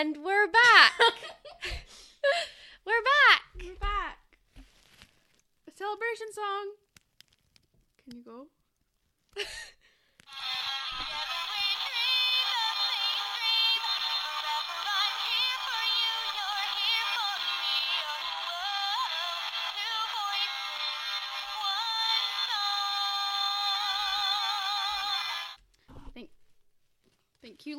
And 0.00 0.16
we're 0.24 0.46
back. 0.48 0.92
we're 2.86 3.02
back. 3.02 3.42
We're 3.62 3.74
back. 3.74 4.18
A 5.68 5.76
celebration 5.76 6.32
song. 6.32 6.72
Can 8.02 8.16
you 8.16 8.24
go? 8.24 8.46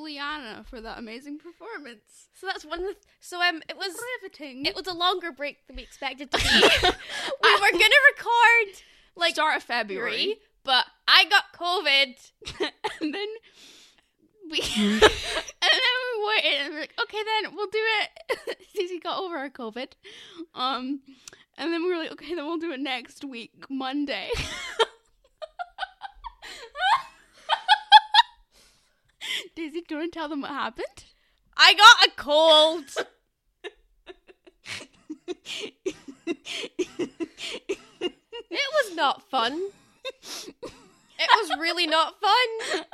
Thank 0.01 0.15
you, 0.15 0.21
Liana, 0.21 0.63
for 0.69 0.81
that 0.81 0.97
amazing 0.97 1.39
performance. 1.39 2.27
So 2.33 2.47
that's 2.47 2.65
one. 2.65 2.79
Of 2.79 2.85
the, 2.85 2.95
so 3.19 3.41
um, 3.41 3.61
it 3.69 3.77
was 3.77 3.95
Riveting. 4.21 4.65
it 4.65 4.75
was 4.75 4.87
a 4.87 4.93
longer 4.93 5.31
break 5.31 5.65
than 5.67 5.75
we 5.75 5.83
expected 5.83 6.31
to 6.31 6.37
be. 6.37 6.43
we 6.83 7.53
were 7.53 7.71
gonna 7.71 8.01
record 8.15 8.81
like 9.15 9.33
start 9.33 9.57
of 9.57 9.63
February, 9.63 10.37
but 10.63 10.85
I 11.07 11.25
got 11.25 11.53
COVID. 11.53 12.31
and 13.01 13.13
then 13.13 13.27
we, 14.49 14.59
and 14.77 15.01
then 15.01 15.97
we 16.17 16.27
waited, 16.27 16.61
and 16.61 16.73
we're 16.73 16.81
like, 16.81 16.93
okay, 17.01 17.19
then 17.23 17.55
we'll 17.55 17.67
do 17.67 17.79
it. 18.01 18.57
Stacey 18.69 18.99
got 18.99 19.19
over 19.19 19.37
our 19.37 19.49
COVID, 19.49 19.87
um, 20.55 21.01
and 21.57 21.71
then 21.71 21.83
we 21.83 21.89
were 21.89 21.97
like, 21.97 22.11
okay, 22.13 22.35
then 22.35 22.45
we'll 22.45 22.57
do 22.57 22.71
it 22.71 22.79
next 22.79 23.23
week, 23.23 23.65
Monday. 23.69 24.29
Daisy, 29.55 29.81
do 29.81 29.95
you 29.95 29.99
want 29.99 30.13
to 30.13 30.19
tell 30.19 30.29
them 30.29 30.41
what 30.41 30.51
happened? 30.51 31.05
I 31.57 31.73
got 31.73 32.07
a 32.07 32.11
cold. 32.15 32.85
It 38.51 38.87
was 38.89 38.95
not 38.97 39.29
fun. 39.29 39.69
It 40.23 41.29
was 41.37 41.57
really 41.59 41.87
not 41.87 42.19
fun. 42.19 42.85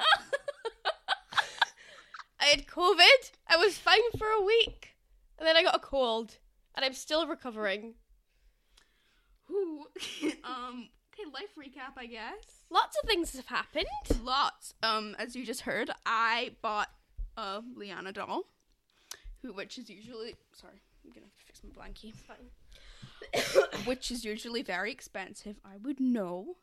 I 2.40 2.46
had 2.46 2.68
COVID. 2.68 3.32
I 3.48 3.58
was 3.58 3.78
fine 3.78 4.12
for 4.18 4.28
a 4.28 4.44
week. 4.44 4.96
And 5.40 5.48
then 5.48 5.58
I 5.58 5.64
got 5.64 5.76
a 5.76 5.80
cold. 5.80 6.38
And 6.76 6.86
I'm 6.86 6.94
still 6.94 7.26
recovering. 7.26 7.96
Ooh. 9.50 9.88
um, 10.44 10.90
okay, 11.12 11.24
life 11.34 11.56
recap, 11.58 11.98
I 11.98 12.06
guess. 12.06 12.57
Lots 12.70 12.98
of 13.02 13.08
things 13.08 13.36
have 13.36 13.46
happened. 13.48 13.86
Lots. 14.24 14.74
Um, 14.84 15.16
as 15.18 15.36
you 15.36 15.46
just 15.46 15.62
heard, 15.62 15.90
I 16.06 16.52
bought 16.62 16.90
a 17.38 17.62
Liana 17.76 18.12
doll, 18.12 18.44
who 19.42 19.54
which 19.54 19.78
is 19.78 19.90
usually 19.90 20.36
sorry, 20.54 20.82
I'm 21.06 21.12
gonna 21.12 21.26
have 21.28 21.36
to 21.38 21.46
fix 21.46 21.62
my 21.64 21.70
blankie. 21.70 22.14
which 23.88 24.12
is 24.12 24.26
usually 24.26 24.62
very 24.64 24.92
expensive. 24.92 25.56
I 25.66 25.78
would 25.82 26.00
know, 26.00 26.58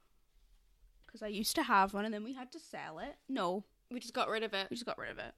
because 1.07 1.23
I 1.23 1.29
used 1.29 1.55
to 1.57 1.63
have 1.63 1.95
one, 1.95 2.05
and 2.05 2.13
then 2.13 2.25
we 2.25 2.35
had 2.35 2.53
to 2.53 2.59
sell 2.61 2.99
it. 2.99 3.17
No, 3.29 3.65
We 3.91 3.99
just 4.01 4.15
got 4.15 4.29
rid 4.29 4.43
of 4.43 4.53
it. 4.55 4.69
we 4.71 4.77
just 4.77 4.87
got 4.87 4.99
rid 4.99 5.11
of 5.11 5.19
it. 5.19 5.33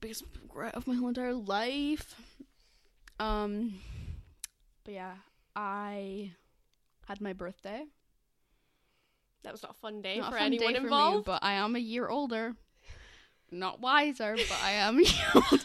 Biggest 0.00 0.24
regret 0.42 0.74
of 0.74 0.86
my 0.86 0.94
whole 0.94 1.08
entire 1.08 1.34
life. 1.34 2.14
Um, 3.20 3.74
but 4.84 4.94
yeah, 4.94 5.14
I 5.56 6.32
had 7.06 7.20
my 7.20 7.32
birthday. 7.32 7.84
That 9.44 9.52
was 9.52 9.62
not 9.62 9.72
a 9.72 9.74
fun 9.74 10.02
day 10.02 10.18
Not 10.18 10.28
a 10.28 10.30
for 10.32 10.38
fun 10.38 10.46
anyone 10.46 10.72
day 10.72 10.78
for 10.78 10.80
me, 10.82 10.86
involved. 10.86 11.24
but 11.26 11.42
I 11.42 11.52
am 11.54 11.76
a 11.76 11.78
year 11.80 12.08
older. 12.08 12.54
Not 13.50 13.80
wiser, 13.80 14.34
but 14.36 14.60
I 14.62 14.72
am 14.72 14.98
a 14.98 15.02
year 15.02 15.26
older. 15.34 15.64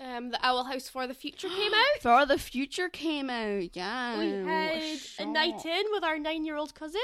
um, 0.00 0.30
the 0.30 0.38
Owl 0.44 0.64
House 0.64 0.88
for 0.88 1.06
the 1.06 1.14
Future 1.14 1.48
came 1.48 1.72
out. 1.74 2.02
For 2.02 2.26
the 2.26 2.38
Future 2.38 2.88
came 2.88 3.30
out, 3.30 3.70
yeah. 3.74 4.18
We 4.18 4.26
had 4.46 4.98
a 5.18 5.26
night 5.26 5.64
in 5.64 5.84
with 5.92 6.04
our 6.04 6.18
nine-year-old 6.18 6.74
cousin. 6.74 7.00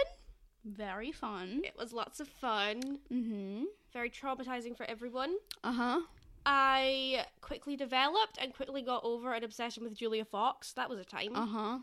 Very 0.65 1.13
fun. 1.13 1.61
It 1.65 1.75
was 1.79 1.93
lots 1.93 2.21
of 2.21 2.29
fun. 2.29 2.99
Mm-hmm. 3.13 3.65
Very 3.93 4.11
traumatizing 4.11 4.77
for 4.77 4.85
everyone. 4.87 5.35
Uh-huh. 5.63 6.01
I 6.47 7.25
quickly 7.41 7.77
developed 7.77 8.39
and 8.41 8.53
quickly 8.55 8.83
got 8.83 9.03
over 9.05 9.33
an 9.33 9.45
obsession 9.45 9.83
with 9.85 9.95
Julia 9.97 10.25
Fox. 10.25 10.73
That 10.73 10.91
was 10.91 10.99
a 10.99 11.05
time. 11.05 11.35
Uh-huh. 11.35 11.79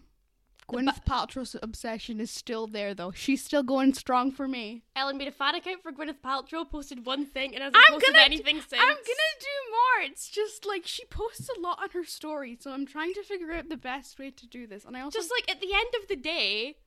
Gwyneth 0.71 1.03
Paltrow's 1.05 1.55
obsession 1.61 2.19
is 2.19 2.31
still 2.31 2.67
there, 2.67 2.93
though. 2.93 3.11
She's 3.11 3.43
still 3.43 3.63
going 3.63 3.93
strong 3.93 4.31
for 4.31 4.47
me. 4.47 4.83
Ellen 4.95 5.17
made 5.17 5.27
a 5.27 5.31
fan 5.31 5.55
account 5.55 5.83
for 5.83 5.91
Gwyneth 5.91 6.21
Paltrow, 6.23 6.69
posted 6.69 7.05
one 7.05 7.25
thing, 7.25 7.53
and 7.53 7.63
hasn't 7.63 7.77
I'm 7.77 7.93
posted 7.93 8.13
gonna 8.13 8.25
anything 8.25 8.55
since. 8.55 8.81
I'm 8.81 8.87
gonna 8.87 8.95
do 9.39 9.71
more. 9.71 10.09
It's 10.09 10.29
just 10.29 10.65
like 10.65 10.87
she 10.87 11.05
posts 11.05 11.49
a 11.55 11.59
lot 11.59 11.79
on 11.81 11.89
her 11.91 12.03
story, 12.03 12.57
so 12.59 12.71
I'm 12.71 12.85
trying 12.85 13.13
to 13.15 13.23
figure 13.23 13.51
out 13.51 13.69
the 13.69 13.77
best 13.77 14.17
way 14.17 14.31
to 14.31 14.47
do 14.47 14.67
this. 14.67 14.85
And 14.85 14.95
I 14.95 15.01
also 15.01 15.19
Just 15.19 15.31
like 15.31 15.51
at 15.51 15.61
the 15.61 15.73
end 15.73 15.93
of 16.01 16.07
the 16.07 16.15
day, 16.15 16.77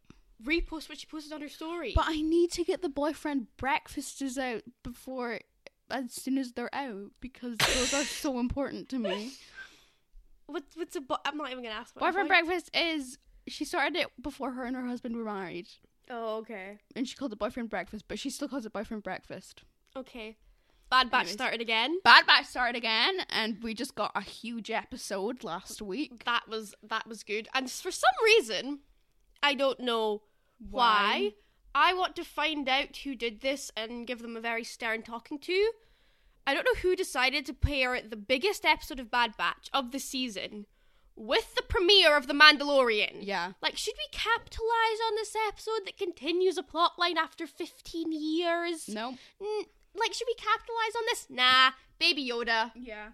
repost 0.43 0.89
what 0.89 0.99
she 0.99 1.07
posted 1.07 1.33
on 1.33 1.41
her 1.41 1.49
story. 1.49 1.93
But 1.95 2.07
I 2.09 2.21
need 2.21 2.51
to 2.53 2.65
get 2.65 2.83
the 2.83 2.89
boyfriend 2.89 3.49
breakfasts 3.57 4.39
out 4.39 4.63
before 4.83 5.41
as 5.91 6.13
soon 6.13 6.39
as 6.39 6.53
they're 6.53 6.75
out 6.75 7.11
because 7.21 7.57
those 7.59 7.95
are 7.95 8.05
so 8.05 8.39
important 8.39 8.89
to 8.91 8.99
me. 8.99 9.33
what's 10.47 10.77
what's 10.77 10.97
a 10.97 11.01
bo- 11.01 11.19
I'm 11.25 11.37
not 11.37 11.51
even 11.51 11.63
gonna 11.63 11.77
ask. 11.77 11.95
Boyfriend 11.95 12.29
breakfast 12.29 12.71
is 12.75 13.19
she 13.49 13.65
started 13.65 13.97
it 13.97 14.09
before 14.21 14.53
her 14.53 14.65
and 14.65 14.77
her 14.77 14.87
husband 14.87 15.17
were 15.17 15.25
married. 15.25 15.69
Oh, 16.11 16.37
okay, 16.39 16.79
And 16.95 17.09
she 17.09 17.17
called 17.17 17.33
it 17.33 17.39
boyfriend 17.39 17.71
breakfast, 17.71 18.05
but 18.09 18.19
she 18.19 18.29
still 18.29 18.49
calls 18.49 18.67
it 18.67 18.73
boyfriend 18.73 19.03
breakfast. 19.03 19.63
okay. 19.97 20.37
Bad 20.91 21.11
Batch 21.11 21.21
Anyways. 21.23 21.33
started 21.35 21.61
again. 21.63 21.99
Bad 22.05 22.27
Batch 22.27 22.45
started 22.47 22.77
again, 22.77 23.17
and 23.31 23.61
we 23.63 23.73
just 23.75 23.95
got 23.95 24.13
a 24.15 24.21
huge 24.21 24.71
episode 24.71 25.43
last 25.43 25.81
week. 25.83 26.25
That 26.25 26.47
was 26.47 26.75
that 26.83 27.07
was 27.09 27.23
good. 27.25 27.49
And 27.55 27.71
for 27.71 27.91
some 27.91 28.11
reason, 28.25 28.81
I 29.43 29.55
don't 29.55 29.81
know 29.81 30.23
why. 30.71 31.33
I 31.75 31.95
want 31.95 32.15
to 32.17 32.25
find 32.25 32.69
out 32.69 32.99
who 32.99 33.15
did 33.17 33.41
this 33.41 33.73
and 33.77 34.07
give 34.07 34.21
them 34.21 34.37
a 34.37 34.41
very 34.41 34.63
stern 34.63 35.03
talking 35.03 35.39
to. 35.41 35.71
I 36.47 36.55
don't 36.55 36.65
know 36.65 36.81
who 36.83 36.95
decided 36.95 37.47
to 37.47 37.55
pair 37.55 38.01
the 38.01 38.15
biggest 38.17 38.65
episode 38.65 39.01
of 39.01 39.11
Bad 39.11 39.37
Batch 39.39 39.71
of 39.73 39.91
the 39.91 39.99
season 39.99 40.67
with 41.17 41.55
the 41.55 41.63
premiere 41.63 42.17
of 42.17 42.27
The 42.27 42.35
Mandalorian. 42.35 43.19
Yeah. 43.21 43.53
Like, 43.63 43.77
should 43.77 43.95
we 43.97 44.07
capitalize 44.13 44.99
on 45.09 45.15
this 45.17 45.35
episode 45.49 45.81
that 45.87 45.97
continues 45.99 46.59
a 46.59 46.63
plotline 46.63 47.17
after 47.17 47.47
15 47.47 48.11
years? 48.13 48.89
No. 48.89 49.09
N- 49.41 49.65
like, 49.97 50.13
should 50.13 50.27
we 50.27 50.35
capitalize 50.35 50.95
on 50.97 51.03
this? 51.07 51.27
Nah, 51.31 51.71
Baby 51.99 52.29
Yoda. 52.29 52.73
Yeah. 52.75 53.09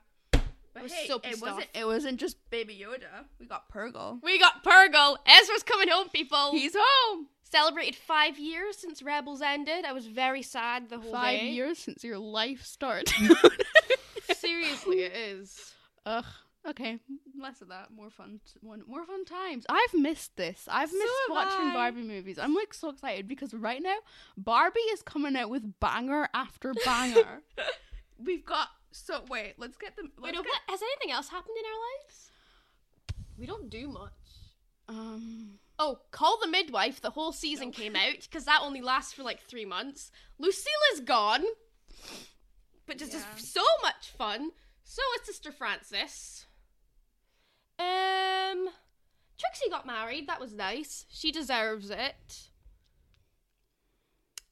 But 0.72 0.84
was 0.84 0.92
hey, 0.92 1.06
so 1.08 1.16
it 1.24 1.40
wasn't. 1.40 1.62
off. 1.62 1.66
It 1.74 1.84
wasn't 1.84 2.20
just 2.20 2.36
Baby 2.48 2.80
Yoda. 2.82 3.24
We 3.40 3.46
got 3.46 3.68
Purrgil. 3.70 4.22
We 4.22 4.38
got 4.38 4.62
Purrgil. 4.64 5.16
Ezra's 5.26 5.62
coming 5.64 5.88
home, 5.88 6.08
people. 6.10 6.52
He's 6.52 6.76
home. 6.78 7.26
celebrated 7.42 7.96
five 7.96 8.38
years 8.38 8.76
since 8.78 9.02
Rebels 9.02 9.42
ended. 9.42 9.84
I 9.84 9.92
was 9.92 10.06
very 10.06 10.42
sad 10.42 10.88
the 10.88 10.98
whole 11.00 11.10
Five 11.12 11.40
day. 11.40 11.48
years 11.50 11.78
since 11.78 12.04
your 12.04 12.18
life 12.18 12.64
started. 12.64 13.12
Seriously, 14.36 15.00
it 15.02 15.12
is. 15.14 15.74
Ugh. 16.06 16.24
Okay, 16.68 16.98
less 17.40 17.62
of 17.62 17.68
that. 17.68 17.90
More 17.90 18.10
fun. 18.10 18.38
One 18.60 18.82
more 18.86 19.04
fun 19.06 19.24
times. 19.24 19.64
I've 19.68 19.94
missed 19.94 20.36
this. 20.36 20.68
I've 20.70 20.92
missed 20.92 21.12
have 21.28 21.30
watching 21.36 21.68
I. 21.70 21.72
Barbie 21.74 22.02
movies. 22.02 22.38
I'm 22.38 22.54
like 22.54 22.74
so 22.74 22.90
excited 22.90 23.26
because 23.26 23.54
right 23.54 23.82
now 23.82 23.96
Barbie 24.36 24.80
is 24.92 25.00
coming 25.02 25.36
out 25.36 25.48
with 25.48 25.80
banger 25.80 26.28
after 26.34 26.74
banger. 26.84 27.40
We've 28.24 28.44
got 28.44 28.68
so 28.92 29.22
wait. 29.30 29.54
Let's 29.56 29.78
get 29.78 29.96
them. 29.96 30.12
Wait, 30.18 30.34
Let's 30.34 30.36
no, 30.36 30.42
get, 30.42 30.50
what, 30.50 30.60
has 30.68 30.82
anything 30.82 31.12
else 31.12 31.28
happened 31.30 31.56
in 31.58 31.64
our 31.64 31.80
lives? 32.04 32.30
We 33.38 33.46
don't 33.46 33.70
do 33.70 33.88
much. 33.88 34.12
um. 34.88 35.58
Oh, 35.82 36.00
Call 36.10 36.38
the 36.42 36.46
Midwife, 36.48 37.00
the 37.00 37.08
whole 37.08 37.32
season 37.32 37.72
came 37.72 37.96
out 37.96 38.20
because 38.20 38.44
that 38.44 38.60
only 38.62 38.82
lasts 38.82 39.14
for 39.14 39.22
like 39.22 39.40
three 39.40 39.64
months. 39.64 40.12
Lucila's 40.38 41.00
gone, 41.06 41.42
but 42.84 43.00
is 43.00 43.14
Yeah. 43.14 43.20
just 43.34 43.54
so 43.54 43.62
much 43.82 44.10
fun. 44.18 44.50
So 44.84 45.00
is 45.18 45.26
Sister 45.26 45.52
Frances. 45.52 46.44
Um, 47.80 48.68
Trixie 49.38 49.70
got 49.70 49.86
married. 49.86 50.28
That 50.28 50.40
was 50.40 50.52
nice. 50.52 51.06
She 51.08 51.32
deserves 51.32 51.90
it. 51.90 52.50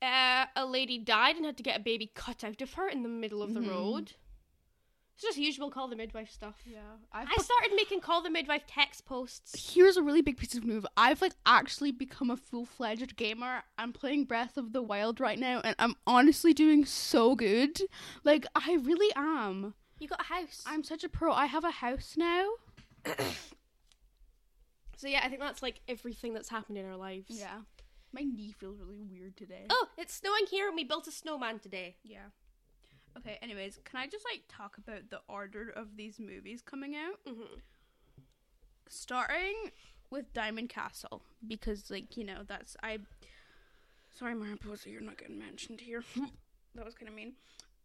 Uh, 0.00 0.46
a 0.54 0.64
lady 0.64 0.98
died 0.98 1.36
and 1.36 1.44
had 1.44 1.56
to 1.56 1.62
get 1.62 1.78
a 1.78 1.82
baby 1.82 2.10
cut 2.14 2.44
out 2.44 2.62
of 2.62 2.74
her 2.74 2.88
in 2.88 3.02
the 3.02 3.08
middle 3.08 3.42
of 3.42 3.52
the 3.52 3.60
Mhm. 3.60 3.68
road. 3.70 4.12
It's 5.14 5.24
just 5.24 5.36
usual 5.38 5.68
Call 5.72 5.88
the 5.88 5.96
Midwife 5.96 6.30
stuff. 6.30 6.60
Yeah. 6.64 6.98
I've 7.10 7.26
I 7.28 7.34
started 7.42 7.72
making 7.74 8.00
Call 8.02 8.22
the 8.22 8.30
Midwife 8.30 8.62
text 8.68 9.04
posts. 9.04 9.74
Here's 9.74 9.96
a 9.96 10.02
really 10.02 10.22
big 10.22 10.36
piece 10.36 10.54
of 10.54 10.64
news. 10.64 10.84
I've 10.96 11.20
like 11.20 11.32
actually 11.44 11.90
become 11.90 12.30
a 12.30 12.36
full 12.36 12.64
fledged 12.64 13.16
gamer. 13.16 13.64
I'm 13.76 13.92
playing 13.92 14.26
Breath 14.26 14.56
of 14.56 14.72
the 14.72 14.80
Wild 14.80 15.18
right 15.18 15.38
now, 15.40 15.60
and 15.64 15.74
I'm 15.80 15.96
honestly 16.06 16.54
doing 16.54 16.84
so 16.84 17.34
good. 17.34 17.80
Like 18.22 18.46
I 18.54 18.74
really 18.74 19.12
am. 19.16 19.74
You 19.98 20.06
got 20.06 20.20
a 20.20 20.24
house. 20.32 20.62
I'm 20.64 20.84
such 20.84 21.02
a 21.02 21.08
pro. 21.08 21.32
I 21.32 21.46
have 21.46 21.64
a 21.64 21.72
house 21.72 22.14
now. 22.16 22.48
So 24.98 25.06
yeah, 25.06 25.20
I 25.22 25.28
think 25.28 25.40
that's 25.40 25.62
like 25.62 25.80
everything 25.86 26.34
that's 26.34 26.48
happened 26.48 26.76
in 26.76 26.84
our 26.84 26.96
lives. 26.96 27.26
Yeah. 27.28 27.60
My 28.12 28.22
knee 28.22 28.52
feels 28.58 28.80
really 28.80 29.06
weird 29.08 29.36
today. 29.36 29.66
Oh, 29.70 29.86
it's 29.96 30.12
snowing 30.12 30.46
here 30.50 30.66
and 30.66 30.74
we 30.74 30.82
built 30.82 31.06
a 31.06 31.12
snowman 31.12 31.60
today. 31.60 31.94
Yeah. 32.02 32.30
Okay, 33.16 33.38
anyways, 33.40 33.78
can 33.84 34.00
I 34.00 34.08
just 34.08 34.24
like 34.28 34.42
talk 34.48 34.76
about 34.76 35.10
the 35.10 35.20
order 35.28 35.70
of 35.70 35.96
these 35.96 36.18
movies 36.18 36.62
coming 36.62 36.96
out? 36.96 37.20
Mm-hmm. 37.28 37.60
Starting 38.88 39.70
with 40.10 40.32
Diamond 40.32 40.68
Castle 40.68 41.22
because 41.46 41.92
like, 41.92 42.16
you 42.16 42.24
know, 42.24 42.40
that's 42.46 42.76
I 42.82 42.98
Sorry, 44.18 44.34
Mariposa, 44.34 44.90
you're 44.90 45.00
not 45.00 45.16
getting 45.16 45.38
mentioned 45.38 45.80
here. 45.80 46.02
that 46.74 46.84
was 46.84 46.94
kind 46.94 47.08
of 47.08 47.14
mean. 47.14 47.34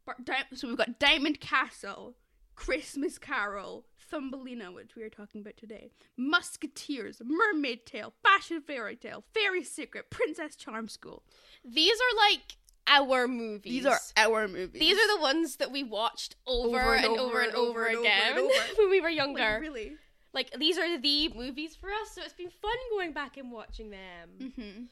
But 0.03 0.17
so 0.55 0.67
we've 0.67 0.77
got 0.77 0.97
Diamond 0.97 1.39
Castle, 1.39 2.15
Christmas 2.55 3.17
Carol, 3.17 3.85
Thumbelina, 3.97 4.71
which 4.71 4.95
we 4.95 5.03
are 5.03 5.09
talking 5.09 5.41
about 5.41 5.57
today, 5.57 5.91
Musketeers, 6.17 7.21
Mermaid 7.23 7.85
Tale, 7.85 8.13
Fashion 8.23 8.61
Fairy 8.61 8.95
Tale, 8.95 9.23
Fairy 9.33 9.63
Secret, 9.63 10.09
Princess 10.09 10.55
Charm 10.55 10.87
School. 10.87 11.23
These 11.65 11.95
are 11.97 12.29
like 12.31 12.57
our 12.87 13.27
movies. 13.27 13.71
These 13.71 13.85
are 13.85 13.99
our 14.17 14.47
movies. 14.47 14.79
These 14.79 14.97
are 14.97 15.15
the 15.15 15.21
ones 15.21 15.55
that 15.57 15.71
we 15.71 15.83
watched 15.83 16.35
over, 16.45 16.79
Over 16.81 16.95
and 16.95 17.05
and, 17.05 17.17
over 17.19 17.23
over 17.23 17.39
and 17.39 17.47
and 17.49 17.55
over, 17.57 17.69
over 17.69 17.85
and 17.85 17.95
over 17.97 18.01
again 18.01 18.31
and 18.31 18.39
over. 18.39 18.53
when 18.77 18.89
we 18.89 18.99
were 19.01 19.07
Like, 19.07 19.15
younger. 19.17 19.57
really. 19.61 19.93
Like 20.33 20.51
these 20.59 20.77
are 20.77 20.97
the 20.99 21.29
movies 21.29 21.75
for 21.75 21.89
us, 21.89 22.11
so 22.15 22.21
it's 22.23 22.33
been 22.33 22.49
fun 22.49 22.71
going 22.91 23.13
back 23.13 23.37
and 23.37 23.51
watching 23.51 23.91
them. 23.91 24.29
Mm-hmm. 24.41 24.83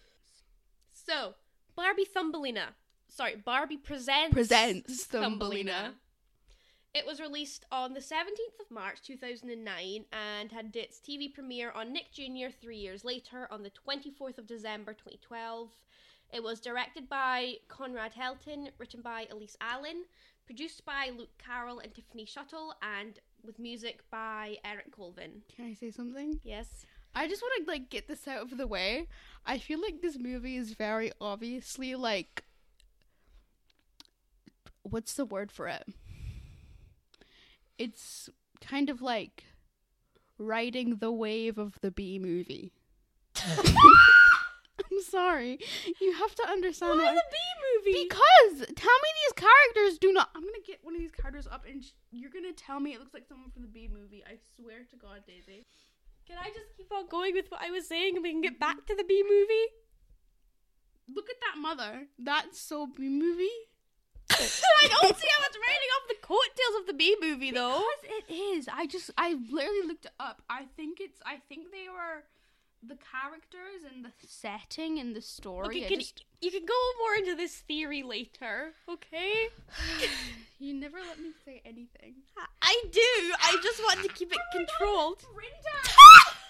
So, 0.93 1.33
Barbie 1.75 2.05
Thumbelina. 2.05 2.69
Sorry, 3.09 3.35
Barbie 3.43 3.77
presents 3.77 4.33
Presents 4.33 5.05
Thumbelina. 5.05 5.95
It 6.93 7.05
was 7.05 7.21
released 7.21 7.65
on 7.71 7.93
the 7.93 8.01
17th 8.01 8.59
of 8.59 8.69
March 8.69 9.01
2009 9.01 10.05
and 10.11 10.51
had 10.51 10.75
its 10.75 10.99
TV 10.99 11.33
premiere 11.33 11.71
on 11.71 11.93
Nick 11.93 12.11
Jr. 12.11 12.49
three 12.61 12.77
years 12.77 13.05
later 13.05 13.47
on 13.49 13.63
the 13.63 13.71
24th 13.71 14.37
of 14.37 14.45
December 14.45 14.91
2012. 14.91 15.69
It 16.33 16.43
was 16.43 16.59
directed 16.59 17.07
by 17.07 17.55
Conrad 17.69 18.13
Helton, 18.13 18.71
written 18.77 19.01
by 19.01 19.27
Elise 19.31 19.55
Allen, 19.61 20.03
produced 20.45 20.83
by 20.83 21.11
Luke 21.17 21.37
Carroll 21.37 21.79
and 21.79 21.93
Tiffany 21.93 22.25
Shuttle, 22.25 22.73
and 22.81 23.19
with 23.41 23.57
music 23.57 24.03
by 24.11 24.57
Eric 24.65 24.91
Colvin. 24.91 25.43
Can 25.55 25.65
I 25.65 25.73
say 25.73 25.91
something? 25.91 26.41
Yes. 26.43 26.85
I 27.15 27.27
just 27.29 27.41
want 27.41 27.65
to 27.65 27.71
like 27.71 27.89
get 27.89 28.09
this 28.09 28.27
out 28.27 28.41
of 28.41 28.57
the 28.57 28.67
way. 28.67 29.07
I 29.45 29.59
feel 29.59 29.81
like 29.81 30.01
this 30.01 30.17
movie 30.17 30.57
is 30.57 30.73
very 30.73 31.11
obviously 31.21 31.95
like 31.95 32.43
what's 34.83 35.13
the 35.13 35.25
word 35.25 35.51
for 35.51 35.67
it? 35.67 35.83
It's 37.81 38.29
kind 38.61 38.89
of 38.89 39.01
like 39.01 39.43
riding 40.37 40.97
the 40.97 41.11
wave 41.11 41.57
of 41.57 41.79
the 41.81 41.89
Bee 41.89 42.19
Movie. 42.19 42.71
I'm 44.91 45.01
sorry. 45.09 45.57
You 45.99 46.13
have 46.13 46.35
to 46.35 46.47
understand 46.47 46.99
Why 46.99 47.13
the 47.13 47.23
Bee 47.31 47.91
Movie? 47.91 48.07
because 48.07 48.67
tell 48.75 48.97
me 49.03 49.09
these 49.25 49.33
characters 49.33 49.97
do 49.99 50.11
not. 50.13 50.29
I'm 50.35 50.43
gonna 50.43 50.57
get 50.65 50.79
one 50.83 50.93
of 50.95 50.99
these 51.01 51.11
characters 51.11 51.47
up, 51.47 51.65
and 51.67 51.83
sh- 51.83 51.91
you're 52.11 52.29
gonna 52.31 52.53
tell 52.53 52.79
me 52.79 52.93
it 52.93 52.99
looks 52.99 53.13
like 53.13 53.25
someone 53.27 53.49
from 53.51 53.63
the 53.63 53.67
Bee 53.67 53.89
Movie. 53.91 54.23
I 54.27 54.35
swear 54.55 54.79
to 54.89 54.95
God, 54.95 55.21
Daisy. 55.25 55.65
Can 56.27 56.37
I 56.39 56.49
just 56.49 56.77
keep 56.77 56.91
on 56.91 57.07
going 57.07 57.33
with 57.33 57.49
what 57.49 57.61
I 57.61 57.71
was 57.71 57.87
saying 57.87 58.15
and 58.15 58.23
we 58.23 58.31
can 58.31 58.41
get 58.41 58.59
back 58.59 58.85
to 58.85 58.95
the 58.95 59.03
Bee 59.03 59.23
Movie? 59.23 59.67
Look 61.13 61.29
at 61.29 61.37
that 61.41 61.59
mother. 61.59 62.07
That's 62.19 62.59
so 62.61 62.85
Bee 62.87 63.09
Movie. 63.09 63.49
I 64.83 64.87
don't 64.87 65.05
oh, 65.05 65.17
see 65.17 65.27
how 65.37 65.45
it's 65.45 65.57
riding 65.57 65.91
off 65.95 66.07
the 66.07 66.21
coattails 66.21 66.81
of 66.81 66.87
the 66.87 66.93
Bee 66.93 67.17
Movie 67.21 67.51
though. 67.51 67.83
Because 68.01 68.17
it 68.29 68.33
is. 68.33 68.69
I 68.71 68.85
just 68.87 69.11
I 69.17 69.35
literally 69.51 69.87
looked 69.87 70.05
it 70.05 70.11
up. 70.19 70.41
I 70.49 70.65
think 70.75 70.99
it's 70.99 71.19
I 71.25 71.37
think 71.47 71.71
they 71.71 71.87
were 71.89 72.23
the 72.83 72.97
characters 73.11 73.83
and 73.91 74.03
the 74.03 74.11
setting 74.25 74.99
and 74.99 75.15
the 75.15 75.21
story. 75.21 75.67
Okay, 75.67 75.87
can, 75.87 75.99
just- 75.99 76.25
you 76.41 76.51
can 76.51 76.65
go 76.65 76.73
more 76.99 77.15
into 77.15 77.35
this 77.35 77.57
theory 77.57 78.03
later, 78.03 78.73
okay? 78.89 79.49
you 80.59 80.73
never 80.73 80.97
let 81.07 81.19
me 81.19 81.31
say 81.45 81.61
anything. 81.65 82.15
I 82.61 82.83
do. 82.91 83.33
I 83.39 83.57
just 83.61 83.79
want 83.83 84.01
to 84.03 84.09
keep 84.09 84.31
it 84.31 84.39
oh 84.39 84.57
controlled. 84.57 85.23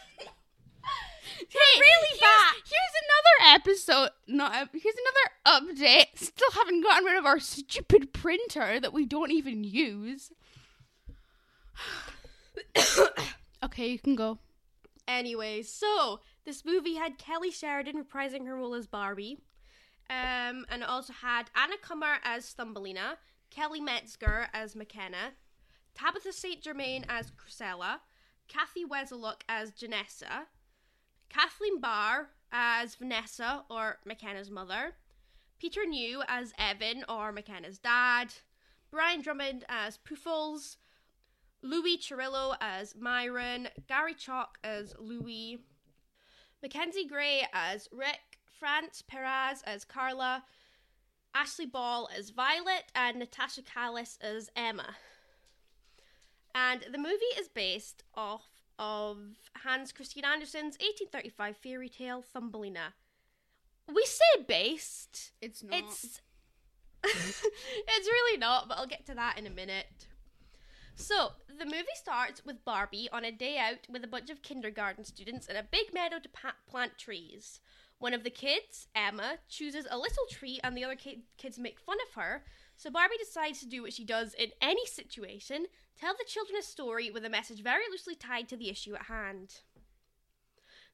Hey, 1.49 1.79
really 1.79 2.07
here's, 2.09 2.19
bad. 2.19 2.53
Here's 2.65 2.95
another 3.03 3.55
episode. 3.55 4.09
Not 4.27 4.69
here's 4.73 4.95
another 5.45 5.73
update. 5.75 6.17
Still 6.17 6.51
haven't 6.51 6.81
gotten 6.83 7.05
rid 7.05 7.17
of 7.17 7.25
our 7.25 7.39
stupid 7.39 8.13
printer 8.13 8.79
that 8.79 8.93
we 8.93 9.05
don't 9.05 9.31
even 9.31 9.63
use. 9.63 10.31
okay, 13.63 13.87
you 13.89 13.99
can 13.99 14.15
go. 14.15 14.37
Anyway, 15.07 15.61
so 15.61 16.19
this 16.45 16.63
movie 16.63 16.95
had 16.95 17.17
Kelly 17.17 17.51
Sheridan 17.51 18.01
reprising 18.01 18.45
her 18.45 18.55
role 18.55 18.75
as 18.75 18.87
Barbie, 18.87 19.39
um, 20.09 20.65
and 20.69 20.83
also 20.83 21.13
had 21.13 21.49
Anna 21.55 21.75
Cummer 21.81 22.17
as 22.23 22.53
Thumbelina, 22.53 23.17
Kelly 23.49 23.81
Metzger 23.81 24.47
as 24.53 24.75
McKenna, 24.75 25.33
Tabitha 25.95 26.31
St. 26.31 26.61
Germain 26.61 27.05
as 27.09 27.31
Chrysella, 27.31 27.99
Cathy 28.47 28.85
Weseluck 28.85 29.41
as 29.49 29.71
Janessa, 29.71 30.45
Kathleen 31.31 31.79
Barr 31.79 32.29
as 32.51 32.95
Vanessa 32.95 33.63
or 33.69 33.99
McKenna's 34.05 34.51
mother, 34.51 34.95
Peter 35.59 35.85
New 35.85 36.21
as 36.27 36.51
Evan 36.57 37.05
or 37.07 37.31
McKenna's 37.31 37.79
dad, 37.79 38.33
Brian 38.91 39.21
Drummond 39.21 39.63
as 39.69 39.97
Poofles, 39.97 40.75
Louis 41.61 41.97
Chirillo 41.97 42.57
as 42.59 42.95
Myron, 42.95 43.69
Gary 43.87 44.13
Chalk 44.13 44.57
as 44.61 44.93
Louis, 44.99 45.59
Mackenzie 46.61 47.07
Gray 47.07 47.47
as 47.53 47.87
Rick, 47.93 48.39
France 48.59 49.01
Perez 49.01 49.61
as 49.65 49.85
Carla, 49.85 50.43
Ashley 51.33 51.65
Ball 51.65 52.09
as 52.17 52.31
Violet, 52.31 52.91
and 52.93 53.17
Natasha 53.17 53.61
Calis 53.61 54.17
as 54.21 54.49
Emma. 54.55 54.97
And 56.53 56.85
the 56.91 56.97
movie 56.97 57.39
is 57.39 57.47
based 57.47 58.03
off 58.13 58.60
of 58.81 59.17
Hans 59.63 59.91
Christian 59.91 60.25
Andersen's 60.25 60.75
1835 60.79 61.55
fairy 61.57 61.87
tale 61.87 62.23
Thumbelina. 62.23 62.93
We 63.87 64.03
say 64.05 64.43
based. 64.47 65.33
It's 65.39 65.61
not. 65.63 65.79
It's 65.79 66.21
it's 67.03 68.07
really 68.07 68.37
not, 68.39 68.67
but 68.67 68.79
I'll 68.79 68.87
get 68.87 69.05
to 69.05 69.13
that 69.13 69.37
in 69.37 69.45
a 69.45 69.51
minute. 69.51 70.07
So, 70.95 71.31
the 71.47 71.65
movie 71.65 71.85
starts 71.95 72.43
with 72.45 72.65
Barbie 72.65 73.09
on 73.11 73.23
a 73.23 73.31
day 73.31 73.57
out 73.57 73.87
with 73.89 74.03
a 74.03 74.07
bunch 74.07 74.29
of 74.29 74.41
kindergarten 74.41 75.05
students 75.05 75.47
in 75.47 75.55
a 75.55 75.63
big 75.63 75.93
meadow 75.93 76.19
to 76.19 76.29
pa- 76.29 76.55
plant 76.67 76.97
trees. 76.97 77.59
One 77.99 78.13
of 78.13 78.23
the 78.23 78.29
kids, 78.29 78.87
Emma, 78.95 79.37
chooses 79.47 79.87
a 79.89 79.97
little 79.97 80.25
tree 80.29 80.59
and 80.63 80.75
the 80.75 80.83
other 80.83 80.95
ki- 80.95 81.23
kids 81.37 81.59
make 81.59 81.79
fun 81.79 81.97
of 82.07 82.15
her. 82.21 82.43
So 82.77 82.89
Barbie 82.89 83.17
decides 83.17 83.59
to 83.59 83.67
do 83.67 83.83
what 83.83 83.93
she 83.93 84.03
does 84.03 84.33
in 84.33 84.49
any 84.61 84.85
situation 84.85 85.67
tell 86.01 86.13
the 86.17 86.25
children 86.27 86.57
a 86.57 86.63
story 86.63 87.11
with 87.11 87.23
a 87.23 87.29
message 87.29 87.61
very 87.61 87.83
loosely 87.91 88.15
tied 88.15 88.49
to 88.49 88.57
the 88.57 88.69
issue 88.69 88.95
at 88.95 89.03
hand. 89.03 89.59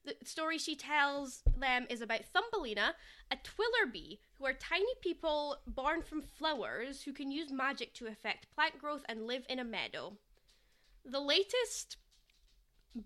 The 0.03 0.15
story 0.23 0.57
she 0.57 0.75
tells 0.75 1.43
them 1.57 1.87
is 1.89 2.01
about 2.01 2.25
Thumbelina, 2.25 2.95
a 3.31 3.37
twiller 3.43 3.91
bee, 3.91 4.19
who 4.37 4.45
are 4.45 4.53
tiny 4.53 4.93
people 5.01 5.57
born 5.65 6.01
from 6.01 6.21
flowers 6.21 7.03
who 7.03 7.13
can 7.13 7.31
use 7.31 7.51
magic 7.51 7.93
to 7.95 8.07
affect 8.07 8.53
plant 8.53 8.79
growth 8.79 9.03
and 9.09 9.25
live 9.25 9.45
in 9.49 9.59
a 9.59 9.63
meadow. 9.63 10.13
The 11.05 11.19
latest 11.19 11.97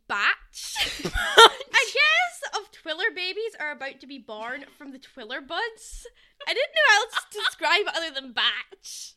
batch, 0.08 0.76
I 1.06 1.92
guess, 1.94 2.60
of 2.60 2.72
twiller 2.72 3.12
babies 3.16 3.56
are 3.60 3.72
about 3.72 4.00
to 4.02 4.08
be 4.08 4.18
born 4.18 4.66
from 4.78 4.92
the 4.92 5.00
twiller 5.00 5.42
buds. 5.42 6.08
I 6.48 6.54
didn't 6.54 6.74
know 6.76 6.82
how 6.90 7.02
else 7.02 7.26
to 7.32 7.40
describe 7.40 7.86
other 7.96 8.14
than 8.14 8.34
batch. 8.34 9.16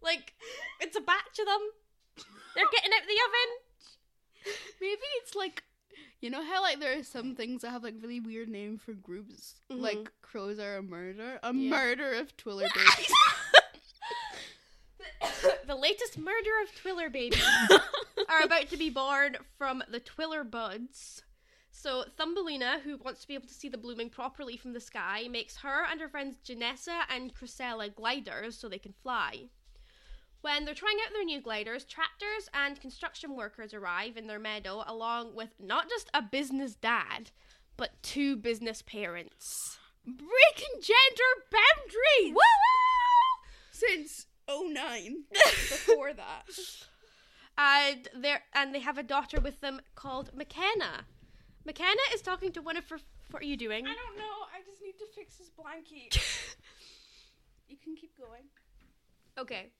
Like, 0.00 0.34
it's 0.80 0.96
a 0.96 1.00
batch 1.00 1.38
of 1.38 1.46
them. 1.46 1.60
They're 2.54 2.64
getting 2.72 2.92
out 2.92 3.02
of 3.02 3.06
the 3.08 3.20
oven. 3.26 4.54
Maybe 4.80 5.02
it's 5.22 5.34
like 5.34 5.62
you 6.20 6.30
know 6.30 6.44
how 6.44 6.62
like 6.62 6.78
there 6.80 6.98
are 6.98 7.02
some 7.02 7.34
things 7.34 7.62
that 7.62 7.70
have 7.70 7.82
like 7.82 7.94
really 8.00 8.20
weird 8.20 8.48
name 8.48 8.78
for 8.78 8.92
groups, 8.92 9.56
Mhm. 9.70 9.80
like 9.80 10.12
crows 10.22 10.58
are 10.58 10.76
a 10.76 10.82
murder, 10.82 11.38
a 11.42 11.52
Yeah. 11.54 11.70
murder 11.70 12.12
of 12.14 12.36
twiller 12.36 12.68
babies. 12.74 13.12
the 15.66 15.74
latest 15.74 16.18
murder 16.18 16.50
of 16.62 16.74
Twiller 16.74 17.08
babies 17.10 17.42
are 18.28 18.42
about 18.42 18.68
to 18.68 18.76
be 18.76 18.90
born 18.90 19.36
from 19.58 19.82
the 19.88 20.00
Twiller 20.00 20.44
buds. 20.44 21.22
So 21.70 22.04
Thumbelina, 22.16 22.80
who 22.84 22.96
wants 22.98 23.22
to 23.22 23.28
be 23.28 23.34
able 23.34 23.48
to 23.48 23.54
see 23.54 23.68
the 23.68 23.78
blooming 23.78 24.10
properly 24.10 24.56
from 24.56 24.72
the 24.72 24.80
sky, 24.80 25.26
makes 25.30 25.56
her 25.58 25.84
and 25.90 26.00
her 26.00 26.08
friends 26.08 26.36
Janessa 26.44 27.02
and 27.08 27.34
Chrysella 27.34 27.94
gliders 27.94 28.56
so 28.58 28.68
they 28.68 28.78
can 28.78 28.92
fly. 29.02 29.48
When 30.42 30.64
they're 30.64 30.74
trying 30.74 30.96
out 31.06 31.12
their 31.12 31.24
new 31.24 31.40
gliders, 31.40 31.84
tractors 31.84 32.48
and 32.52 32.80
construction 32.80 33.36
workers 33.36 33.72
arrive 33.72 34.16
in 34.16 34.26
their 34.26 34.40
meadow 34.40 34.82
along 34.86 35.36
with 35.36 35.50
not 35.60 35.88
just 35.88 36.10
a 36.12 36.20
business 36.20 36.74
dad, 36.74 37.30
but 37.76 38.02
two 38.02 38.36
business 38.36 38.82
parents. 38.82 39.78
Breaking 40.04 40.80
gender 40.80 41.46
boundaries. 41.52 42.34
Woo! 42.34 43.50
Since 43.70 44.26
09. 44.50 45.24
Before 45.32 46.12
that. 46.12 46.42
and 47.56 48.08
they 48.12 48.34
and 48.52 48.74
they 48.74 48.80
have 48.80 48.98
a 48.98 49.04
daughter 49.04 49.38
with 49.38 49.60
them 49.60 49.80
called 49.94 50.34
McKenna. 50.34 51.06
McKenna 51.64 52.02
is 52.12 52.20
talking 52.20 52.50
to 52.50 52.60
one 52.60 52.76
of 52.76 52.88
her. 52.90 52.98
What 53.30 53.44
are 53.44 53.46
you 53.46 53.56
doing? 53.56 53.86
I 53.86 53.94
don't 53.94 54.18
know. 54.18 54.46
I 54.52 54.60
just 54.68 54.82
need 54.82 54.98
to 54.98 55.06
fix 55.14 55.36
this 55.36 55.50
blanket. 55.50 56.16
you 57.68 57.76
can 57.76 57.94
keep 57.94 58.18
going. 58.18 58.42
Okay. 59.38 59.70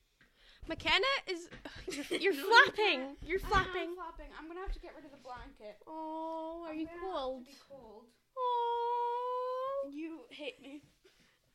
McKenna 0.69 1.05
is. 1.27 1.49
You're, 2.11 2.21
you're 2.21 2.35
flapping. 2.35 3.17
You're 3.27 3.41
I 3.41 3.43
am 3.45 3.51
flapping. 3.51 3.95
flapping. 3.95 4.31
I'm 4.39 4.47
gonna 4.49 4.61
have 4.61 4.73
to 4.73 4.79
get 4.79 4.93
rid 4.97 5.05
of 5.05 5.11
the 5.11 5.17
blanket. 5.19 5.77
Oh, 5.87 6.63
are 6.65 6.71
I'm 6.73 6.79
you 6.79 6.87
have 6.87 7.01
cold? 7.03 7.45
be 7.45 7.53
cold. 7.69 8.05
Oh. 8.39 9.89
You 9.93 10.21
hate 10.31 10.63
me. 10.63 10.81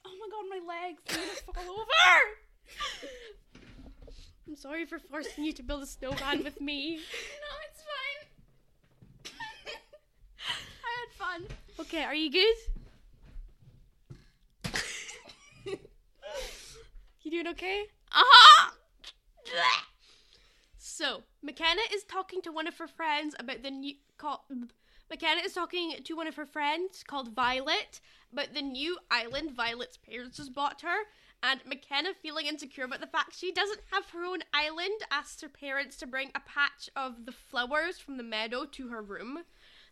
Oh 0.05 0.11
my 0.19 0.27
god, 0.29 0.45
my 0.49 0.59
legs! 0.73 1.01
I'm 1.47 1.53
gonna 1.53 1.65
fall 1.67 1.73
over. 1.81 3.09
I'm 4.47 4.55
sorry 4.55 4.85
for 4.85 4.99
forcing 4.99 5.43
you 5.45 5.53
to 5.53 5.63
build 5.63 5.81
a 5.83 5.85
snowman 5.87 6.43
with 6.43 6.59
me. 6.61 6.99
No, 7.41 7.51
it's 7.69 7.83
fine. 9.25 9.33
I 10.85 10.91
had 10.99 11.11
fun. 11.17 11.57
Okay, 11.79 12.03
are 12.03 12.15
you 12.15 12.31
good? 12.31 12.55
You 17.21 17.31
doing 17.31 17.47
okay? 17.47 17.83
Uh 18.11 18.23
huh. 18.23 18.71
So, 20.77 21.23
McKenna 21.41 21.81
is 21.93 22.03
talking 22.03 22.41
to 22.43 22.51
one 22.51 22.67
of 22.67 22.77
her 22.77 22.87
friends 22.87 23.35
about 23.39 23.63
the 23.63 23.71
new 23.71 23.95
called 24.17 24.39
McKenna 25.09 25.41
is 25.41 25.53
talking 25.53 25.93
to 26.03 26.15
one 26.15 26.27
of 26.27 26.35
her 26.35 26.45
friends 26.45 27.03
called 27.03 27.33
Violet 27.33 28.01
about 28.31 28.53
the 28.53 28.61
new 28.61 28.97
island 29.09 29.51
Violet's 29.51 29.97
parents 29.97 30.37
just 30.37 30.53
bought 30.53 30.81
her. 30.81 31.03
And 31.41 31.61
McKenna, 31.65 32.09
feeling 32.21 32.47
insecure 32.47 32.83
about 32.83 32.99
the 32.99 33.07
fact 33.07 33.37
she 33.37 33.51
doesn't 33.51 33.81
have 33.91 34.09
her 34.09 34.25
own 34.25 34.39
island, 34.53 35.01
asks 35.11 35.41
her 35.41 35.49
parents 35.49 35.95
to 35.97 36.07
bring 36.07 36.31
a 36.33 36.41
patch 36.41 36.89
of 36.95 37.25
the 37.25 37.31
flowers 37.31 37.99
from 37.99 38.17
the 38.17 38.23
meadow 38.23 38.65
to 38.65 38.87
her 38.87 39.01
room. 39.01 39.39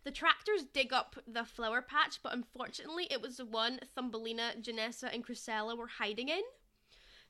The 0.04 0.12
tractors 0.12 0.66
dig 0.66 0.92
up 0.92 1.16
the 1.28 1.46
flower 1.46 1.82
patch, 1.82 2.20
but 2.22 2.34
unfortunately, 2.34 3.08
it 3.10 3.22
was 3.22 3.38
the 3.38 3.46
one 3.46 3.80
Thumbelina, 3.96 4.56
Janessa, 4.60 5.14
and 5.14 5.26
Chrysella 5.26 5.78
were 5.78 5.88
hiding 5.88 6.30
in. 6.30 6.42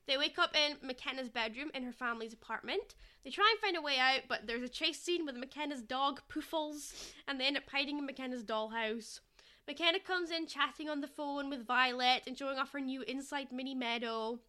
They 0.07 0.17
wake 0.17 0.37
up 0.37 0.55
in 0.55 0.77
McKenna's 0.87 1.29
bedroom 1.29 1.71
in 1.73 1.83
her 1.83 1.91
family's 1.91 2.33
apartment. 2.33 2.93
They 3.23 3.31
try 3.31 3.49
and 3.51 3.59
find 3.59 3.75
a 3.75 3.81
way 3.81 3.97
out, 3.97 4.21
but 4.29 4.45
there's 4.45 4.61
a 4.61 4.69
chase 4.69 5.01
scene 5.01 5.25
with 5.25 5.35
McKenna's 5.35 5.81
dog, 5.81 6.21
Poofles, 6.29 7.11
and 7.27 7.39
they 7.39 7.47
end 7.47 7.57
up 7.57 7.63
hiding 7.71 7.97
in 7.97 8.05
McKenna's 8.05 8.43
dollhouse. 8.43 9.21
McKenna 9.67 9.99
comes 9.99 10.29
in 10.29 10.45
chatting 10.45 10.89
on 10.89 11.01
the 11.01 11.07
phone 11.07 11.49
with 11.49 11.65
Violet 11.65 12.21
and 12.27 12.37
showing 12.37 12.59
off 12.59 12.71
her 12.73 12.79
new 12.79 13.01
inside 13.01 13.51
mini 13.51 13.73
meadow. 13.73 14.39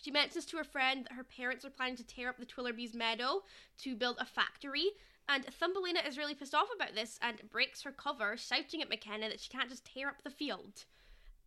She 0.00 0.10
mentions 0.10 0.46
to 0.46 0.56
her 0.56 0.64
friend 0.64 1.04
that 1.04 1.14
her 1.14 1.22
parents 1.22 1.64
are 1.64 1.70
planning 1.70 1.96
to 1.96 2.06
tear 2.06 2.28
up 2.28 2.38
the 2.38 2.46
Twillerby's 2.46 2.94
meadow 2.94 3.42
to 3.82 3.94
build 3.94 4.16
a 4.18 4.26
factory, 4.26 4.90
and 5.28 5.44
Thumbelina 5.44 6.00
is 6.04 6.18
really 6.18 6.34
pissed 6.34 6.56
off 6.56 6.66
about 6.74 6.96
this 6.96 7.20
and 7.22 7.48
breaks 7.50 7.82
her 7.82 7.92
cover, 7.92 8.36
shouting 8.36 8.82
at 8.82 8.88
McKenna 8.88 9.28
that 9.28 9.38
she 9.38 9.48
can't 9.48 9.70
just 9.70 9.84
tear 9.84 10.08
up 10.08 10.24
the 10.24 10.30
field. 10.30 10.86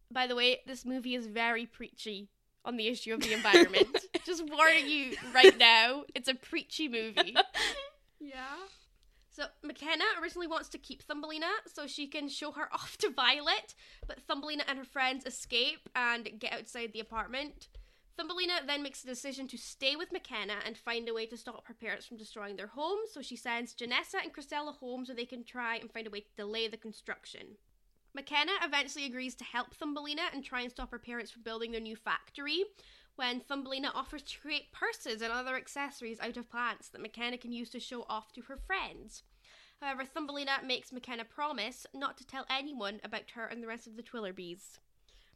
By 0.10 0.26
the 0.26 0.36
way, 0.36 0.62
this 0.66 0.86
movie 0.86 1.16
is 1.16 1.28
very 1.28 1.66
preachy 1.66 2.30
on 2.66 2.78
the 2.78 2.88
issue 2.88 3.14
of 3.14 3.22
the 3.22 3.34
environment. 3.34 3.88
just 4.26 4.44
warning 4.50 4.88
you 4.88 5.16
right 5.34 5.58
now, 5.58 6.04
it's 6.14 6.28
a 6.28 6.36
preachy 6.36 6.88
movie. 6.88 7.36
Yeah. 8.20 8.58
So 9.30 9.44
McKenna 9.64 10.06
originally 10.22 10.48
wants 10.48 10.70
to 10.70 10.78
keep 10.78 11.04
Thumbelina 11.04 11.50
so 11.72 11.88
she 11.88 12.08
can 12.08 12.28
show 12.28 12.52
her 12.54 12.70
off 12.74 12.98
to 13.00 13.10
Violet, 13.10 13.76
but 14.08 14.22
Thumbelina 14.22 14.64
and 14.68 14.78
her 14.78 14.86
friends 14.86 15.26
escape 15.26 15.90
and 15.96 16.30
get 16.40 16.54
outside 16.54 16.92
the 16.94 17.02
apartment. 17.02 17.68
Thumbelina 18.18 18.62
then 18.66 18.82
makes 18.82 19.04
a 19.04 19.08
decision 19.08 19.46
to 19.50 19.58
stay 19.58 19.98
with 19.98 20.12
McKenna 20.12 20.56
and 20.66 20.78
find 20.78 21.10
a 21.10 21.14
way 21.14 21.26
to 21.26 21.36
stop 21.36 21.68
her 21.68 21.74
parents 21.74 22.06
from 22.06 22.16
destroying 22.16 22.56
their 22.56 22.68
home, 22.68 23.00
so 23.12 23.22
she 23.22 23.36
sends 23.36 23.76
Janessa 23.76 24.24
and 24.24 24.34
Chrysella 24.34 24.74
home 24.78 25.06
so 25.06 25.14
they 25.14 25.26
can 25.26 25.44
try 25.44 25.76
and 25.76 25.92
find 25.92 26.08
a 26.08 26.10
way 26.10 26.22
to 26.22 26.36
delay 26.38 26.70
the 26.70 26.78
construction. 26.78 27.58
McKenna 28.16 28.54
eventually 28.64 29.06
agrees 29.06 29.36
to 29.36 29.44
help 29.44 29.76
Thumbelina 29.76 30.22
and 30.34 30.42
try 30.42 30.62
and 30.62 30.72
stop 30.72 30.90
her 30.92 30.98
parents 30.98 31.32
from 31.32 31.44
building 31.44 31.74
their 31.74 31.82
new 31.82 31.98
factory 31.98 32.64
when 33.18 33.42
Thumbelina 33.42 33.92
offers 33.94 34.24
to 34.24 34.40
create 34.40 34.72
purses 34.72 35.22
and 35.22 35.34
other 35.34 35.58
accessories 35.58 36.22
out 36.22 36.38
of 36.38 36.50
plants 36.50 36.88
that 36.90 37.02
McKenna 37.02 37.38
can 37.38 37.52
use 37.52 37.70
to 37.72 37.80
show 37.80 38.06
off 38.08 38.32
to 38.32 38.42
her 38.44 38.56
friends. 38.56 39.24
However, 39.82 40.06
Thumbelina 40.06 40.62
makes 40.64 40.94
McKenna 40.94 41.26
promise 41.26 41.86
not 41.94 42.18
to 42.18 42.26
tell 42.26 42.46
anyone 42.50 43.02
about 43.04 43.32
her 43.36 43.48
and 43.48 43.62
the 43.62 43.68
rest 43.68 43.86
of 43.86 43.98
the 43.98 44.04
Twillerbees. 44.04 44.80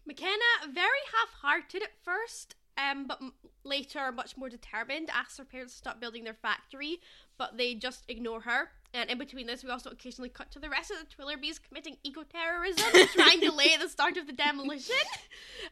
McKenna, 0.05 0.71
very 0.71 1.03
half-hearted 1.13 1.83
at 1.83 2.01
first, 2.01 2.55
um, 2.79 3.05
but 3.07 3.19
m- 3.21 3.33
later 3.63 4.11
much 4.11 4.37
more 4.37 4.49
determined, 4.49 5.09
asks 5.13 5.37
her 5.37 5.45
parents 5.45 5.73
to 5.73 5.77
stop 5.79 5.99
building 5.99 6.23
their 6.23 6.33
factory, 6.33 6.99
but 7.37 7.57
they 7.57 7.75
just 7.75 8.03
ignore 8.07 8.41
her. 8.41 8.69
And 8.93 9.09
in 9.09 9.17
between 9.17 9.47
this, 9.47 9.63
we 9.63 9.69
also 9.69 9.89
occasionally 9.91 10.29
cut 10.29 10.51
to 10.51 10.59
the 10.59 10.69
rest 10.69 10.91
of 10.91 10.97
the 10.97 11.05
Twillerbees 11.05 11.59
committing 11.61 11.97
eco-terrorism 12.03 12.85
trying 13.13 13.39
to 13.41 13.47
delay 13.47 13.75
the 13.79 13.89
start 13.89 14.17
of 14.17 14.27
the 14.27 14.33
demolition, 14.33 14.95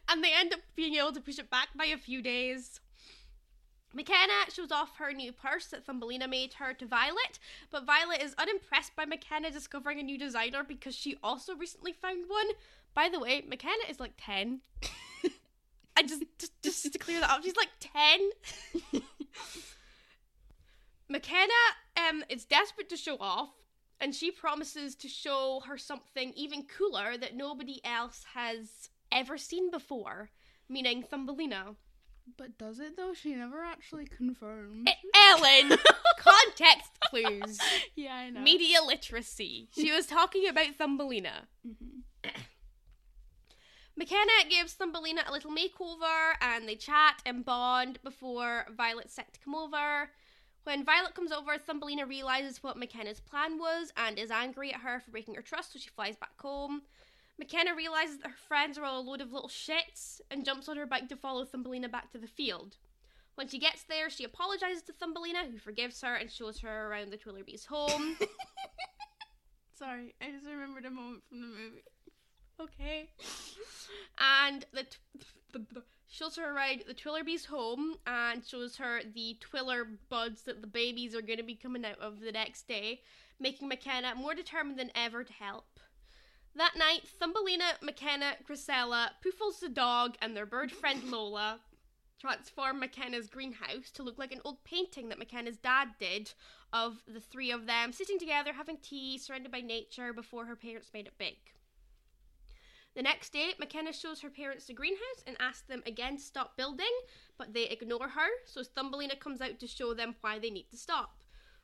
and 0.09 0.23
they 0.23 0.33
end 0.33 0.53
up 0.53 0.59
being 0.75 0.95
able 0.95 1.13
to 1.13 1.21
push 1.21 1.39
it 1.39 1.49
back 1.49 1.69
by 1.75 1.85
a 1.85 1.97
few 1.97 2.21
days. 2.21 2.79
McKenna 3.93 4.51
shows 4.53 4.71
off 4.71 4.97
her 4.97 5.11
new 5.13 5.31
purse 5.31 5.67
that 5.67 5.85
Thumbelina 5.85 6.27
made 6.27 6.53
her 6.55 6.73
to 6.73 6.85
Violet, 6.85 7.39
but 7.71 7.85
Violet 7.85 8.21
is 8.21 8.35
unimpressed 8.37 8.95
by 8.95 9.05
McKenna 9.05 9.49
discovering 9.49 9.99
a 9.99 10.03
new 10.03 10.17
designer 10.19 10.63
because 10.63 10.93
she 10.93 11.17
also 11.23 11.55
recently 11.55 11.93
found 11.93 12.25
one. 12.27 12.47
By 12.93 13.09
the 13.09 13.19
way, 13.19 13.43
McKenna 13.47 13.83
is 13.89 13.99
like 13.99 14.13
10. 14.17 14.59
I 15.97 16.03
just, 16.03 16.23
just 16.37 16.61
just 16.61 16.93
to 16.93 16.99
clear 16.99 17.19
that 17.19 17.29
up, 17.31 17.43
she's 17.43 17.55
like 17.55 17.69
10. 18.93 19.01
McKenna 21.09 21.53
um 22.09 22.23
is 22.29 22.45
desperate 22.45 22.89
to 22.89 22.97
show 22.97 23.17
off 23.19 23.49
and 23.99 24.13
she 24.13 24.29
promises 24.29 24.93
to 24.95 25.07
show 25.07 25.61
her 25.65 25.77
something 25.77 26.33
even 26.35 26.63
cooler 26.77 27.17
that 27.17 27.35
nobody 27.35 27.79
else 27.83 28.23
has 28.35 28.89
ever 29.11 29.37
seen 29.37 29.71
before, 29.71 30.29
meaning 30.69 31.01
Thumbelina. 31.01 31.75
But 32.37 32.57
does 32.57 32.79
it 32.79 32.95
though? 32.97 33.13
She 33.13 33.33
never 33.33 33.63
actually 33.63 34.05
confirmed. 34.05 34.87
E- 34.89 35.09
Ellen, 35.15 35.77
context 36.19 36.91
clues, 37.09 37.57
yeah, 37.95 38.13
I 38.15 38.29
know. 38.29 38.41
media 38.41 38.79
literacy. 38.85 39.69
She 39.71 39.91
was 39.91 40.05
talking 40.05 40.47
about 40.47 40.75
Thumbelina. 40.77 41.47
Mhm. 41.65 42.01
McKenna 43.97 44.31
gives 44.47 44.73
Thumbelina 44.73 45.23
a 45.27 45.31
little 45.31 45.51
makeover 45.51 46.33
and 46.41 46.67
they 46.67 46.75
chat 46.75 47.21
and 47.25 47.43
bond 47.43 47.99
before 48.03 48.65
Violet's 48.75 49.13
set 49.13 49.33
to 49.33 49.39
come 49.39 49.55
over. 49.55 50.09
When 50.65 50.85
Violet 50.85 51.15
comes 51.15 51.31
over, 51.31 51.57
Thumbelina 51.57 52.05
realizes 52.05 52.61
what 52.61 52.77
McKenna's 52.77 53.19
plan 53.19 53.57
was 53.57 53.91
and 53.97 54.19
is 54.19 54.29
angry 54.29 54.73
at 54.73 54.81
her 54.81 54.99
for 54.99 55.11
breaking 55.11 55.35
her 55.35 55.41
trust, 55.41 55.73
so 55.73 55.79
she 55.79 55.89
flies 55.89 56.15
back 56.15 56.39
home. 56.39 56.81
McKenna 57.39 57.73
realizes 57.75 58.17
that 58.19 58.31
her 58.31 58.37
friends 58.47 58.77
are 58.77 58.83
all 58.83 58.99
a 58.99 59.01
load 59.01 59.21
of 59.21 59.31
little 59.31 59.49
shits 59.49 60.19
and 60.29 60.45
jumps 60.45 60.67
on 60.67 60.77
her 60.77 60.85
bike 60.85 61.07
to 61.09 61.15
follow 61.15 61.45
Thumbelina 61.45 61.89
back 61.89 62.11
to 62.11 62.17
the 62.17 62.27
field. 62.27 62.77
When 63.35 63.47
she 63.47 63.59
gets 63.59 63.83
there, 63.83 64.09
she 64.09 64.23
apologizes 64.23 64.81
to 64.83 64.93
Thumbelina, 64.93 65.45
who 65.49 65.57
forgives 65.57 66.01
her 66.01 66.15
and 66.15 66.31
shows 66.31 66.59
her 66.61 66.87
around 66.87 67.11
the 67.11 67.17
Twillerby's 67.17 67.65
home. 67.65 68.17
Sorry, 69.77 70.15
I 70.19 70.31
just 70.31 70.45
remembered 70.47 70.85
a 70.85 70.91
moment 70.91 71.23
from 71.29 71.41
the 71.41 71.47
movie. 71.47 71.83
okay. 72.59 73.09
And 74.47 74.65
the 74.71 74.83
t- 74.83 75.59
shows 76.09 76.37
her 76.37 76.55
around 76.55 76.83
the 76.87 76.93
Twillerby's 76.93 77.45
home 77.45 77.95
and 78.05 78.45
shows 78.45 78.77
her 78.77 79.01
the 79.13 79.35
Twiller 79.41 79.85
buds 80.09 80.43
that 80.43 80.61
the 80.61 80.67
babies 80.67 81.13
are 81.13 81.21
going 81.21 81.37
to 81.37 81.43
be 81.43 81.55
coming 81.55 81.83
out 81.83 81.99
of 81.99 82.21
the 82.21 82.31
next 82.31 82.65
day, 82.65 83.01
making 83.41 83.67
McKenna 83.67 84.15
more 84.15 84.33
determined 84.33 84.79
than 84.79 84.91
ever 84.95 85.25
to 85.25 85.33
help. 85.33 85.81
That 86.55 86.77
night, 86.77 87.01
Thumbelina, 87.19 87.73
McKenna, 87.81 88.35
Chrysella, 88.49 89.09
Poofles 89.21 89.59
the 89.59 89.67
dog, 89.67 90.15
and 90.21 90.35
their 90.35 90.45
bird 90.45 90.71
friend 90.71 91.03
Lola 91.11 91.59
transform 92.17 92.79
McKenna's 92.79 93.27
greenhouse 93.27 93.91
to 93.95 94.01
look 94.01 94.17
like 94.17 94.31
an 94.31 94.41
old 94.45 94.63
painting 94.63 95.09
that 95.09 95.19
McKenna's 95.19 95.57
dad 95.57 95.89
did 95.99 96.31
of 96.71 97.03
the 97.05 97.19
three 97.19 97.51
of 97.51 97.65
them 97.65 97.91
sitting 97.91 98.17
together 98.17 98.53
having 98.53 98.77
tea, 98.77 99.17
surrounded 99.17 99.51
by 99.51 99.59
nature 99.59 100.13
before 100.13 100.45
her 100.45 100.55
parents 100.55 100.91
made 100.93 101.05
it 101.05 101.17
big. 101.17 101.35
The 102.97 103.03
next 103.03 103.31
day, 103.31 103.53
McKenna 103.59 103.93
shows 103.93 104.21
her 104.21 104.29
parents 104.31 104.65
the 104.65 104.73
greenhouse 104.73 105.23
and 105.27 105.37
asks 105.39 105.67
them 105.67 105.83
again 105.85 106.17
to 106.17 106.23
stop 106.23 106.57
building, 106.57 106.89
but 107.37 107.53
they 107.53 107.65
ignore 107.65 108.09
her, 108.09 108.27
so 108.47 108.63
Thumbelina 108.63 109.15
comes 109.15 109.39
out 109.39 109.59
to 109.59 109.67
show 109.67 109.93
them 109.93 110.15
why 110.21 110.39
they 110.39 110.49
need 110.49 110.71
to 110.71 110.77
stop. 110.77 111.19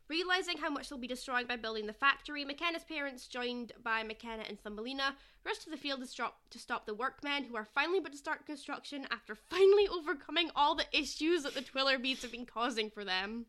Realizing 0.08 0.60
how 0.60 0.70
much 0.70 0.90
they'll 0.90 1.00
be 1.00 1.08
destroying 1.08 1.48
by 1.48 1.56
building 1.56 1.88
the 1.88 1.92
factory, 1.92 2.46
McKenna's 2.46 2.84
parents, 2.84 3.25
joined 3.25 3.72
by 3.84 4.04
McKenna 4.04 4.44
and 4.48 4.62
Thumbelina, 4.62 5.16
rush 5.44 5.58
to 5.63 5.72
the 5.72 5.75
field 5.75 6.02
to 6.02 6.06
stop, 6.06 6.38
to 6.52 6.60
stop 6.60 6.86
the 6.86 6.94
workmen 6.94 7.46
who 7.46 7.56
are 7.56 7.66
finally 7.66 7.98
about 7.98 8.12
to 8.12 8.18
start 8.20 8.46
construction 8.46 9.08
after 9.10 9.34
finally 9.34 9.88
overcoming 9.88 10.52
all 10.56 10.75
the 10.75 10.86
issues 10.96 11.42
that 11.42 11.56
the 11.56 11.63
Twiller 11.63 11.98
Twillerbees 11.98 12.22
have 12.22 12.32
been 12.32 12.46
causing 12.46 12.92
for 12.92 13.04
them. 13.04 13.48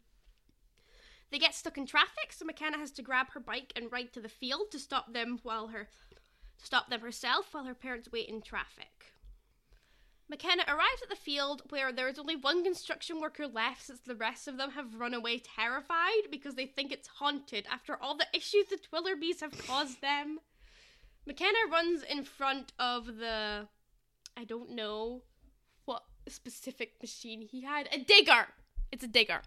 They 1.30 1.38
get 1.38 1.54
stuck 1.54 1.76
in 1.76 1.84
traffic, 1.84 2.32
so 2.32 2.46
McKenna 2.46 2.78
has 2.78 2.92
to 2.92 3.02
grab 3.02 3.26
her 3.32 3.40
bike 3.40 3.74
and 3.76 3.92
ride 3.92 4.14
to 4.14 4.20
the 4.20 4.28
field 4.30 4.70
to 4.70 4.78
stop 4.78 5.12
them 5.12 5.40
while 5.42 5.66
her 5.66 5.88
to 6.58 6.66
stop 6.66 6.90
them 6.90 7.00
herself 7.00 7.52
while 7.52 7.64
her 7.64 7.74
parents 7.74 8.10
wait 8.12 8.28
in 8.28 8.42
traffic. 8.42 9.12
McKenna 10.28 10.64
arrives 10.66 11.02
at 11.02 11.10
the 11.10 11.16
field 11.16 11.62
where 11.68 11.92
there 11.92 12.08
is 12.08 12.18
only 12.18 12.36
one 12.36 12.64
construction 12.64 13.20
worker 13.20 13.46
left 13.46 13.82
since 13.86 14.00
the 14.00 14.14
rest 14.14 14.48
of 14.48 14.56
them 14.56 14.70
have 14.70 14.94
run 14.94 15.12
away 15.12 15.38
terrified 15.38 16.30
because 16.30 16.54
they 16.54 16.66
think 16.66 16.90
it's 16.90 17.08
haunted 17.08 17.66
after 17.70 18.00
all 18.00 18.16
the 18.16 18.26
issues 18.32 18.66
the 18.66 18.78
Twillerbees 18.78 19.40
have 19.40 19.66
caused 19.66 20.00
them. 20.00 20.40
McKenna 21.26 21.58
runs 21.70 22.02
in 22.02 22.24
front 22.24 22.72
of 22.78 23.18
the 23.18 23.68
I 24.36 24.44
don't 24.44 24.70
know 24.70 25.22
what 25.84 26.04
specific 26.28 26.94
machine 27.00 27.42
he 27.42 27.62
had. 27.62 27.88
A 27.92 27.98
digger! 27.98 28.48
It's 28.90 29.04
a 29.04 29.08
digger. 29.08 29.42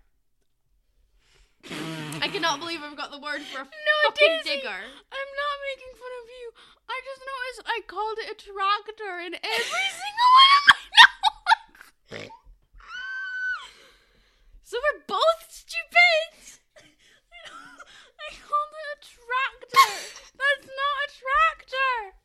Mm. 1.66 2.22
I 2.24 2.28
cannot 2.28 2.60
believe 2.60 2.82
I've 2.84 2.98
got 2.98 3.12
the 3.12 3.20
word 3.20 3.42
for 3.42 3.62
a 3.62 3.64
No, 3.66 3.96
fucking 4.06 4.42
Daisy, 4.44 4.58
digger. 4.62 4.70
I'm 4.70 5.32
not 5.42 5.56
making 5.68 5.94
fun 5.98 6.14
of 6.22 6.28
you. 6.30 6.46
I 6.88 6.98
just 7.04 7.22
noticed 7.26 7.60
I 7.68 7.78
called 7.88 8.18
it 8.20 8.32
a 8.32 8.38
tractor 8.38 9.14
in 9.26 9.34
every 9.44 9.88
single 9.92 10.32
one 10.38 10.52
of 10.58 10.64
my 10.68 10.80
notes. 12.22 12.32
So 14.68 14.76
we're 14.84 15.00
both 15.08 15.48
stupid. 15.48 16.60
I 16.84 18.30
called 18.36 18.74
it 18.76 18.88
a 18.92 19.00
tractor. 19.00 19.96
That's 20.36 20.68
not 20.68 20.96
a 21.00 21.10
tractor. 21.16 22.17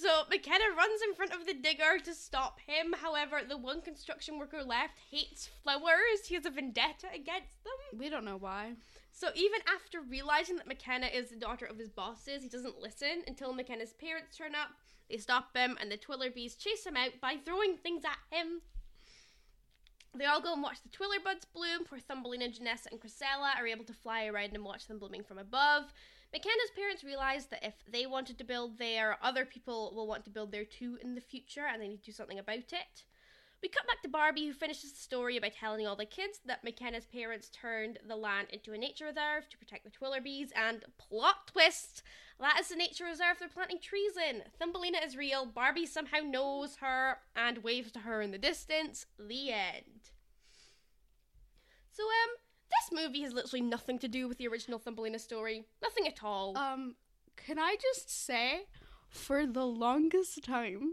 So 0.00 0.24
McKenna 0.30 0.64
runs 0.76 1.00
in 1.02 1.14
front 1.14 1.32
of 1.32 1.46
the 1.46 1.54
digger 1.54 1.98
to 2.04 2.14
stop 2.14 2.60
him. 2.60 2.94
However, 3.00 3.40
the 3.46 3.56
one 3.56 3.80
construction 3.80 4.38
worker 4.38 4.62
left 4.62 4.98
hates 5.10 5.48
flowers. 5.62 6.26
He 6.26 6.34
has 6.34 6.46
a 6.46 6.50
vendetta 6.50 7.08
against 7.12 7.64
them. 7.64 7.98
We 7.98 8.08
don't 8.08 8.24
know 8.24 8.36
why. 8.36 8.74
So 9.12 9.28
even 9.34 9.60
after 9.66 10.00
realizing 10.00 10.56
that 10.56 10.68
McKenna 10.68 11.06
is 11.06 11.30
the 11.30 11.36
daughter 11.36 11.66
of 11.66 11.78
his 11.78 11.88
bosses, 11.88 12.42
he 12.42 12.48
doesn't 12.48 12.80
listen 12.80 13.22
until 13.26 13.52
McKenna's 13.52 13.94
parents 13.94 14.36
turn 14.36 14.54
up. 14.54 14.68
They 15.10 15.16
stop 15.16 15.56
him, 15.56 15.76
and 15.80 15.90
the 15.90 15.96
Twillerbees 15.96 16.58
chase 16.58 16.86
him 16.86 16.96
out 16.96 17.20
by 17.20 17.36
throwing 17.44 17.76
things 17.76 18.04
at 18.04 18.18
him. 18.36 18.60
They 20.14 20.26
all 20.26 20.40
go 20.40 20.52
and 20.52 20.62
watch 20.62 20.82
the 20.82 20.90
Twiller 20.90 21.18
buds 21.22 21.46
bloom, 21.46 21.86
where 21.88 22.00
Thumbelina, 22.00 22.48
Janessa, 22.48 22.90
and 22.90 23.00
Chrysella 23.00 23.56
are 23.58 23.66
able 23.66 23.84
to 23.84 23.92
fly 23.92 24.26
around 24.26 24.54
and 24.54 24.64
watch 24.64 24.86
them 24.86 24.98
blooming 24.98 25.24
from 25.24 25.38
above. 25.38 25.92
McKenna's 26.32 26.70
parents 26.76 27.02
realize 27.02 27.46
that 27.46 27.66
if 27.66 27.74
they 27.90 28.06
wanted 28.06 28.36
to 28.38 28.44
build 28.44 28.78
there, 28.78 29.16
other 29.22 29.44
people 29.44 29.92
will 29.94 30.06
want 30.06 30.24
to 30.24 30.30
build 30.30 30.52
there 30.52 30.64
too 30.64 30.98
in 31.02 31.14
the 31.14 31.20
future, 31.20 31.66
and 31.66 31.80
they 31.80 31.88
need 31.88 32.00
to 32.00 32.10
do 32.10 32.12
something 32.12 32.38
about 32.38 32.58
it. 32.58 33.04
We 33.62 33.68
cut 33.68 33.86
back 33.88 34.02
to 34.02 34.08
Barbie, 34.08 34.46
who 34.46 34.52
finishes 34.52 34.92
the 34.92 35.00
story 35.00 35.38
by 35.40 35.48
telling 35.48 35.86
all 35.86 35.96
the 35.96 36.04
kids 36.04 36.40
that 36.46 36.62
McKenna's 36.62 37.06
parents 37.06 37.48
turned 37.48 37.98
the 38.06 38.14
land 38.14 38.48
into 38.52 38.72
a 38.72 38.78
nature 38.78 39.06
reserve 39.06 39.48
to 39.48 39.58
protect 39.58 39.84
the 39.84 39.90
Twillerbees, 39.90 40.50
and 40.54 40.84
plot 40.98 41.48
twist! 41.48 42.02
That 42.38 42.60
is 42.60 42.68
the 42.68 42.76
nature 42.76 43.04
reserve 43.04 43.38
they're 43.40 43.48
planting 43.48 43.80
trees 43.80 44.12
in. 44.16 44.42
Thumbelina 44.60 44.98
is 45.04 45.16
real, 45.16 45.44
Barbie 45.44 45.86
somehow 45.86 46.20
knows 46.20 46.76
her 46.76 47.18
and 47.34 47.64
waves 47.64 47.90
to 47.92 48.00
her 48.00 48.22
in 48.22 48.30
the 48.30 48.38
distance. 48.38 49.06
The 49.18 49.50
end. 49.50 50.12
So, 51.90 52.04
um, 52.04 52.36
this 52.70 53.00
movie 53.00 53.22
has 53.22 53.32
literally 53.32 53.62
nothing 53.62 53.98
to 54.00 54.08
do 54.08 54.28
with 54.28 54.38
the 54.38 54.48
original 54.48 54.78
Thumbelina 54.78 55.18
story. 55.18 55.64
Nothing 55.82 56.06
at 56.06 56.22
all. 56.22 56.56
Um, 56.56 56.96
can 57.36 57.58
I 57.58 57.76
just 57.80 58.10
say, 58.10 58.66
for 59.08 59.46
the 59.46 59.64
longest 59.64 60.44
time, 60.44 60.92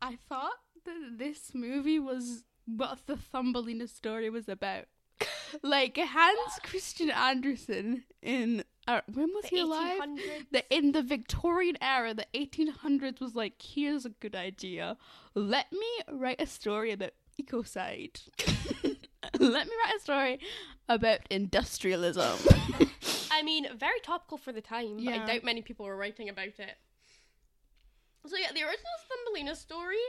I 0.00 0.18
thought 0.28 0.58
that 0.84 1.18
this 1.18 1.52
movie 1.54 1.98
was 1.98 2.44
what 2.66 3.06
the 3.06 3.16
Thumbelina 3.16 3.88
story 3.88 4.30
was 4.30 4.48
about. 4.48 4.84
like 5.62 5.96
Hans 5.96 6.58
Christian 6.62 7.10
Andersen 7.10 8.04
in 8.22 8.64
uh, 8.88 9.00
when 9.12 9.28
was 9.34 9.44
the 9.44 9.48
he 9.48 9.60
alive? 9.60 10.00
The 10.52 10.64
in 10.70 10.92
the 10.92 11.02
Victorian 11.02 11.76
era, 11.80 12.14
the 12.14 12.26
1800s 12.34 13.20
was 13.20 13.34
like, 13.34 13.54
here's 13.60 14.04
a 14.04 14.10
good 14.10 14.36
idea. 14.36 14.96
Let 15.34 15.72
me 15.72 15.88
write 16.12 16.40
a 16.40 16.46
story 16.46 16.92
about 16.92 17.12
ecocide. 17.40 18.20
Let 19.40 19.66
me 19.66 19.72
write 19.84 19.96
a 19.96 20.00
story 20.00 20.40
about 20.88 21.20
industrialism. 21.30 22.38
I 23.30 23.42
mean, 23.42 23.66
very 23.76 24.00
topical 24.02 24.38
for 24.38 24.52
the 24.52 24.60
time, 24.60 24.96
but 25.04 25.12
I 25.12 25.26
doubt 25.26 25.44
many 25.44 25.60
people 25.60 25.84
were 25.84 25.96
writing 25.96 26.28
about 26.28 26.46
it. 26.58 26.76
So 28.26 28.36
yeah, 28.36 28.52
the 28.52 28.62
original 28.62 28.96
Thumbelina 29.08 29.54
story 29.54 30.02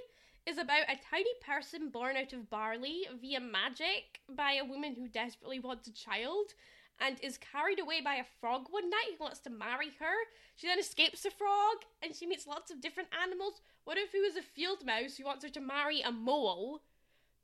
is 0.46 0.58
about 0.58 0.84
a 0.88 0.98
tiny 1.12 1.34
person 1.46 1.90
born 1.90 2.16
out 2.16 2.32
of 2.32 2.50
barley 2.50 3.06
via 3.20 3.40
magic 3.42 4.22
by 4.30 4.54
a 4.54 4.66
woman 4.66 4.96
who 4.96 5.10
desperately 5.10 5.60
wants 5.60 5.88
a 5.88 5.94
child 5.94 6.54
and 7.00 7.20
is 7.22 7.38
carried 7.38 7.80
away 7.80 8.02
by 8.02 8.16
a 8.16 8.24
frog 8.40 8.68
one 8.70 8.90
night 8.90 9.18
who 9.18 9.24
wants 9.26 9.40
to 9.40 9.50
marry 9.50 9.92
her. 10.00 10.16
She 10.56 10.68
then 10.68 10.80
escapes 10.80 11.24
the 11.24 11.32
frog 11.32 11.78
and 12.02 12.16
she 12.16 12.26
meets 12.26 12.48
lots 12.48 12.72
of 12.72 12.82
different 12.82 13.10
animals. 13.22 13.62
What 13.84 13.98
if 13.98 14.16
it 14.16 14.22
was 14.22 14.36
a 14.36 14.42
field 14.42 14.86
mouse 14.86 15.18
who 15.18 15.26
wants 15.26 15.44
her 15.44 15.50
to 15.52 15.60
marry 15.60 16.02
a 16.02 16.12
mole? 16.12 16.82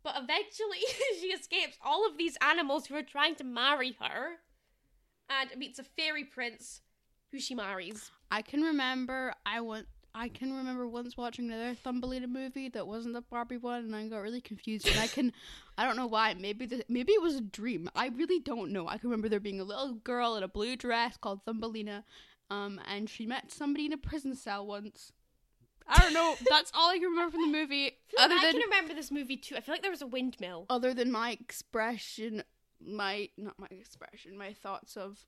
But 0.04 0.16
eventually 0.18 0.80
she 1.20 1.28
escapes 1.28 1.78
all 1.84 2.08
of 2.08 2.18
these 2.18 2.38
animals 2.42 2.88
who 2.88 2.96
are 2.96 3.04
trying 3.04 3.36
to 3.36 3.44
marry 3.44 3.96
her 4.02 4.40
and 5.30 5.50
meets 5.58 5.80
a 5.80 5.84
fairy 5.84 6.26
prince 6.26 6.82
who 7.32 7.40
she 7.40 7.56
marries. 7.56 8.12
I 8.30 8.42
can 8.42 8.62
remember 8.62 9.34
I 9.46 9.62
went. 9.62 9.88
I 10.16 10.28
can 10.28 10.54
remember 10.56 10.88
once 10.88 11.18
watching 11.18 11.52
another 11.52 11.74
Thumbelina 11.74 12.28
movie 12.28 12.70
that 12.70 12.86
wasn't 12.86 13.16
the 13.16 13.22
Barbie 13.22 13.58
one, 13.58 13.80
and 13.86 13.96
I 13.96 14.08
got 14.08 14.20
really 14.20 14.42
confused. 14.42 14.88
And 14.88 15.00
I 15.00 15.08
can, 15.08 15.34
I 15.78 15.86
don't 15.86 15.96
know 15.96 16.06
why. 16.06 16.36
Maybe 16.36 16.68
the, 16.68 16.86
maybe 16.88 17.14
it 17.14 17.22
was 17.22 17.36
a 17.38 17.42
dream. 17.42 17.90
I 17.96 18.10
really 18.10 18.40
don't 18.40 18.72
know. 18.72 18.88
I 18.88 19.00
can 19.00 19.10
remember 19.10 19.28
there 19.28 19.40
being 19.40 19.60
a 19.60 19.64
little 19.64 19.94
girl 19.96 20.36
in 20.36 20.44
a 20.44 20.48
blue 20.48 20.76
dress 20.76 21.18
called 21.18 21.42
Thumbelina, 21.46 22.04
um, 22.52 22.80
and 22.88 23.10
she 23.10 23.26
met 23.26 23.52
somebody 23.52 23.88
in 23.88 23.94
a 23.94 23.98
prison 23.98 24.36
cell 24.36 24.68
once. 24.68 25.12
I 25.88 26.00
don't 26.00 26.14
know. 26.14 26.36
That's 26.50 26.72
all 26.74 26.90
I 26.90 26.98
can 26.98 27.10
remember 27.10 27.32
from 27.32 27.42
the 27.52 27.58
movie. 27.58 27.92
Other 28.18 28.36
I 28.36 28.42
than 28.42 28.52
can 28.54 28.62
remember 28.62 28.94
this 28.94 29.12
movie 29.12 29.38
too. 29.38 29.56
I 29.56 29.62
feel 29.62 29.74
like 29.74 29.82
there 29.82 29.92
was 29.92 30.02
a 30.02 30.08
windmill. 30.08 30.66
other 30.70 30.94
than 30.94 31.12
my 31.12 31.32
expression, 31.32 32.44
my 32.80 33.30
not 33.38 33.58
my 33.60 33.68
expression, 33.72 34.38
my 34.38 34.54
thoughts 34.54 34.96
of 34.98 35.26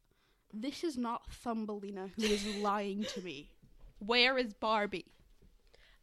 this 0.53 0.83
is 0.83 0.97
not 0.97 1.31
Thumbelina 1.31 2.09
who 2.15 2.23
is 2.23 2.45
lying 2.57 3.03
to 3.15 3.21
me. 3.21 3.49
Where 3.99 4.37
is 4.37 4.53
Barbie? 4.53 5.05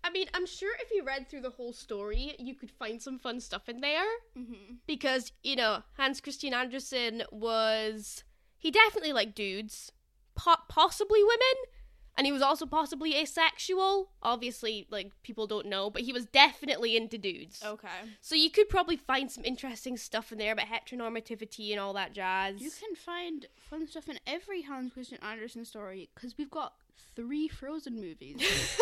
I 0.04 0.10
mean, 0.10 0.26
I'm 0.34 0.46
sure 0.46 0.72
if 0.80 0.90
you 0.90 1.04
read 1.04 1.28
through 1.28 1.42
the 1.42 1.50
whole 1.50 1.72
story, 1.72 2.34
you 2.38 2.54
could 2.56 2.72
find 2.72 3.00
some 3.00 3.18
fun 3.20 3.38
stuff 3.38 3.68
in 3.68 3.80
there. 3.80 4.04
Mm-hmm. 4.36 4.74
Because, 4.84 5.30
you 5.44 5.54
know, 5.54 5.84
Hans 5.96 6.20
Christian 6.20 6.52
Andersen 6.54 7.22
was. 7.30 8.24
He 8.58 8.70
definitely 8.72 9.12
liked 9.12 9.34
dudes, 9.36 9.92
po- 10.34 10.56
possibly 10.68 11.22
women, 11.22 11.71
and 12.16 12.26
he 12.26 12.32
was 12.32 12.42
also 12.42 12.66
possibly 12.66 13.16
asexual. 13.16 14.10
Obviously, 14.22 14.86
like, 14.90 15.12
people 15.22 15.46
don't 15.46 15.66
know, 15.66 15.90
but 15.90 16.02
he 16.02 16.12
was 16.12 16.26
definitely 16.26 16.96
into 16.96 17.18
dudes. 17.18 17.62
Okay. 17.64 17.88
So 18.20 18.34
you 18.34 18.50
could 18.50 18.68
probably 18.68 18.96
find 18.96 19.30
some 19.30 19.44
interesting 19.44 19.96
stuff 19.96 20.30
in 20.32 20.38
there 20.38 20.52
about 20.52 20.66
heteronormativity 20.66 21.70
and 21.70 21.80
all 21.80 21.92
that 21.94 22.12
jazz. 22.12 22.60
You 22.60 22.70
can 22.70 22.94
find 22.94 23.46
fun 23.70 23.86
stuff 23.86 24.08
in 24.08 24.18
every 24.26 24.62
Hans 24.62 24.92
Christian 24.92 25.18
Andersen 25.22 25.64
story 25.64 26.10
because 26.14 26.36
we've 26.36 26.50
got 26.50 26.74
three 27.16 27.48
Frozen 27.48 28.00
movies. 28.00 28.40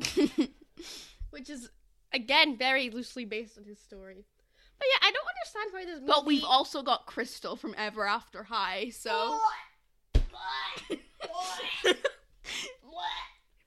which 1.30 1.50
is 1.50 1.70
again 2.12 2.56
very 2.56 2.90
loosely 2.90 3.24
based 3.24 3.58
on 3.58 3.64
his 3.64 3.78
story. 3.78 4.24
But 4.78 4.88
yeah, 4.94 5.08
I 5.08 5.12
don't 5.12 5.26
understand 5.28 5.72
why 5.72 5.84
this 5.84 6.00
movie. 6.00 6.06
but 6.06 6.26
we've 6.26 6.44
also 6.44 6.82
got 6.82 7.04
Crystal 7.06 7.54
from 7.56 7.74
Ever 7.76 8.06
After 8.06 8.44
High, 8.44 8.90
so 8.90 9.38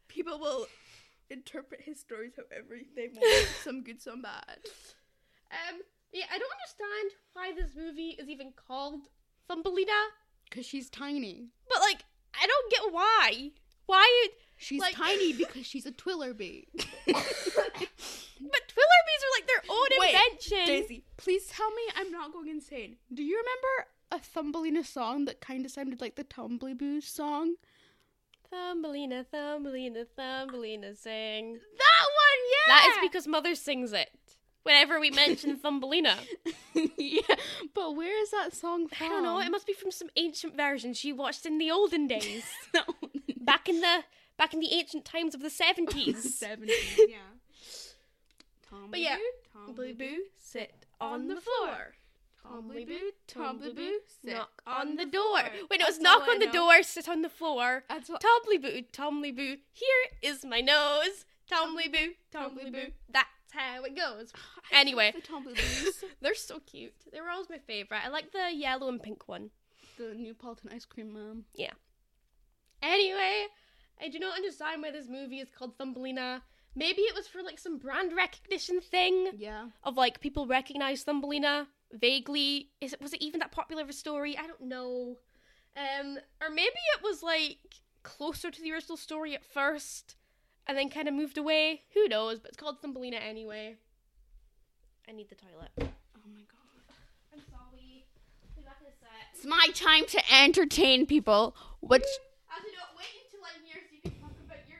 people 0.08 0.39
will 0.39 0.67
interpret 1.30 1.82
his 1.82 2.00
stories 2.00 2.34
however 2.36 2.80
they 2.96 3.08
want, 3.08 3.48
some 3.63 3.84
good, 3.84 4.02
some 4.02 4.22
bad. 4.22 4.58
um, 5.52 5.80
yeah, 6.12 6.26
I 6.32 6.38
don't 6.38 6.52
understand 6.52 7.12
why 7.34 7.52
this 7.56 7.72
movie 7.76 8.15
is 8.19 8.30
even 8.30 8.54
called 8.67 9.02
Thumbelina. 9.48 9.91
Because 10.50 10.65
she's 10.65 10.89
tiny. 10.89 11.48
But 11.69 11.80
like, 11.82 12.04
I 12.39 12.46
don't 12.46 12.72
get 12.72 12.93
why. 12.93 13.52
Why? 13.88 14.28
She's 14.58 14.80
Like- 14.82 14.96
tiny 14.96 15.34
because 15.38 15.65
she's 15.65 15.86
a 15.86 15.91
Twillerbee. 15.91 16.65
But 16.76 18.62
Twillerbees 18.67 19.24
are 19.24 19.34
like 19.36 19.48
their 19.48 19.63
own 19.69 19.88
Wait, 20.00 20.13
invention. 20.15 20.65
Daisy, 20.67 21.04
please 21.17 21.48
tell 21.48 21.69
me 21.72 21.82
I'm 21.96 22.12
not 22.12 22.32
going 22.34 22.50
insane. 22.50 22.98
Do 23.13 23.24
you 23.24 23.38
remember 23.38 23.89
a 24.12 24.19
Thumbelina 24.19 24.84
song 24.86 25.26
that 25.26 25.41
kind 25.41 25.65
of 25.65 25.72
sounded 25.72 26.02
like 26.02 26.15
the 26.15 26.24
Tumbleboo 26.26 27.02
song? 27.04 27.56
Thumbelina, 28.54 29.26
Thumbelina, 29.32 30.06
Thumbelina, 30.16 30.96
sing. 30.96 31.54
That 31.54 32.06
one, 32.06 32.39
yeah. 32.52 32.68
That 32.76 32.88
is 32.92 32.98
because 33.10 33.28
Mother 33.28 33.56
sings 33.56 33.94
it 33.94 34.12
whenever 34.62 35.00
we 35.00 35.10
mention 35.10 35.58
Thumbelina. 35.63 36.18
yeah, 36.98 37.22
but 37.74 37.96
where 37.96 38.22
is 38.22 38.30
that 38.32 38.54
song 38.54 38.88
from? 38.88 39.08
I 39.08 39.10
don't 39.10 39.24
know. 39.24 39.39
It 39.39 39.50
must 39.50 39.66
be 39.66 39.74
from 39.74 39.92
some 39.92 40.10
ancient 40.16 40.56
version 40.56 40.94
she 40.94 41.12
watched 41.12 41.46
in 41.46 41.58
the 41.58 41.72
olden 41.72 42.08
days, 42.08 42.44
no. 42.74 42.82
back 43.42 43.68
in 43.68 43.82
the 43.82 44.04
back 44.38 44.54
in 44.54 44.60
the 44.60 44.72
ancient 44.74 45.04
times 45.06 45.34
of 45.34 45.42
the 45.42 45.50
seventies. 45.50 46.39
70s, 46.44 46.70
yeah. 47.08 47.18
But 48.89 49.00
yeah, 49.00 49.18
Tumbly 49.56 49.98
Boo, 49.98 50.24
sit 50.42 50.74
on 51.00 51.28
the 51.28 51.39
floor. 51.42 51.94
Tumbly 52.45 52.86
boo, 52.86 53.12
tumbly 53.27 53.73
boo, 53.75 53.99
knock 54.23 54.62
on 54.67 54.95
the 54.97 55.06
door. 55.06 55.39
Wait, 55.69 55.79
no, 55.79 55.86
it's 55.88 55.99
knock 55.99 56.27
on 56.27 56.39
the 56.39 56.47
door, 56.47 56.84
sit 56.84 57.08
on 57.08 57.21
the 57.21 57.29
floor. 57.29 57.84
That's 57.89 58.10
what. 58.10 58.21
Boo, 58.62 58.82
tumbly 58.91 59.32
boo, 59.36 59.58
here 59.71 60.03
is 60.21 60.43
my 60.45 60.60
nose. 60.62 61.25
Tumbly 61.49 61.91
boo, 61.91 62.13
tumbly 62.34 62.69
boo, 62.71 62.91
that's 63.10 63.27
how 63.51 63.84
it 63.84 63.95
goes. 63.95 64.32
Anyway. 64.71 65.13
the. 65.13 65.93
They're 66.21 66.34
so 66.36 66.60
cute. 66.65 66.93
They 67.12 67.21
were 67.21 67.29
always 67.29 67.49
my 67.49 67.60
favorite. 67.60 67.99
I 68.03 68.10
like 68.10 68.32
the 68.32 68.49
yellow 68.53 68.88
and 68.89 69.01
pink 69.01 69.27
one. 69.27 69.49
the 69.97 70.13
Neapolitan 70.15 70.71
ice 70.73 70.86
cream 70.86 71.13
mom. 71.13 71.45
Yeah. 71.53 71.71
Anyway, 72.82 73.45
I 74.01 74.10
do 74.10 74.19
not 74.19 74.36
understand 74.36 74.82
why 74.82 74.91
this 74.91 75.08
movie 75.08 75.39
is 75.39 75.49
called 75.58 75.77
Thumbelina. 75.77 76.41
Maybe 76.75 77.01
it 77.03 77.15
was 77.15 77.27
for 77.27 77.43
like 77.43 77.60
some 77.60 77.77
brand 77.77 78.13
recognition 78.15 78.82
thing 78.82 79.27
Yeah. 79.38 79.67
of 79.84 79.95
like 79.95 80.19
people 80.21 80.47
recognize 80.47 81.03
Thumbelina 81.03 81.67
vaguely. 81.93 82.69
Is 82.82 82.93
it 82.93 83.01
was 83.01 83.13
it 83.13 83.21
even 83.21 83.39
that 83.39 83.51
popular 83.51 83.84
of 83.84 83.89
a 83.89 83.93
story? 83.93 84.38
I 84.38 84.47
don't 84.47 84.62
know. 84.62 85.17
Um, 85.75 86.17
or 86.41 86.49
maybe 86.49 86.79
it 86.95 87.03
was 87.03 87.23
like 87.23 87.58
closer 88.03 88.51
to 88.51 88.62
the 88.62 88.71
original 88.71 88.97
story 88.97 89.34
at 89.34 89.43
first, 89.43 90.15
and 90.67 90.77
then 90.77 90.89
kind 90.89 91.08
of 91.08 91.13
moved 91.13 91.38
away. 91.38 91.82
Who 91.93 92.08
knows? 92.08 92.39
But 92.39 92.49
it's 92.49 92.58
called 92.58 92.79
Thumbelina 92.82 93.17
anyway. 93.17 93.77
I 95.08 95.12
need 95.12 95.29
the 95.29 95.36
toilet. 95.36 95.71
Oh 95.77 96.29
my 96.32 96.41
god. 96.51 96.95
I'm 97.34 97.41
sorry. 97.49 98.06
Be 98.56 98.62
back 98.63 98.77
in 98.82 98.88
a 98.88 98.95
sec. 98.99 99.10
It's 99.34 99.45
my 99.45 99.67
time 99.73 100.06
to 100.08 100.21
entertain 100.34 101.06
people. 101.06 101.56
Which 101.82 102.03
As 102.03 102.63
you 102.65 102.71
know, 102.71 102.86
wait 102.97 103.08
until 103.25 103.45
I'm 103.45 103.65
here 103.65 103.82
so 103.82 103.95
you 103.95 104.01
can 104.01 104.12
talk 104.21 104.32
about 104.45 104.63
your 104.69 104.79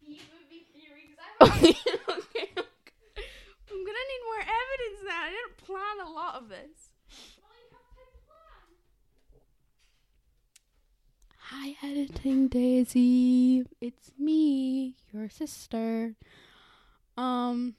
Bee 0.00 0.22
Movie 0.32 0.66
theory. 0.72 1.10
Because 1.10 1.20
I 1.40 1.58
okay, 1.58 1.74
okay, 2.08 2.50
okay. 2.56 2.67
I'm 3.98 4.06
need 4.08 4.22
more 4.24 4.42
evidence 4.42 5.00
now. 5.06 5.22
I 5.22 5.30
didn't 5.30 5.56
plan 5.66 6.06
a 6.06 6.10
lot 6.10 6.34
of 6.36 6.48
this. 6.48 6.90
Hi, 11.38 11.76
editing 11.82 12.48
Daisy. 12.48 13.64
It's 13.80 14.12
me, 14.18 14.96
your 15.12 15.28
sister. 15.30 16.14
Um. 17.16 17.74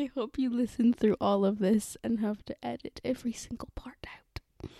I 0.00 0.08
hope 0.14 0.38
you 0.38 0.48
listen 0.48 0.94
through 0.94 1.18
all 1.20 1.44
of 1.44 1.58
this 1.58 1.94
and 2.02 2.20
have 2.20 2.42
to 2.46 2.56
edit 2.64 3.02
every 3.04 3.34
single 3.34 3.68
part 3.74 4.06
out. 4.06 4.40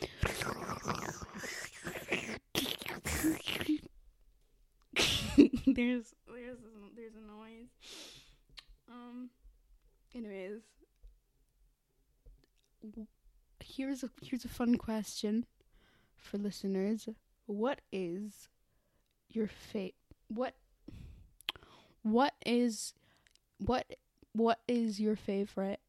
there's 5.66 6.14
there's 6.26 6.58
there's 6.96 7.14
a 7.16 7.20
noise. 7.20 7.68
Um. 8.88 9.28
Anyways, 10.14 10.62
here's 13.62 14.02
a 14.02 14.08
here's 14.22 14.46
a 14.46 14.48
fun 14.48 14.76
question 14.76 15.44
for 16.16 16.38
listeners. 16.38 17.10
What 17.44 17.82
is 17.92 18.48
your 19.28 19.48
fate? 19.48 19.96
What 20.28 20.54
what 22.02 22.32
is 22.46 22.94
what 23.58 23.84
what 24.32 24.60
is 24.68 25.00
your 25.00 25.16
favorite 25.16 25.80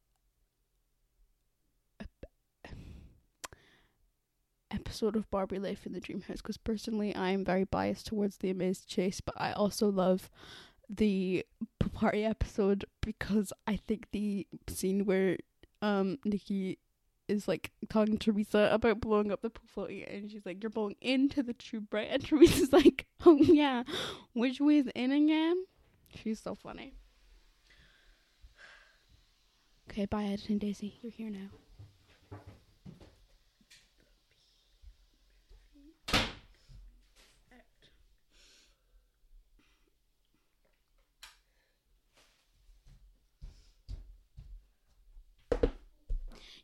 episode 4.70 5.16
of 5.16 5.30
Barbie 5.30 5.58
Life 5.58 5.86
in 5.86 5.92
the 5.92 6.00
Dream 6.00 6.22
House? 6.22 6.38
Because 6.38 6.56
personally, 6.56 7.14
I 7.14 7.30
am 7.30 7.44
very 7.44 7.64
biased 7.64 8.06
towards 8.06 8.38
the 8.38 8.50
Amazed 8.50 8.88
Chase, 8.88 9.20
but 9.20 9.34
I 9.38 9.52
also 9.52 9.88
love 9.88 10.28
the 10.88 11.44
party 11.94 12.24
episode 12.24 12.84
because 13.00 13.52
I 13.66 13.76
think 13.76 14.06
the 14.12 14.46
scene 14.68 15.04
where 15.04 15.36
um 15.80 16.18
Nikki 16.24 16.78
is 17.28 17.48
like 17.48 17.70
talking 17.88 18.18
to 18.18 18.32
Teresa 18.32 18.68
about 18.72 19.00
blowing 19.00 19.32
up 19.32 19.42
the 19.42 19.50
floaty 19.50 20.04
and 20.12 20.30
she's 20.30 20.44
like, 20.44 20.62
You're 20.62 20.70
blowing 20.70 20.96
into 21.00 21.42
the 21.42 21.54
tube, 21.54 21.92
right? 21.92 22.08
And 22.10 22.24
Teresa's 22.26 22.72
like, 22.72 23.06
Oh 23.24 23.36
yeah, 23.36 23.84
which 24.32 24.60
way 24.60 24.78
is 24.78 24.88
in 24.94 25.12
again? 25.12 25.64
She's 26.14 26.40
so 26.40 26.54
funny. 26.54 26.94
Okay, 29.92 30.06
bye 30.06 30.24
editing 30.24 30.56
Daisy. 30.56 30.94
You're 31.02 31.12
here 31.12 31.28
now. 31.28 31.50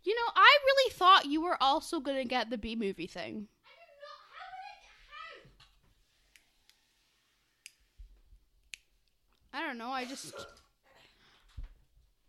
You 0.04 0.14
know, 0.14 0.32
I 0.34 0.58
really 0.64 0.90
thought 0.92 1.26
you 1.26 1.42
were 1.42 1.62
also 1.62 2.00
gonna 2.00 2.24
get 2.24 2.48
the 2.48 2.56
Bee 2.56 2.76
Movie 2.76 3.06
thing. 3.06 3.48
I 9.52 9.66
don't 9.66 9.76
know. 9.76 9.90
I 9.90 10.06
just 10.06 10.32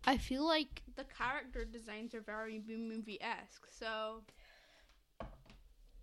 I 0.09 0.17
feel 0.17 0.43
like 0.43 0.81
the 0.95 1.03
character 1.03 1.63
designs 1.65 2.15
are 2.15 2.21
very 2.21 2.57
Bee 2.57 2.75
Movie 2.77 3.19
esque. 3.21 3.67
So 3.69 4.23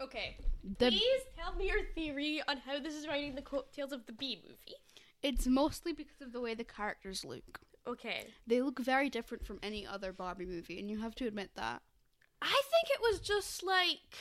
Okay. 0.00 0.36
the 0.78 0.90
Please 0.90 1.22
tell 1.36 1.54
me 1.56 1.66
your 1.66 1.82
theory 1.94 2.40
on 2.46 2.58
how 2.58 2.78
this 2.78 2.94
is 2.94 3.08
riding 3.08 3.34
the 3.34 3.42
coattails 3.42 3.90
of 3.90 4.06
the 4.06 4.12
Bee 4.12 4.40
Movie. 4.46 4.76
it's 5.24 5.48
mostly 5.48 5.92
because 5.92 6.20
of 6.20 6.32
the 6.32 6.40
way 6.40 6.54
the 6.54 6.62
characters 6.62 7.24
look. 7.24 7.58
Okay. 7.84 8.28
They 8.46 8.62
look 8.62 8.78
very 8.78 9.10
different 9.10 9.44
from 9.44 9.58
any 9.60 9.84
other 9.84 10.12
Barbie 10.12 10.46
movie, 10.46 10.78
and 10.78 10.88
you 10.88 11.00
have 11.00 11.16
to 11.16 11.26
admit 11.26 11.50
that. 11.56 11.82
I 12.40 12.46
think 12.70 12.90
it 12.90 13.00
was 13.00 13.18
just 13.18 13.64
like 13.64 14.14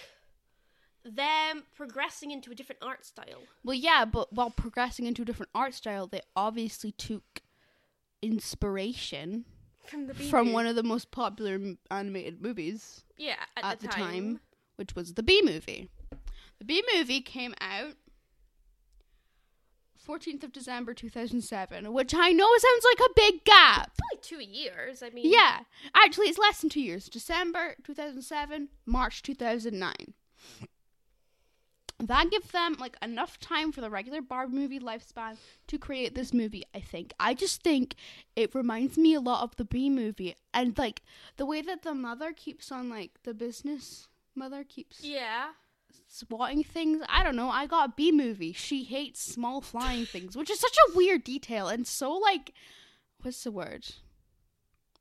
them 1.04 1.64
progressing 1.76 2.32
into 2.32 2.52
a 2.52 2.56
different 2.56 2.82
art 2.82 3.06
style. 3.06 3.44
Well, 3.64 3.76
yeah, 3.76 4.06
but 4.06 4.34
while 4.34 4.50
progressing 4.50 5.06
into 5.06 5.22
a 5.22 5.26
different 5.26 5.52
art 5.54 5.76
style, 5.76 6.08
they 6.08 6.22
obviously 6.36 6.92
took 6.92 7.42
inspiration 8.22 9.46
From 9.88 10.08
the 10.08 10.14
B 10.14 10.30
from 10.30 10.52
one 10.54 10.68
of 10.68 10.76
the 10.76 10.84
most 10.84 11.12
popular 11.12 11.54
m- 11.56 11.78
animated 11.92 12.42
movies 12.42 13.04
Yeah, 13.18 13.36
at, 13.58 13.64
at 13.64 13.80
the, 13.80 13.88
the 13.88 13.94
time. 13.94 14.02
time, 14.04 14.40
which 14.78 14.96
was 14.96 15.14
the 15.14 15.24
Bee 15.24 15.42
Movie. 15.44 15.90
The 16.60 16.66
Bee 16.66 16.84
Movie 16.96 17.22
came 17.22 17.54
out 17.62 17.94
14th 20.08 20.44
of 20.44 20.54
December 20.54 20.94
2007, 20.94 21.92
which 21.92 22.14
I 22.16 22.32
know 22.32 22.48
sounds 22.58 22.86
like 22.86 23.10
a 23.10 23.14
big 23.16 23.44
gap. 23.44 23.92
Probably 23.98 24.22
two 24.22 24.44
years. 24.44 25.02
I 25.02 25.10
mean, 25.10 25.32
Yeah, 25.32 25.62
actually, 25.96 26.28
it's 26.28 26.38
less 26.38 26.62
than 26.62 26.70
two 26.70 26.82
years. 26.82 27.10
December 27.10 27.76
2007, 27.84 28.70
March 28.86 29.24
2009. 29.24 29.94
That 32.00 32.30
gives 32.30 32.52
them 32.52 32.76
like 32.80 32.98
enough 33.02 33.40
time 33.40 33.72
for 33.72 33.80
the 33.82 33.90
regular 33.90 34.22
Barbie 34.22 34.54
movie 34.58 34.80
lifespan 34.80 35.38
to 35.68 35.78
create 35.78 36.14
this 36.14 36.34
movie. 36.34 36.64
I 36.74 36.82
think. 36.82 37.14
I 37.20 37.34
just 37.34 37.64
think 37.64 37.96
it 38.36 38.54
reminds 38.54 38.98
me 38.98 39.14
a 39.14 39.22
lot 39.22 39.44
of 39.44 39.56
the 39.56 39.64
Bee 39.66 39.90
Movie, 39.90 40.36
and 40.54 40.78
like 40.78 41.02
the 41.38 41.46
way 41.46 41.62
that 41.62 41.84
the 41.84 41.94
mother 41.94 42.34
keeps 42.34 42.72
on 42.72 42.90
like 42.90 43.12
the 43.24 43.34
business 43.34 44.10
mother 44.36 44.66
keeps 44.66 45.02
Yeah. 45.04 45.52
swatting 46.10 46.64
things. 46.66 47.02
I 47.08 47.24
don't 47.24 47.38
know. 47.38 47.50
I 47.50 47.66
got 47.66 47.96
Bee 47.96 48.12
Movie. 48.12 48.52
She 48.52 48.84
hates 48.84 49.22
small 49.22 49.62
flying 49.62 50.06
things, 50.06 50.36
which 50.36 50.50
is 50.50 50.60
such 50.60 50.76
a 50.90 50.98
weird 50.98 51.24
detail 51.24 51.70
and 51.70 51.88
so 51.88 52.12
like 52.12 52.52
what's 53.22 53.42
the 53.46 53.52
word? 53.52 53.88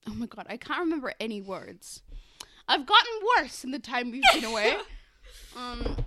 Oh 0.06 0.14
my 0.14 0.26
god, 0.26 0.46
I 0.48 0.56
can't 0.56 0.78
remember 0.80 1.12
any 1.18 1.40
words. 1.42 2.02
I've 2.68 2.86
gotten 2.86 3.12
worse 3.36 3.64
in 3.64 3.72
the 3.72 3.78
time 3.80 4.12
we've 4.12 4.22
been 4.32 4.44
away. 4.44 4.76
um 5.56 6.04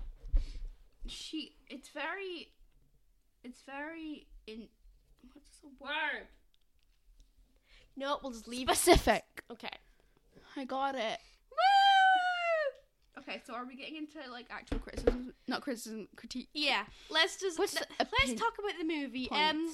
she 1.08 1.56
it's 1.68 1.90
very 1.90 2.52
it's 3.44 3.62
very 3.62 4.28
in 4.46 4.68
what's 5.34 5.60
the 5.60 5.70
word? 5.80 6.28
No, 7.96 8.20
we'll 8.22 8.32
just 8.32 8.48
leave. 8.48 8.68
Specific. 8.68 9.24
Okay. 9.52 9.70
I 10.56 10.66
got 10.66 10.96
it. 10.96 11.20
Okay, 13.18 13.42
so 13.46 13.54
are 13.54 13.66
we 13.66 13.76
getting 13.76 13.98
into 13.98 14.20
like 14.32 14.46
actual 14.50 14.80
criticism? 14.80 15.34
Not 15.48 15.62
criticism, 15.62 16.08
critique. 16.16 16.50
Yeah. 16.54 16.84
Let's 17.10 17.40
just 17.40 17.60
What's 17.60 17.74
th- 17.74 17.86
the 17.98 18.08
let's 18.20 18.40
talk 18.40 18.54
about 18.60 18.78
the 18.80 18.86
movie. 18.86 19.30
Um, 19.32 19.74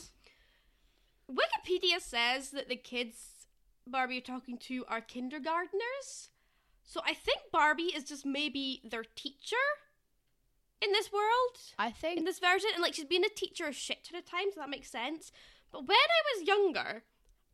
Wikipedia 1.30 2.00
says 2.00 2.52
that 2.52 2.70
the 2.70 2.76
kids 2.76 3.48
Barbie 3.86 4.20
are 4.20 4.22
talking 4.22 4.58
to 4.60 4.86
are 4.88 5.02
kindergartners. 5.02 6.30
So 6.84 7.02
I 7.06 7.14
think 7.14 7.40
Barbie 7.52 7.94
is 7.96 8.04
just 8.04 8.26
maybe 8.26 8.82
their 8.90 9.04
teacher 9.16 9.56
in 10.84 10.92
this 10.92 11.12
world, 11.12 11.58
I 11.80 11.92
think 11.92 12.18
in 12.20 12.26
this 12.26 12.40
version, 12.40 12.70
and 12.74 12.82
like 12.82 12.94
she's 12.94 13.06
been 13.06 13.24
a 13.24 13.30
teacher 13.30 13.68
a 13.68 13.74
shit 13.74 14.04
ton 14.04 14.20
of 14.20 14.26
times. 14.26 14.56
So 14.56 14.62
that 14.62 14.70
makes 14.70 14.90
sense. 14.90 15.32
But 15.72 15.88
when 15.88 15.98
I 15.98 16.38
was 16.38 16.48
younger, 16.48 17.04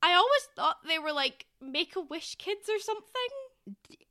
I 0.01 0.13
always 0.13 0.47
thought 0.55 0.77
they 0.87 0.99
were 0.99 1.11
like 1.13 1.45
Make 1.61 1.95
a 1.95 2.01
Wish 2.01 2.35
kids 2.35 2.69
or 2.69 2.79
something. 2.79 3.05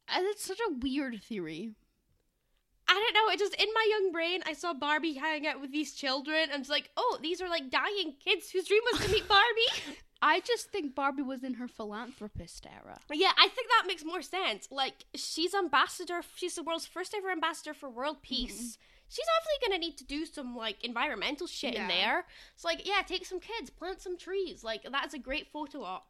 Uh, 0.08 0.20
It's 0.30 0.44
such 0.44 0.60
a 0.60 0.72
weird 0.78 1.22
theory. 1.22 1.72
I 2.90 2.94
don't 2.94 3.14
know. 3.26 3.30
It 3.32 3.38
just 3.38 3.54
in 3.54 3.68
my 3.74 3.86
young 3.90 4.12
brain, 4.12 4.40
I 4.46 4.54
saw 4.54 4.72
Barbie 4.72 5.12
hanging 5.14 5.46
out 5.46 5.60
with 5.60 5.72
these 5.72 5.92
children, 5.92 6.48
and 6.50 6.60
it's 6.60 6.70
like, 6.70 6.90
oh, 6.96 7.18
these 7.22 7.42
are 7.42 7.48
like 7.48 7.70
dying 7.70 8.14
kids 8.24 8.50
whose 8.50 8.66
dream 8.66 8.80
was 8.92 9.02
to 9.04 9.12
meet 9.12 9.28
Barbie. 9.36 9.96
I 10.22 10.40
just 10.40 10.70
think 10.70 10.94
Barbie 10.94 11.22
was 11.22 11.44
in 11.44 11.54
her 11.54 11.68
philanthropist 11.68 12.66
era. 12.66 12.98
yeah, 13.12 13.32
I 13.38 13.48
think 13.48 13.68
that 13.68 13.84
makes 13.86 14.04
more 14.04 14.22
sense. 14.22 14.66
Like, 14.70 15.04
she's 15.14 15.54
ambassador. 15.54 16.22
She's 16.34 16.54
the 16.56 16.62
world's 16.64 16.86
first 16.86 17.14
ever 17.14 17.30
ambassador 17.30 17.72
for 17.74 17.88
world 17.90 18.22
peace. 18.22 18.78
She's 19.08 19.26
obviously 19.38 19.68
gonna 19.68 19.78
need 19.80 19.96
to 19.98 20.04
do 20.04 20.24
some 20.26 20.56
like 20.56 20.84
environmental 20.84 21.46
shit 21.46 21.74
in 21.74 21.88
there. 21.88 22.24
It's 22.54 22.64
like, 22.64 22.86
yeah, 22.86 23.02
take 23.06 23.24
some 23.26 23.40
kids, 23.40 23.70
plant 23.70 24.00
some 24.00 24.16
trees. 24.16 24.62
Like 24.64 24.82
that 24.90 25.06
is 25.06 25.14
a 25.14 25.18
great 25.18 25.48
photo 25.52 25.82
op. 25.82 26.06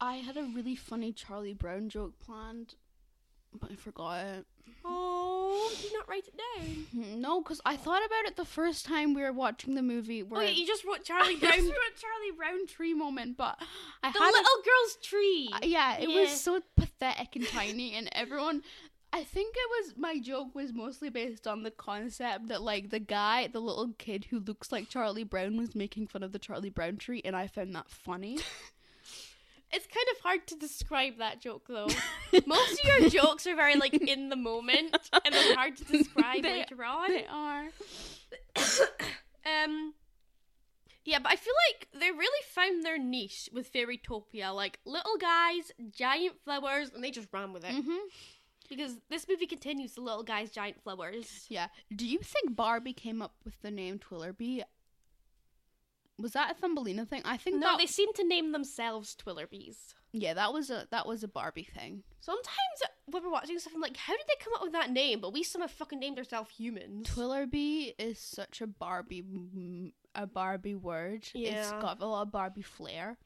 I 0.00 0.16
had 0.16 0.36
a 0.36 0.42
really 0.54 0.76
funny 0.76 1.12
Charlie 1.12 1.54
Brown 1.54 1.88
joke 1.88 2.18
planned, 2.18 2.74
but 3.58 3.70
I 3.72 3.74
forgot 3.74 4.24
it. 4.26 4.46
Oh, 4.84 5.70
did 5.74 5.84
you 5.90 5.98
not 5.98 6.08
write 6.08 6.26
it 6.28 6.34
down? 6.36 6.86
No, 7.20 7.40
because 7.40 7.60
I 7.64 7.76
thought 7.76 8.04
about 8.04 8.26
it 8.26 8.36
the 8.36 8.44
first 8.44 8.84
time 8.84 9.14
we 9.14 9.22
were 9.22 9.32
watching 9.32 9.74
the 9.74 9.82
movie. 9.82 10.22
Where 10.22 10.40
Oh 10.42 10.44
yeah, 10.44 10.50
you 10.50 10.66
just 10.66 10.84
wrote 10.84 11.02
Charlie 11.04 11.36
Brown. 11.36 11.52
just 11.54 11.64
wrote 11.66 11.96
Charlie 12.00 12.36
Brown 12.36 12.66
tree 12.66 12.94
moment, 12.94 13.36
but 13.36 13.58
I 14.02 14.12
the 14.12 14.18
had 14.18 14.30
a- 14.30 14.32
little 14.32 14.62
girl's 14.64 14.96
tree. 15.02 15.48
Uh, 15.52 15.58
yeah, 15.62 15.96
it 15.98 16.08
Yeah. 16.10 16.20
was 16.20 16.40
so 16.40 16.60
pathetic 16.76 17.34
and 17.36 17.46
tiny, 17.48 17.94
and 17.94 18.08
everyone. 18.12 18.62
I 19.16 19.24
think 19.24 19.54
it 19.56 19.70
was 19.86 19.94
my 19.96 20.18
joke 20.18 20.54
was 20.54 20.74
mostly 20.74 21.08
based 21.08 21.46
on 21.46 21.62
the 21.62 21.70
concept 21.70 22.48
that 22.48 22.60
like 22.60 22.90
the 22.90 22.98
guy, 22.98 23.46
the 23.46 23.60
little 23.60 23.92
kid 23.96 24.26
who 24.28 24.38
looks 24.38 24.70
like 24.70 24.90
Charlie 24.90 25.24
Brown, 25.24 25.56
was 25.56 25.74
making 25.74 26.08
fun 26.08 26.22
of 26.22 26.32
the 26.32 26.38
Charlie 26.38 26.68
Brown 26.68 26.98
tree, 26.98 27.22
and 27.24 27.34
I 27.34 27.46
found 27.46 27.74
that 27.74 27.90
funny. 27.90 28.38
It's 29.72 29.86
kind 29.88 30.06
of 30.12 30.22
hard 30.22 30.46
to 30.46 30.54
describe 30.54 31.18
that 31.18 31.40
joke 31.40 31.64
though. 31.68 31.88
Most 32.46 32.80
of 32.84 33.00
your 33.00 33.10
jokes 33.10 33.48
are 33.48 33.56
very 33.56 33.74
like 33.74 33.94
in 33.94 34.28
the 34.28 34.36
moment, 34.36 34.96
and 35.12 35.34
they're 35.34 35.56
hard 35.56 35.76
to 35.78 35.84
describe 35.84 36.44
They- 36.44 36.60
later 36.60 36.84
on. 36.84 37.08
they 37.08 37.26
are. 37.26 37.64
um, 39.64 39.92
yeah, 41.04 41.18
but 41.18 41.32
I 41.32 41.36
feel 41.36 41.52
like 41.68 41.88
they 42.00 42.12
really 42.12 42.42
found 42.48 42.84
their 42.84 42.96
niche 42.96 43.50
with 43.52 43.72
Fairytopia. 43.72 44.54
Like 44.54 44.78
little 44.86 45.16
guys, 45.20 45.72
giant 45.90 46.36
flowers, 46.44 46.90
and 46.94 47.02
they 47.02 47.10
just 47.10 47.28
ran 47.32 47.52
with 47.52 47.64
it. 47.64 47.74
Mm-hmm. 47.74 48.06
Because 48.68 48.96
this 49.08 49.26
movie 49.28 49.46
continues 49.46 49.92
the 49.94 50.00
little 50.00 50.22
guys, 50.22 50.50
giant 50.50 50.82
flowers. 50.82 51.46
Yeah. 51.48 51.68
Do 51.94 52.06
you 52.06 52.18
think 52.18 52.54
Barbie 52.56 52.92
came 52.92 53.22
up 53.22 53.34
with 53.44 53.60
the 53.62 53.70
name 53.70 53.98
Twillerby? 53.98 54.62
Was 56.18 56.32
that 56.32 56.50
a 56.50 56.54
Thumbelina 56.54 57.04
thing? 57.06 57.22
I 57.24 57.36
think 57.36 57.56
No, 57.56 57.72
that. 57.72 57.78
they 57.78 57.86
seem 57.86 58.12
to 58.14 58.24
name 58.26 58.52
themselves 58.52 59.14
Twillerbees. 59.16 59.94
yeah, 60.12 60.32
that 60.32 60.52
was 60.52 60.70
a 60.70 60.86
that 60.90 61.06
was 61.06 61.22
a 61.22 61.28
Barbie 61.28 61.62
thing. 61.74 62.02
Sometimes 62.20 62.48
when 63.04 63.22
we're 63.22 63.30
watching 63.30 63.58
stuff, 63.58 63.74
I'm 63.74 63.82
like, 63.82 63.96
how 63.98 64.16
did 64.16 64.24
they 64.26 64.42
come 64.42 64.54
up 64.54 64.62
with 64.62 64.72
that 64.72 64.90
name? 64.90 65.20
But 65.20 65.34
we 65.34 65.42
somehow 65.42 65.68
fucking 65.68 66.00
named 66.00 66.16
ourselves 66.18 66.50
humans. 66.56 67.06
Twillerby 67.08 67.92
is 67.98 68.18
such 68.18 68.62
a 68.62 68.66
Barbie 68.66 69.92
a 70.14 70.26
Barbie 70.26 70.74
word. 70.74 71.28
It's 71.34 71.70
got 71.72 72.00
a 72.00 72.06
lot 72.06 72.22
of 72.22 72.32
Barbie 72.32 72.62
flair. 72.62 73.18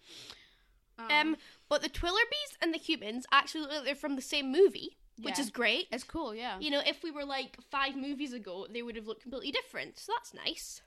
Um, 0.98 1.36
but 1.68 1.80
the 1.82 1.88
Twillerbees 1.88 2.56
and 2.60 2.74
the 2.74 2.78
humans 2.78 3.24
actually 3.32 3.68
they're 3.84 3.94
from 3.94 4.16
the 4.16 4.22
same 4.22 4.50
movie, 4.52 4.98
which 5.22 5.36
Yeah. 5.38 5.44
is 5.44 5.50
great. 5.50 5.86
it's 5.92 6.04
cool, 6.04 6.34
yeah. 6.34 6.58
You 6.60 6.70
know, 6.70 6.82
if 6.86 7.02
we 7.02 7.10
were 7.10 7.24
like 7.24 7.56
five 7.70 7.96
movies 7.96 8.32
ago, 8.32 8.66
they 8.72 8.82
would 8.82 8.96
have 8.96 9.06
looked 9.06 9.22
completely 9.22 9.52
different. 9.52 9.98
So 9.98 10.12
that's 10.16 10.32
nice. 10.34 10.82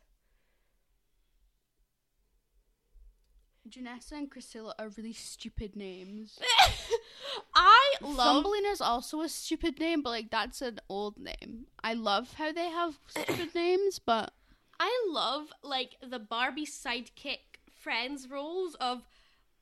Janessa 3.69 4.12
and 4.13 4.30
Priscilla 4.30 4.76
are 4.78 4.89
really 4.98 5.13
stupid 5.13 5.76
names. 5.76 6.38
I 7.56 7.93
love. 8.02 8.43
Thumbelina's 8.43 8.82
also 8.82 9.22
a 9.22 9.30
stupid 9.30 9.80
name, 9.80 10.02
but 10.02 10.10
like 10.10 10.30
that's 10.32 10.62
an 10.62 10.80
old 10.89 11.17
name. 11.17 11.67
I 11.82 11.93
love 11.93 12.34
how 12.34 12.52
they 12.52 12.69
have 12.69 13.00
stupid 13.08 13.56
names, 13.56 14.00
but 14.00 14.34
I 14.80 15.06
love 15.10 15.48
like 15.63 15.96
the 16.06 16.19
Barbie 16.19 16.65
sidekick 16.65 17.39
friends 17.80 18.28
roles 18.30 18.76
of 18.76 19.04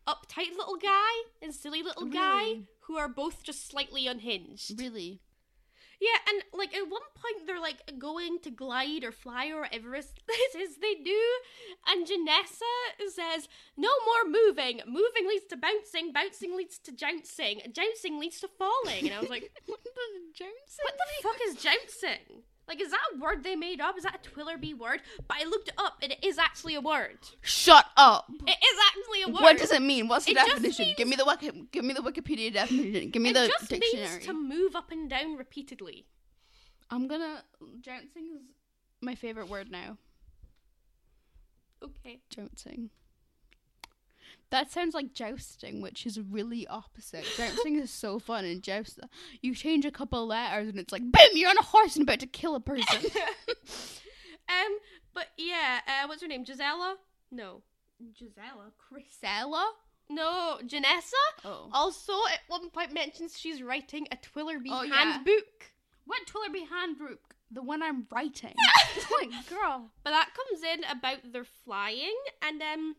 uptight 0.07 0.57
little 0.57 0.77
guy 0.77 1.11
and 1.43 1.53
silly 1.53 1.83
little 1.83 2.07
guy 2.07 2.41
Really? 2.41 2.65
Who 2.91 2.97
are 2.97 3.07
both 3.07 3.41
just 3.43 3.67
slightly 3.67 4.05
unhinged. 4.05 4.77
really, 4.77 5.21
Yeah, 6.01 6.19
and 6.27 6.43
like 6.53 6.75
at 6.75 6.89
one 6.89 7.07
point 7.15 7.47
they're 7.47 7.59
like 7.59 7.97
going 7.97 8.39
to 8.39 8.51
glide 8.51 9.05
or 9.05 9.13
fly 9.13 9.47
or 9.47 9.61
whatever 9.61 9.91
This 9.91 10.55
Is 10.55 10.77
they 10.77 10.95
do, 10.95 11.21
and 11.87 12.05
Janessa 12.05 12.73
says, 13.07 13.47
"No 13.77 13.89
more 14.05 14.29
moving. 14.29 14.81
Moving 14.85 15.25
leads 15.29 15.45
to 15.51 15.57
bouncing. 15.57 16.11
Bouncing 16.11 16.57
leads 16.57 16.79
to 16.79 16.91
jouncing. 16.91 17.61
Jouncing 17.71 18.19
leads 18.19 18.41
to 18.41 18.49
falling." 18.49 19.05
And 19.07 19.13
I 19.13 19.19
was 19.21 19.29
like, 19.29 19.49
what 19.67 19.81
does 19.83 19.93
jouncing? 20.35 20.83
"What 20.83 20.97
the 20.97 21.23
fuck 21.23 21.39
is 21.47 21.55
jouncing? 21.55 22.43
Like, 22.71 22.79
is 22.81 22.91
that 22.91 22.99
a 23.13 23.17
word 23.19 23.43
they 23.43 23.57
made 23.57 23.81
up? 23.81 23.97
Is 23.97 24.03
that 24.03 24.15
a 24.25 24.29
Twillerby 24.29 24.77
word?" 24.77 25.01
But 25.27 25.37
I 25.41 25.43
looked 25.43 25.67
it 25.67 25.73
up, 25.77 25.97
and 26.01 26.13
it 26.13 26.23
is 26.23 26.37
actually 26.37 26.75
a 26.75 26.79
word. 26.79 27.17
Shut 27.41 27.85
up. 27.97 28.31
It 28.47 28.51
is 28.51 28.79
actually 28.87 29.23
a 29.23 29.27
word. 29.27 29.41
What 29.41 29.57
does 29.57 29.73
it 29.73 29.81
mean? 29.81 30.07
What's 30.07 30.23
the 30.23 30.31
It 30.31 30.35
definition? 30.35 30.85
means- 30.85 30.97
give 30.97 31.07
me 31.09 31.17
the 31.17 31.25
wiki- 31.25 31.67
give 31.73 31.83
me 31.83 31.93
the 31.93 32.01
Wikipedia 32.01 32.53
definition. 32.53 33.09
Give 33.09 33.21
me 33.21 33.31
It 33.31 33.33
the 33.33 33.47
just 33.47 33.69
dictionary. 33.69 34.09
means 34.13 34.25
to 34.25 34.33
move 34.33 34.73
up 34.77 34.89
and 34.89 35.09
down 35.09 35.35
repeatedly. 35.35 36.05
I'm 36.89 37.07
gonna 37.09 37.43
jouncing 37.81 38.35
is 38.37 38.41
my 39.01 39.15
favorite 39.15 39.49
word 39.49 39.69
now. 39.69 39.97
Okay. 41.83 42.21
Jouncing. 42.29 42.89
That 44.51 44.69
sounds 44.69 44.93
like 44.93 45.13
jousting, 45.13 45.81
which 45.81 46.05
is 46.05 46.19
really 46.19 46.67
opposite. 46.67 47.25
Jousting 47.37 47.77
is 47.79 47.89
so 47.89 48.19
fun, 48.19 48.45
and 48.45 48.61
joust 48.61 48.99
you 49.41 49.55
change 49.55 49.85
a 49.85 49.91
couple 49.91 50.27
letters, 50.27 50.67
and 50.69 50.77
it's 50.77 50.91
like 50.91 51.03
boom, 51.03 51.29
you're 51.33 51.49
on 51.49 51.57
a 51.57 51.63
horse 51.63 51.95
and 51.95 52.03
about 52.03 52.19
to 52.19 52.27
kill 52.27 52.55
a 52.55 52.59
person. 52.59 53.09
um, 54.49 54.77
but 55.13 55.27
yeah, 55.37 55.79
uh, 55.87 56.07
what's 56.07 56.21
her 56.21 56.27
name? 56.27 56.43
Gisela? 56.45 56.97
No. 57.31 57.61
Gisela, 58.17 58.71
Chrysella. 58.79 59.63
No, 60.09 60.57
Janessa 60.65 61.13
Oh, 61.45 61.69
also 61.71 62.11
at 62.33 62.39
one 62.49 62.69
point 62.71 62.93
mentions 62.93 63.39
she's 63.39 63.63
writing 63.63 64.07
a 64.11 64.17
Twillerby 64.17 64.67
Oh, 64.69 64.83
yeah. 64.83 64.93
handbook. 65.13 65.71
what 66.05 66.19
Twillerby 66.27 66.67
handbook? 66.69 67.35
The 67.51 67.61
one 67.61 67.81
I'm 67.81 68.05
writing. 68.11 68.53
like, 69.21 69.29
girl. 69.49 69.89
But 70.03 70.09
that 70.11 70.29
comes 70.35 70.63
in 70.63 70.83
about 70.91 71.31
their 71.31 71.45
flying, 71.45 72.15
and 72.41 72.61
um, 72.61 72.95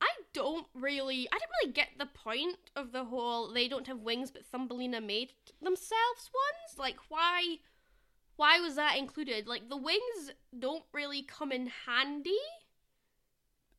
I 0.00 0.08
don't 0.32 0.66
really, 0.74 1.28
I 1.32 1.38
didn't 1.38 1.50
really 1.62 1.72
get 1.72 1.88
the 1.98 2.06
point 2.06 2.56
of 2.76 2.92
the 2.92 3.04
whole 3.04 3.52
they 3.52 3.68
don't 3.68 3.86
have 3.86 4.00
wings, 4.00 4.30
but 4.30 4.44
Thumbelina 4.44 5.00
made 5.00 5.32
themselves 5.62 6.30
ones. 6.32 6.78
Like, 6.78 6.96
why? 7.08 7.58
Why 8.36 8.58
was 8.60 8.74
that 8.76 8.96
included? 8.98 9.46
Like, 9.46 9.68
the 9.68 9.76
wings 9.76 10.32
don't 10.58 10.84
really 10.92 11.22
come 11.22 11.52
in 11.52 11.70
handy, 11.86 12.36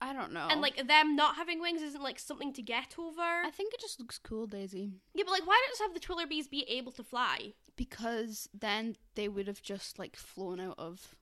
I 0.01 0.13
don't 0.13 0.33
know. 0.33 0.47
and 0.49 0.61
like 0.61 0.87
them 0.87 1.15
not 1.15 1.35
having 1.35 1.59
wings 1.59 1.81
isn't 1.81 2.03
like 2.03 2.19
something 2.19 2.53
to 2.53 2.61
get 2.61 2.95
over. 2.99 3.21
I 3.21 3.49
think 3.51 3.73
it 3.73 3.79
just 3.79 3.99
looks 3.99 4.17
cool, 4.17 4.45
Daisy. 4.45 4.93
yeah, 5.13 5.23
but 5.25 5.31
like, 5.31 5.47
why 5.47 5.59
don't 5.59 5.69
just 5.69 5.81
have 5.81 5.93
the 5.93 5.99
Twillerbees 5.99 6.49
be 6.49 6.63
able 6.69 6.91
to 6.93 7.03
fly? 7.03 7.53
Because 7.75 8.47
then 8.53 8.95
they 9.15 9.27
would 9.27 9.47
have 9.47 9.61
just 9.61 9.97
like 9.97 10.15
flown 10.15 10.59
out 10.59 10.75
of 10.77 11.15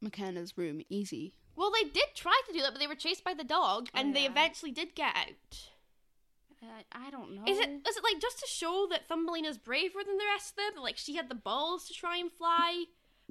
McKenna's 0.00 0.56
room 0.56 0.82
easy. 0.88 1.34
Well, 1.56 1.70
they 1.70 1.88
did 1.88 2.08
try 2.14 2.38
to 2.46 2.52
do 2.52 2.60
that, 2.60 2.72
but 2.72 2.80
they 2.80 2.86
were 2.86 2.94
chased 2.94 3.24
by 3.24 3.34
the 3.34 3.44
dog, 3.44 3.88
and 3.94 4.14
they 4.14 4.24
eventually 4.24 4.72
did 4.72 4.94
get 4.94 5.14
out. 5.14 5.70
I, 6.62 7.06
I 7.06 7.10
don't 7.10 7.34
know. 7.34 7.42
Is 7.46 7.58
it 7.58 7.68
is 7.86 7.96
it 7.96 8.02
like 8.04 8.20
just 8.20 8.40
to 8.40 8.46
show 8.46 8.86
that 8.90 9.06
Thumbelina's 9.06 9.58
braver 9.58 9.98
than 10.06 10.16
the 10.16 10.24
rest 10.32 10.54
of 10.54 10.74
them? 10.74 10.82
Like 10.82 10.96
she 10.96 11.16
had 11.16 11.28
the 11.28 11.34
balls 11.34 11.86
to 11.88 11.94
try 11.94 12.16
and 12.16 12.32
fly 12.32 12.84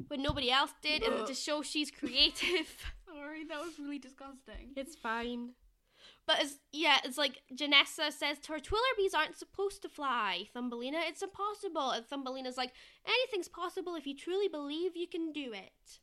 when 0.08 0.22
nobody 0.22 0.52
else 0.52 0.72
did, 0.82 1.04
and 1.04 1.26
to 1.28 1.34
show 1.34 1.62
she's 1.62 1.92
creative. 2.00 2.94
Sorry, 3.08 3.44
that 3.46 3.60
was 3.60 3.80
really 3.80 4.00
disgusting. 4.00 4.72
it's 4.76 4.96
fine. 4.96 5.50
But 6.26 6.38
it's, 6.42 6.56
yeah, 6.72 7.00
it's 7.04 7.18
like 7.18 7.42
Janessa 7.54 8.12
says 8.12 8.40
to 8.44 8.54
her, 8.54 8.60
Twillerbees 8.60 9.14
aren't 9.14 9.38
supposed 9.38 9.82
to 9.82 9.90
fly, 9.90 10.48
Thumbelina. 10.54 11.00
It's 11.06 11.22
impossible. 11.22 11.92
And 11.92 12.06
Thumbelina's 12.06 12.56
like, 12.56 12.72
anything's 13.06 13.50
possible 13.50 13.96
if 13.96 14.08
you 14.08 14.16
truly 14.16 14.48
believe 14.48 14.96
you 14.96 15.08
can 15.08 15.34
do 15.34 15.52
it. 15.52 16.00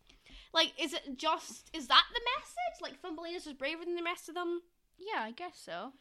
Like, 0.52 0.72
is 0.80 0.92
it 0.92 1.16
just, 1.16 1.70
is 1.72 1.86
that 1.88 2.04
the 2.12 2.20
message? 2.38 2.82
Like, 2.82 3.00
Thumbelina's 3.00 3.44
just 3.44 3.58
braver 3.58 3.84
than 3.84 3.94
the 3.94 4.02
rest 4.02 4.28
of 4.28 4.34
them? 4.34 4.62
Yeah, 4.98 5.22
I 5.22 5.30
guess 5.30 5.60
so. 5.64 5.92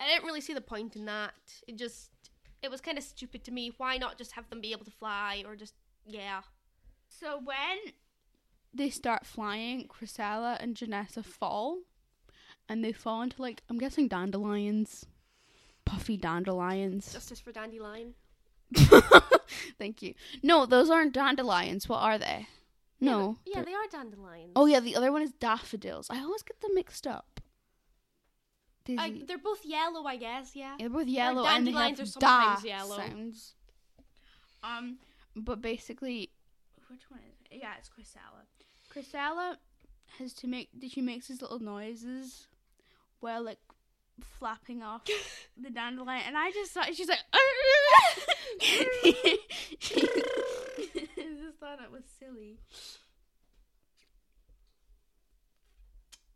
I 0.00 0.06
didn't 0.06 0.24
really 0.24 0.40
see 0.40 0.54
the 0.54 0.60
point 0.60 0.96
in 0.96 1.04
that. 1.06 1.34
It 1.66 1.76
just 1.76 2.10
it 2.62 2.70
was 2.70 2.80
kind 2.80 2.96
of 2.98 3.04
stupid 3.04 3.44
to 3.44 3.52
me. 3.52 3.72
Why 3.76 3.96
not 3.96 4.18
just 4.18 4.32
have 4.32 4.48
them 4.48 4.60
be 4.60 4.72
able 4.72 4.84
to 4.84 4.90
fly 4.90 5.44
or 5.46 5.56
just 5.56 5.74
yeah. 6.06 6.40
So 7.08 7.40
when 7.42 7.92
they 8.72 8.90
start 8.90 9.26
flying, 9.26 9.88
Chrysella 9.88 10.56
and 10.60 10.74
Janessa 10.74 11.24
fall, 11.24 11.80
and 12.68 12.84
they 12.84 12.92
fall 12.92 13.22
into 13.22 13.40
like 13.40 13.62
I'm 13.68 13.78
guessing 13.78 14.08
dandelions, 14.08 15.06
puffy 15.84 16.16
dandelions. 16.16 17.12
Justice 17.12 17.40
for 17.40 17.52
Dandelion. 17.52 18.14
Thank 19.78 20.02
you. 20.02 20.14
No, 20.42 20.66
those 20.66 20.90
aren't 20.90 21.12
dandelions. 21.12 21.88
What 21.88 22.00
are 22.00 22.18
they? 22.18 22.48
No. 23.04 23.36
Yeah, 23.44 23.62
they 23.62 23.74
are 23.74 23.86
dandelions. 23.90 24.52
Oh 24.56 24.66
yeah, 24.66 24.80
the 24.80 24.96
other 24.96 25.12
one 25.12 25.22
is 25.22 25.32
daffodils. 25.32 26.08
I 26.10 26.20
always 26.20 26.42
get 26.42 26.60
them 26.60 26.74
mixed 26.74 27.06
up. 27.06 27.40
I, 28.86 29.22
they're 29.26 29.38
both 29.38 29.64
yellow, 29.64 30.04
I 30.04 30.16
guess. 30.16 30.54
Yeah. 30.54 30.72
Yeah, 30.78 30.88
they're 30.88 30.90
both 30.90 31.06
yellow 31.06 31.46
and 31.46 31.66
they 31.66 31.72
dandelions 31.72 31.98
have 31.98 32.08
are 32.08 32.10
sometimes 32.10 32.62
da 32.62 32.68
yellow. 32.68 32.96
sounds. 32.96 33.54
Um, 34.62 34.98
but 35.34 35.62
basically, 35.62 36.30
which 36.88 37.10
one 37.10 37.20
is 37.20 37.40
it? 37.50 37.60
Yeah, 37.60 37.72
it's 37.78 37.88
Chrysella. 37.88 38.44
Chrysella 38.92 39.56
has 40.18 40.34
to 40.34 40.46
make. 40.46 40.68
Did 40.78 40.92
she 40.92 41.00
makes 41.00 41.28
these 41.28 41.40
little 41.40 41.60
noises 41.60 42.46
while 43.20 43.42
like 43.42 43.58
flapping 44.38 44.82
off 44.82 45.02
the 45.56 45.70
dandelion, 45.70 46.22
and 46.26 46.36
I 46.36 46.50
just 46.50 46.72
thought 46.72 46.94
she's 46.94 47.08
like. 47.08 47.20
thought 51.64 51.82
it 51.82 51.90
was 51.90 52.04
silly. 52.18 52.58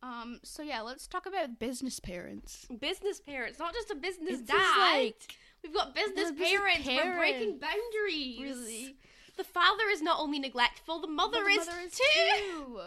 Um. 0.02 0.38
So 0.44 0.62
yeah, 0.62 0.80
let's 0.80 1.06
talk 1.06 1.26
about 1.26 1.58
business 1.58 1.98
parents. 2.00 2.66
Business 2.80 3.20
parents, 3.20 3.58
not 3.58 3.74
just 3.74 3.90
a 3.90 3.94
business 3.96 4.40
It's 4.40 4.50
dad. 4.50 4.92
like 4.96 5.34
We've 5.62 5.74
got 5.74 5.94
business 5.94 6.30
business 6.30 6.50
parents. 6.50 6.86
We're 6.86 7.16
breaking 7.16 7.58
boundaries. 7.58 8.38
really. 8.40 8.96
The 9.36 9.44
father 9.44 9.84
is 9.90 10.00
not 10.02 10.18
only 10.20 10.38
neglectful, 10.38 11.00
the 11.00 11.08
mother, 11.08 11.42
The 11.44 11.50
is, 11.50 11.66
mother 11.66 11.78
is 11.84 11.92
too. 11.92 12.00
too. 12.38 12.80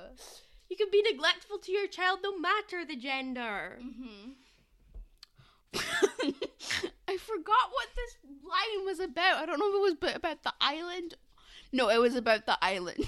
You 0.70 0.78
can 0.78 0.88
be 0.92 1.02
neglectful 1.12 1.60
to 1.60 1.72
your 1.72 1.88
child 1.88 2.20
no 2.24 2.38
matter 2.38 2.86
the 2.86 2.96
gender. 2.96 3.78
Mm-hmm. 3.82 4.32
I 7.08 7.18
forgot 7.18 7.72
what 7.72 7.88
this 7.96 8.18
line 8.44 8.86
was 8.86 9.00
about. 9.00 9.38
I 9.38 9.46
don't 9.46 9.60
know 9.60 9.70
if 9.70 9.76
it 9.76 10.02
was 10.04 10.16
about 10.16 10.44
the 10.44 10.54
island. 10.62 11.16
No, 11.72 11.90
it 11.90 12.00
was 12.00 12.16
about 12.16 12.46
the 12.46 12.58
island. 12.62 13.06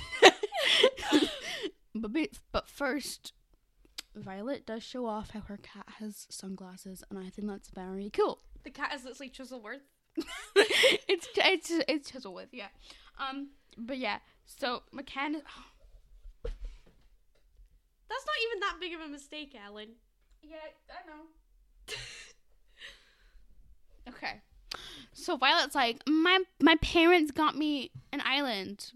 but 1.95 2.13
be- 2.13 2.32
but 2.52 2.67
first, 2.69 3.34
Violet 4.15 4.65
does 4.65 4.84
show 4.84 5.06
off 5.06 5.32
how 5.32 5.41
her 5.41 5.58
cat 5.58 5.86
has 5.99 6.28
sunglasses, 6.30 7.04
and 7.10 7.19
I 7.19 7.30
think 7.30 7.47
that's 7.47 7.69
very 7.69 8.10
cool. 8.10 8.39
The 8.63 8.71
cat 8.71 8.93
is 8.95 9.04
literally 9.04 9.30
Chiselworth. 9.32 9.82
it's 10.56 11.28
it's 11.36 11.71
it's 11.88 12.12
Chiselworth, 12.12 12.49
yeah. 12.52 12.67
Um, 13.19 13.49
but 13.78 13.97
yeah. 13.97 14.19
So 14.45 14.84
McCann. 14.93 15.41
That's 18.10 18.26
not 18.28 18.36
even 18.45 18.60
that 18.60 18.78
big 18.80 18.93
of 18.93 19.02
a 19.02 19.08
mistake, 19.08 19.56
Ellen. 19.65 19.95
Yeah, 20.43 20.58
I 20.88 21.08
know. 21.08 21.95
okay. 24.10 24.41
So 25.13 25.38
Violet's 25.38 25.76
like, 25.76 26.02
my 26.08 26.39
my 26.62 26.76
parents 26.78 27.32
got 27.32 27.56
me 27.56 27.91
an 28.12 28.21
island, 28.26 28.91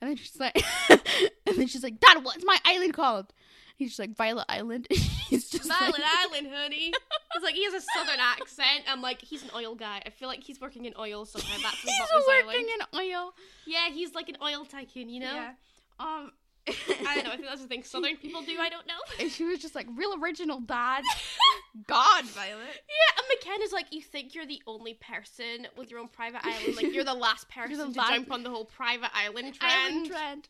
and 0.00 0.10
then 0.10 0.16
she's 0.16 0.38
like, 0.38 0.62
and 0.90 1.56
then 1.56 1.66
she's 1.66 1.82
like, 1.82 2.00
Dad, 2.00 2.24
what's 2.24 2.44
my 2.44 2.58
island 2.64 2.94
called? 2.94 3.32
He's 3.76 3.90
just 3.90 3.98
like 3.98 4.16
Violet 4.16 4.44
Island. 4.48 4.86
he's 4.90 5.48
just 5.50 5.66
Violet 5.66 5.98
like, 5.98 6.02
Island, 6.18 6.48
honey. 6.52 6.92
It's 7.34 7.42
like 7.42 7.54
he 7.54 7.64
has 7.64 7.74
a 7.74 7.80
southern 7.80 8.20
accent. 8.20 8.84
I'm 8.88 9.02
like, 9.02 9.20
he's 9.20 9.42
an 9.42 9.50
oil 9.56 9.74
guy. 9.74 10.02
I 10.04 10.10
feel 10.10 10.28
like 10.28 10.42
he's 10.44 10.60
working 10.60 10.84
in 10.84 10.94
oil 10.98 11.24
somehow. 11.24 11.56
That's 11.62 11.76
he's 11.82 11.92
working 12.28 12.66
Island. 12.68 12.68
in 12.92 13.00
oil. 13.00 13.32
Yeah, 13.66 13.88
he's 13.88 14.14
like 14.14 14.28
an 14.28 14.36
oil 14.42 14.64
tycoon, 14.64 15.08
you 15.08 15.20
know? 15.20 15.34
Yeah. 15.34 15.52
Um. 15.98 16.32
I 16.68 17.14
don't 17.16 17.24
know. 17.24 17.30
I 17.32 17.36
think 17.36 17.44
that's 17.48 17.60
the 17.62 17.66
thing 17.68 17.82
southern 17.82 18.16
people 18.16 18.42
do. 18.42 18.56
I 18.60 18.68
don't 18.68 18.86
know. 18.86 18.94
And 19.20 19.30
she 19.30 19.44
was 19.44 19.58
just 19.58 19.74
like, 19.74 19.86
real 19.94 20.14
original, 20.22 20.60
Dad. 20.60 21.02
God, 21.86 22.24
Violet. 22.26 22.60
Yeah, 22.88 23.18
and 23.18 23.26
McKenna's 23.30 23.72
like, 23.72 23.86
you 23.90 24.00
think 24.00 24.34
you're 24.34 24.46
the 24.46 24.62
only 24.66 24.94
person 24.94 25.66
with 25.76 25.90
your 25.90 26.00
own 26.00 26.08
private 26.08 26.44
island. 26.44 26.76
Like, 26.76 26.92
you're 26.94 27.04
the 27.04 27.14
last 27.28 27.48
person 27.48 27.78
the 27.88 27.92
to 27.94 27.98
last- 27.98 28.10
jump 28.12 28.30
on 28.32 28.42
the 28.42 28.50
whole 28.50 28.64
private 28.64 29.10
island 29.14 29.54
trend. 29.54 29.72
Island 29.74 30.06
trend. 30.10 30.48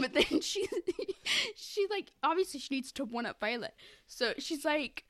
but 0.00 0.12
then 0.12 0.40
she, 0.42 0.66
she 1.56 1.86
like 1.90 2.12
obviously 2.22 2.60
she 2.60 2.74
needs 2.74 2.92
to 2.92 3.04
one 3.06 3.24
up 3.24 3.40
Violet, 3.40 3.72
so 4.06 4.34
she's 4.38 4.66
like, 4.66 5.04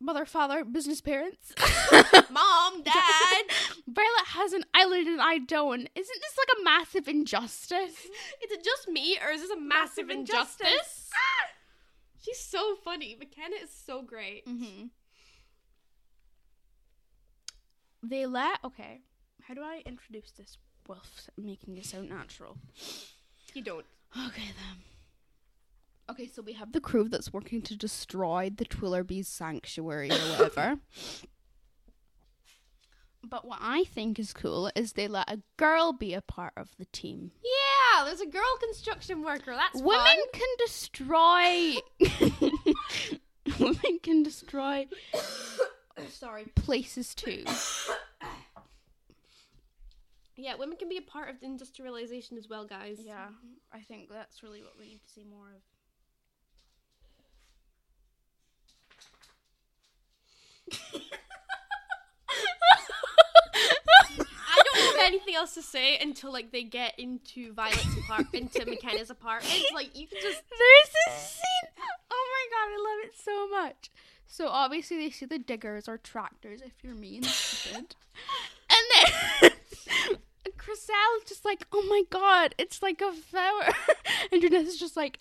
mother, 0.00 0.24
father, 0.24 0.64
business 0.64 1.00
parents. 1.00 1.54
Mom, 2.30 2.82
Dad. 2.84 3.42
Violet 3.86 4.26
has 4.28 4.52
an 4.52 4.64
island 4.74 5.06
and 5.08 5.20
I 5.20 5.38
don't. 5.38 5.80
Isn't 5.80 5.94
this 5.94 6.36
like 6.38 6.58
a 6.60 6.64
massive 6.64 7.08
injustice? 7.08 7.96
Is 8.44 8.50
it 8.50 8.64
just 8.64 8.88
me, 8.88 9.18
or 9.24 9.30
is 9.32 9.42
this 9.42 9.50
a 9.50 9.56
massive, 9.58 10.06
Massive 10.06 10.10
injustice? 10.10 10.66
injustice. 10.66 11.10
She's 12.24 12.38
so 12.40 12.76
funny. 12.84 13.16
McKenna 13.18 13.56
is 13.62 13.70
so 13.70 14.02
great. 14.02 14.46
Mm-hmm. 14.46 14.86
They 18.02 18.26
let 18.26 18.58
okay. 18.64 19.00
How 19.42 19.54
do 19.54 19.62
I 19.62 19.82
introduce 19.86 20.30
this 20.32 20.58
while 20.86 21.02
making 21.36 21.78
it 21.78 21.86
sound 21.86 22.08
natural? 22.10 22.56
You 23.54 23.62
don't. 23.62 23.86
Okay 24.26 24.42
then. 24.46 24.82
Okay, 26.10 26.26
so 26.26 26.42
we 26.42 26.54
have 26.54 26.72
the 26.72 26.80
crew 26.80 27.08
that's 27.08 27.32
working 27.32 27.62
to 27.62 27.76
destroy 27.76 28.50
the 28.54 28.64
Twillerby's 28.64 29.28
sanctuary 29.28 30.10
or 30.10 30.14
whatever. 30.14 30.78
but 33.28 33.44
what 33.46 33.58
I 33.60 33.84
think 33.84 34.18
is 34.18 34.32
cool 34.32 34.70
is 34.74 34.94
they 34.94 35.06
let 35.06 35.30
a 35.30 35.42
girl 35.58 35.92
be 35.92 36.14
a 36.14 36.22
part 36.22 36.54
of 36.56 36.70
the 36.78 36.86
team. 36.86 37.32
Yeah, 37.44 38.04
there's 38.04 38.22
a 38.22 38.26
girl 38.26 38.56
construction 38.60 39.22
worker. 39.22 39.54
That's 39.54 39.82
Women 39.82 40.06
fun. 40.06 40.16
can 40.32 40.48
destroy. 40.58 41.74
Women 43.60 43.98
can 44.02 44.22
destroy 44.22 44.86
Sorry. 46.08 46.44
places 46.54 47.14
too. 47.14 47.44
Yeah, 50.40 50.54
women 50.54 50.76
can 50.76 50.88
be 50.88 50.98
a 50.98 51.02
part 51.02 51.30
of 51.30 51.40
the 51.40 51.46
industrialization 51.46 52.38
as 52.38 52.48
well, 52.48 52.64
guys. 52.64 53.00
Yeah, 53.04 53.26
I 53.72 53.80
think 53.80 54.08
that's 54.08 54.40
really 54.44 54.62
what 54.62 54.74
we 54.78 54.86
need 54.86 55.00
to 55.04 55.10
see 55.12 55.24
more 55.28 55.48
of. 55.48 55.62
I 64.50 64.62
don't 64.64 64.96
have 64.96 65.06
anything 65.06 65.34
else 65.34 65.54
to 65.54 65.62
say 65.62 65.98
until 65.98 66.32
like 66.32 66.50
they 66.52 66.64
get 66.64 66.98
into 66.98 67.52
Violet's 67.52 67.96
apart 67.98 68.26
into 68.32 68.64
McKenna's 68.66 69.10
apartment. 69.10 69.62
Like 69.74 69.96
you 69.96 70.06
can 70.06 70.18
just 70.20 70.42
There's 70.48 70.90
this 71.06 71.30
scene. 71.30 71.70
Oh 72.10 72.26
my 72.32 72.46
god, 72.52 72.68
I 72.72 72.78
love 72.78 73.04
it 73.04 73.14
so 73.16 73.48
much. 73.48 73.90
So 74.26 74.48
obviously 74.48 74.98
they 74.98 75.10
see 75.10 75.26
the 75.26 75.38
diggers 75.38 75.88
or 75.88 75.98
tractors 75.98 76.60
if 76.60 76.72
you're 76.82 76.94
mean, 76.94 77.24
and 77.24 77.26
stupid. 77.26 77.96
and 78.70 78.86
then 79.42 79.50
Chrysella's 80.58 81.24
just 81.26 81.44
like, 81.44 81.66
oh 81.72 81.82
my 81.88 82.02
god, 82.10 82.54
it's 82.58 82.82
like 82.82 83.00
a 83.00 83.12
flower. 83.12 83.68
and 84.32 84.42
Janessa's 84.42 84.78
just 84.78 84.96
like, 84.96 85.18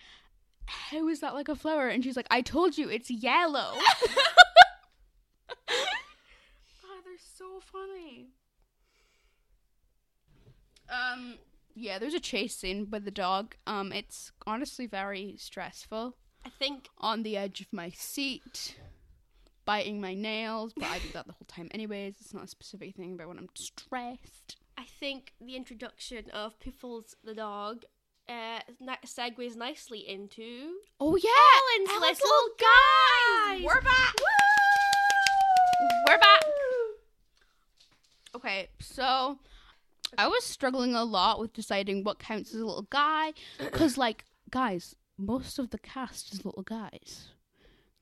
how 0.65 1.07
is 1.07 1.21
that 1.21 1.33
like 1.33 1.47
a 1.47 1.55
flower? 1.55 1.87
And 1.87 2.03
she's 2.03 2.17
like, 2.17 2.27
I 2.29 2.41
told 2.41 2.77
you, 2.77 2.89
it's 2.89 3.09
yellow. 3.09 3.73
God, 7.17 7.23
they're 7.23 7.47
so 7.47 7.59
funny. 7.59 8.29
Um, 10.89 11.35
yeah, 11.75 11.99
there's 11.99 12.13
a 12.13 12.19
chase 12.19 12.55
scene 12.55 12.87
with 12.91 13.05
the 13.05 13.11
dog. 13.11 13.55
Um, 13.65 13.91
it's 13.91 14.31
honestly 14.45 14.87
very 14.87 15.35
stressful. 15.37 16.15
I 16.45 16.49
think 16.49 16.89
On 16.99 17.23
the 17.23 17.35
edge 17.35 17.61
of 17.61 17.67
my 17.71 17.89
seat, 17.89 18.75
biting 19.65 19.99
my 19.99 20.13
nails, 20.13 20.73
but 20.73 20.85
I 20.85 20.99
do 20.99 21.09
that 21.13 21.27
the 21.27 21.33
whole 21.33 21.47
time 21.47 21.69
anyways. 21.71 22.15
It's 22.21 22.33
not 22.33 22.45
a 22.45 22.47
specific 22.47 22.95
thing 22.95 23.13
about 23.13 23.27
when 23.29 23.37
I'm 23.37 23.49
stressed. 23.55 24.57
I 24.77 24.83
think 24.83 25.33
the 25.41 25.55
introduction 25.55 26.29
of 26.31 26.59
Piffles 26.59 27.15
the 27.23 27.33
dog 27.33 27.83
uh, 28.29 28.59
segues 29.05 29.55
nicely 29.55 30.07
into 30.07 30.75
Oh 30.99 31.15
yeah, 31.15 31.29
Ellen's 31.79 31.89
Ellen's 31.89 32.21
little 32.21 32.37
little 32.37 32.55
guys. 32.59 33.63
We're 33.63 33.81
back. 33.81 34.15
We're 36.07 36.19
back. 36.19 36.43
Okay, 38.37 38.69
so 38.79 39.39
I 40.15 40.27
was 40.27 40.43
struggling 40.43 40.93
a 40.93 41.03
lot 41.03 41.39
with 41.39 41.53
deciding 41.53 42.03
what 42.03 42.19
counts 42.19 42.53
as 42.53 42.61
a 42.61 42.65
little 42.67 42.87
guy, 42.91 43.33
because 43.57 43.97
like 43.97 44.25
guys, 44.51 44.95
most 45.17 45.57
of 45.57 45.71
the 45.71 45.79
cast 45.79 46.31
is 46.31 46.45
little 46.45 46.61
guys. 46.61 47.29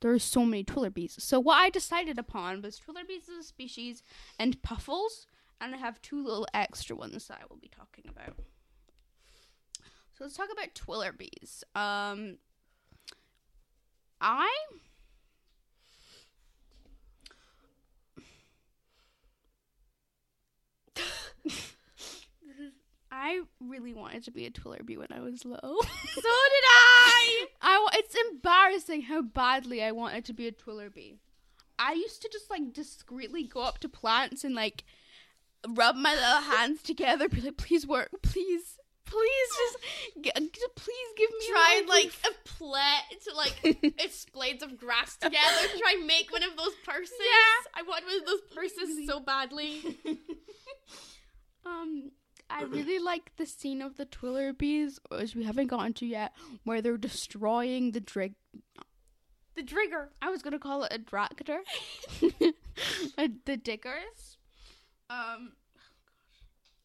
There 0.02 0.12
are 0.12 0.19
so 0.19 0.43
many 0.43 0.65
Twillerbees. 0.65 1.21
So 1.21 1.39
what 1.39 1.56
I 1.56 1.69
decided 1.69 2.19
upon 2.19 2.62
was 2.62 2.78
Twillerbees 2.78 3.30
as 3.30 3.38
a 3.39 3.43
species 3.43 4.04
and 4.38 4.62
Puffles, 4.62 5.26
and 5.62 5.74
I 5.74 5.78
have 5.78 6.02
two 6.02 6.21
little 6.21 6.48
extra 6.54 6.98
ones 6.98 7.30
that 7.30 7.39
I 7.41 7.45
will 7.50 7.56
be 7.56 7.69
talking 7.69 8.04
about. 8.10 8.36
So 10.17 10.26
let's 10.26 10.36
talk 10.36 10.50
about 10.52 10.76
Twillerbees. 10.76 11.63
Um, 11.76 12.39
I 14.19 14.54
I 23.12 23.41
really 23.62 23.93
wanted 23.93 24.23
to 24.25 24.31
be 24.31 24.46
a 24.46 24.52
Twillerby 24.52 24.98
when 24.98 25.08
I 25.12 25.21
was 25.21 25.46
little. 25.46 25.77
So 26.15 26.21
did 26.21 26.63
I. 26.67 27.46
I 27.62 27.87
it's 27.93 28.15
embarrassing 28.31 29.04
how 29.04 29.21
badly 29.21 29.83
I 29.83 29.91
wanted 29.91 30.25
to 30.25 30.33
be 30.33 30.48
a 30.48 30.52
Twillerby. 30.52 31.17
I 31.77 31.93
used 31.93 32.21
to 32.21 32.29
just 32.31 32.50
like 32.50 32.73
discreetly 32.73 33.43
go 33.43 33.62
up 33.62 33.79
to 33.79 33.89
plants 33.89 34.43
and 34.43 34.56
like 34.56 34.83
rub 35.67 35.96
my 35.98 36.13
little 36.13 36.41
hands 36.56 36.81
together, 36.81 37.27
be 37.27 37.41
like, 37.41 37.58
"Please 37.58 37.85
work, 37.85 38.10
please, 38.21 38.77
please, 39.06 39.50
just, 39.60 39.77
g- 40.23 40.31
please 40.75 41.08
give 41.17 41.29
me." 41.31 41.46
a 41.48 41.52
Try 41.52 41.81
little 41.81 41.96
like 41.96 42.13
a 42.25 42.48
plait 42.48 43.21
to 43.27 43.35
like 43.35 43.56
its 44.02 44.25
blades 44.25 44.63
of 44.63 44.77
grass 44.77 45.17
together. 45.17 45.67
Try 45.77 45.96
and 45.98 46.08
make 46.08 46.31
one 46.31 46.43
of 46.43 46.56
those 46.58 46.73
purses. 46.85 47.13
Yeah. 47.19 47.69
I 47.75 47.81
want 47.87 48.06
one 48.06 48.15
of 48.21 48.25
those 48.25 48.41
purses 48.54 49.06
so 49.08 49.19
badly. 49.19 49.98
Um, 51.65 52.11
I 52.49 52.63
really 52.63 52.99
like 52.99 53.31
the 53.37 53.45
scene 53.45 53.81
of 53.81 53.97
the 53.97 54.05
Twillerbees, 54.05 54.99
which 55.09 55.35
we 55.35 55.43
haven't 55.43 55.67
gotten 55.67 55.93
to 55.93 56.05
yet, 56.05 56.33
where 56.63 56.81
they're 56.81 56.97
destroying 56.97 57.91
the 57.91 57.99
drig. 57.99 58.35
the 59.55 59.63
Drigger. 59.63 60.09
I 60.21 60.29
was 60.29 60.41
gonna 60.41 60.59
call 60.59 60.83
it 60.83 60.93
a 60.93 60.99
tractor. 60.99 61.61
uh, 62.21 63.27
the 63.45 63.57
diggers. 63.57 64.37
Um, 65.09 65.53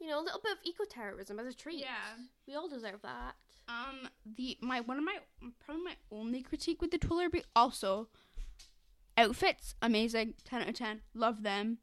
You 0.00 0.08
know, 0.08 0.18
a 0.20 0.24
little 0.24 0.40
bit 0.42 0.52
of 0.52 0.58
eco 0.64 0.84
terrorism 0.88 1.38
as 1.38 1.46
a 1.46 1.52
treat. 1.54 1.80
Yeah. 1.80 2.16
We 2.46 2.54
all 2.54 2.68
deserve 2.68 3.02
that. 3.02 3.34
Um, 3.68 4.08
the 4.24 4.56
my 4.62 4.80
one 4.80 4.96
of 4.98 5.04
my 5.04 5.18
probably 5.64 5.84
my 5.84 5.96
only 6.10 6.42
critique 6.42 6.80
with 6.80 6.90
the 6.90 6.98
Twillerby 6.98 7.42
also 7.54 8.08
outfits 9.16 9.74
amazing, 9.82 10.34
ten 10.44 10.62
out 10.62 10.68
of 10.70 10.74
ten, 10.74 11.02
love 11.14 11.42
them. 11.42 11.78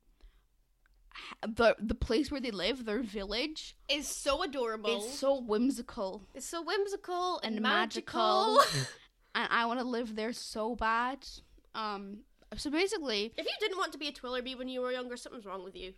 The 1.47 1.75
the 1.79 1.95
place 1.95 2.31
where 2.31 2.41
they 2.41 2.51
live, 2.51 2.85
their 2.85 3.01
village, 3.01 3.75
is 3.89 4.07
so 4.07 4.43
adorable. 4.43 4.97
it's 4.97 5.19
so 5.19 5.39
whimsical 5.39 6.23
It's 6.33 6.45
so 6.47 6.61
whimsical 6.61 7.39
and, 7.43 7.55
and 7.55 7.63
magical. 7.63 8.57
magical, 8.57 8.81
and 9.35 9.47
I 9.51 9.65
want 9.65 9.79
to 9.79 9.85
live 9.85 10.15
there 10.15 10.33
so 10.33 10.75
bad. 10.75 11.25
Um, 11.75 12.19
so 12.55 12.69
basically, 12.71 13.33
if 13.37 13.45
you 13.45 13.51
didn't 13.59 13.77
want 13.77 13.91
to 13.91 13.97
be 13.97 14.07
a 14.07 14.11
Twillerby 14.11 14.57
when 14.57 14.67
you 14.69 14.81
were 14.81 14.91
younger, 14.91 15.17
something's 15.17 15.45
wrong 15.45 15.63
with 15.63 15.75
you. 15.75 15.93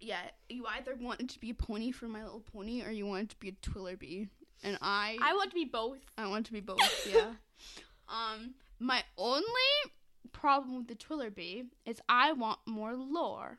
yeah, 0.00 0.20
you 0.48 0.64
either 0.66 0.94
wanted 1.00 1.28
to 1.30 1.40
be 1.40 1.50
a 1.50 1.54
pony 1.54 1.90
for 1.90 2.06
My 2.06 2.22
Little 2.22 2.40
Pony, 2.52 2.82
or 2.84 2.90
you 2.90 3.06
wanted 3.06 3.30
to 3.30 3.36
be 3.36 3.48
a 3.48 3.52
Twillerby, 3.52 4.28
and 4.62 4.78
I 4.82 5.16
I 5.22 5.32
want 5.34 5.50
to 5.50 5.54
be 5.54 5.64
both. 5.64 5.98
I 6.16 6.26
want 6.28 6.46
to 6.46 6.52
be 6.52 6.60
both, 6.60 7.06
yeah. 7.10 7.32
um, 8.08 8.54
my 8.78 9.02
only 9.16 9.42
problem 10.30 10.76
with 10.76 10.88
the 10.88 10.94
Twillerby 10.94 11.66
is 11.86 12.00
I 12.08 12.32
want 12.32 12.58
more 12.66 12.94
lore. 12.94 13.58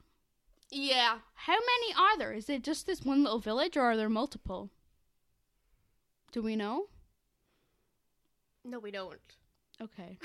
Yeah. 0.72 1.20
How 1.34 1.54
many 1.54 1.94
are 1.98 2.18
there? 2.18 2.34
Is 2.34 2.50
it 2.50 2.64
just 2.64 2.86
this 2.86 3.02
one 3.04 3.24
little 3.24 3.40
village 3.40 3.76
or 3.78 3.82
are 3.82 3.98
there 3.98 4.10
multiple? 4.10 4.70
Do 6.32 6.42
we 6.42 6.56
know? 6.56 6.86
No, 8.64 8.78
we 8.80 8.92
don't. 8.92 9.18
Okay. 9.82 10.20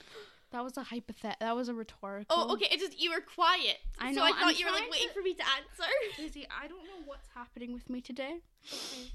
that 0.52 0.64
was 0.64 0.76
a 0.78 0.84
hypothet 0.84 1.36
that 1.40 1.54
was 1.54 1.68
a 1.68 1.74
rhetorical. 1.74 2.24
Oh, 2.30 2.52
okay. 2.54 2.68
It's 2.70 2.82
just 2.82 2.98
you 3.00 3.10
were 3.10 3.20
quiet. 3.20 3.76
I 3.98 4.12
So 4.14 4.20
know, 4.20 4.24
I 4.26 4.30
thought 4.30 4.38
I'm 4.42 4.54
you 4.56 4.64
were 4.66 4.72
like 4.72 4.90
waiting 4.90 5.08
to- 5.08 5.14
for 5.14 5.20
me 5.22 5.34
to 5.34 5.42
answer. 5.42 5.90
Daisy, 6.16 6.46
I 6.50 6.66
don't 6.68 6.84
know 6.84 7.02
what's 7.04 7.28
happening 7.34 7.74
with 7.74 7.90
me 7.90 8.00
today. 8.00 8.38
Okay. 8.72 9.10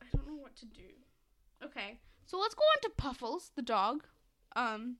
I 0.00 0.04
don't 0.16 0.26
know 0.28 0.36
what 0.40 0.54
to 0.56 0.66
do. 0.66 0.82
Okay. 1.64 1.98
So 2.26 2.38
let's 2.38 2.54
go 2.54 2.62
on 2.62 2.80
to 2.82 2.90
Puffles, 2.96 3.50
the 3.56 3.62
dog. 3.62 4.04
Um 4.54 4.96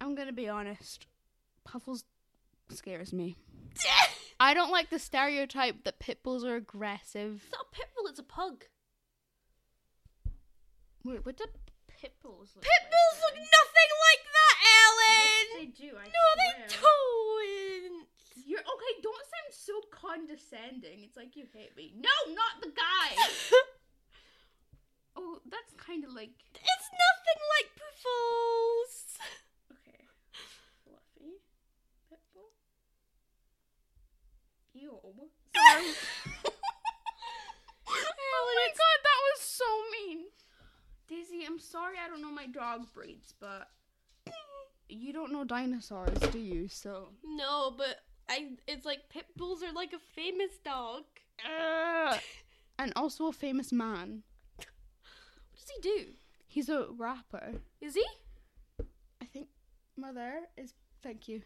I'm 0.00 0.14
gonna 0.14 0.32
be 0.32 0.48
honest. 0.48 1.06
Puffles 1.64 2.04
scares 2.70 3.12
me. 3.12 3.36
I 4.40 4.54
don't 4.54 4.70
like 4.70 4.90
the 4.90 4.98
stereotype 4.98 5.84
that 5.84 5.98
pit 5.98 6.22
bulls 6.22 6.44
are 6.44 6.56
aggressive. 6.56 7.42
It's 7.42 7.52
not 7.52 7.66
a 7.72 7.76
pit 7.76 7.86
bull. 7.96 8.06
It's 8.08 8.18
a 8.18 8.24
pug. 8.24 8.64
Wait, 11.04 11.24
what 11.24 11.36
do 11.36 11.44
pit 11.86 12.14
bulls 12.22 12.52
look 12.54 12.64
Pit 12.64 12.84
bulls 12.88 13.18
look 13.22 13.36
nothing 13.36 13.90
like 14.08 14.24
that, 14.32 14.54
Ellen. 14.80 15.44
Yes, 15.44 15.58
they 15.58 15.66
do. 15.66 15.90
I 15.96 16.04
no, 16.08 16.24
they 16.36 16.52
don't. 16.68 18.08
You're 18.46 18.60
okay. 18.60 18.92
Don't 19.02 19.24
sound 19.24 19.50
so 19.52 19.74
condescending. 19.90 21.04
It's 21.04 21.16
like 21.16 21.36
you 21.36 21.46
hate 21.52 21.76
me. 21.76 21.94
No, 21.96 22.12
not 22.34 22.60
the 22.60 22.68
guy. 22.68 23.08
oh, 25.16 25.38
that's 25.48 25.72
kind 25.76 26.04
of 26.04 26.12
like 26.12 26.30
it's 26.52 26.88
nothing 26.92 27.40
like 27.56 27.74
okay. 29.72 30.04
Fluffy 30.84 31.40
pitbull. 32.10 32.52
Ew. 34.74 34.98
Sorry. 35.54 35.84
oh, 36.44 36.50
oh 37.88 38.54
my 38.56 38.68
god, 38.68 38.98
that 39.04 39.20
was 39.30 39.40
so 39.40 39.64
mean. 39.92 40.24
Daisy, 41.08 41.44
I'm 41.46 41.60
sorry 41.60 41.96
I 42.04 42.08
don't 42.08 42.22
know 42.22 42.32
my 42.32 42.46
dog 42.46 42.92
breeds, 42.92 43.34
but 43.38 43.68
you 44.88 45.12
don't 45.12 45.32
know 45.32 45.44
dinosaurs, 45.44 46.18
do 46.32 46.38
you? 46.38 46.68
So. 46.68 47.08
No, 47.24 47.72
but 47.76 48.02
I. 48.28 48.52
It's 48.66 48.84
like 48.84 49.08
pit 49.10 49.26
bulls 49.36 49.62
are 49.62 49.72
like 49.72 49.92
a 49.92 49.98
famous 50.14 50.58
dog. 50.64 51.04
and 52.78 52.92
also 52.96 53.26
a 53.26 53.32
famous 53.32 53.72
man. 53.72 54.22
What 54.56 54.66
does 55.56 55.70
he 55.70 55.80
do? 55.82 56.06
He's 56.46 56.68
a 56.68 56.86
rapper. 56.96 57.54
Is 57.80 57.94
he? 57.94 58.06
I 59.22 59.24
think 59.26 59.48
Mother 59.96 60.40
is. 60.56 60.74
Thank 61.02 61.28
you. 61.28 61.42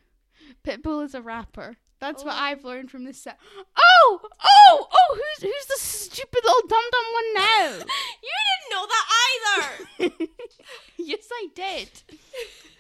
Pitbull 0.65 1.05
is 1.05 1.15
a 1.15 1.23
rapper. 1.23 1.77
That's 2.01 2.23
what 2.25 2.35
Oh. 2.35 2.39
I've 2.41 2.65
learned 2.65 2.91
from 2.93 3.05
this 3.05 3.21
set. 3.21 3.39
Oh, 3.77 4.21
oh, 4.23 4.89
oh! 4.93 5.15
Who's 5.17 5.43
who's 5.51 5.67
the 5.67 5.79
stupid 5.85 6.45
little 6.45 6.69
dum 6.69 6.85
dum 6.93 7.05
one 7.13 7.35
now? 7.35 7.85
You 8.23 8.35
didn't 8.49 8.71
know 8.71 8.87
that 8.87 9.07
either. 9.27 10.29
yes, 10.99 11.29
I 11.33 11.49
did. 11.55 11.89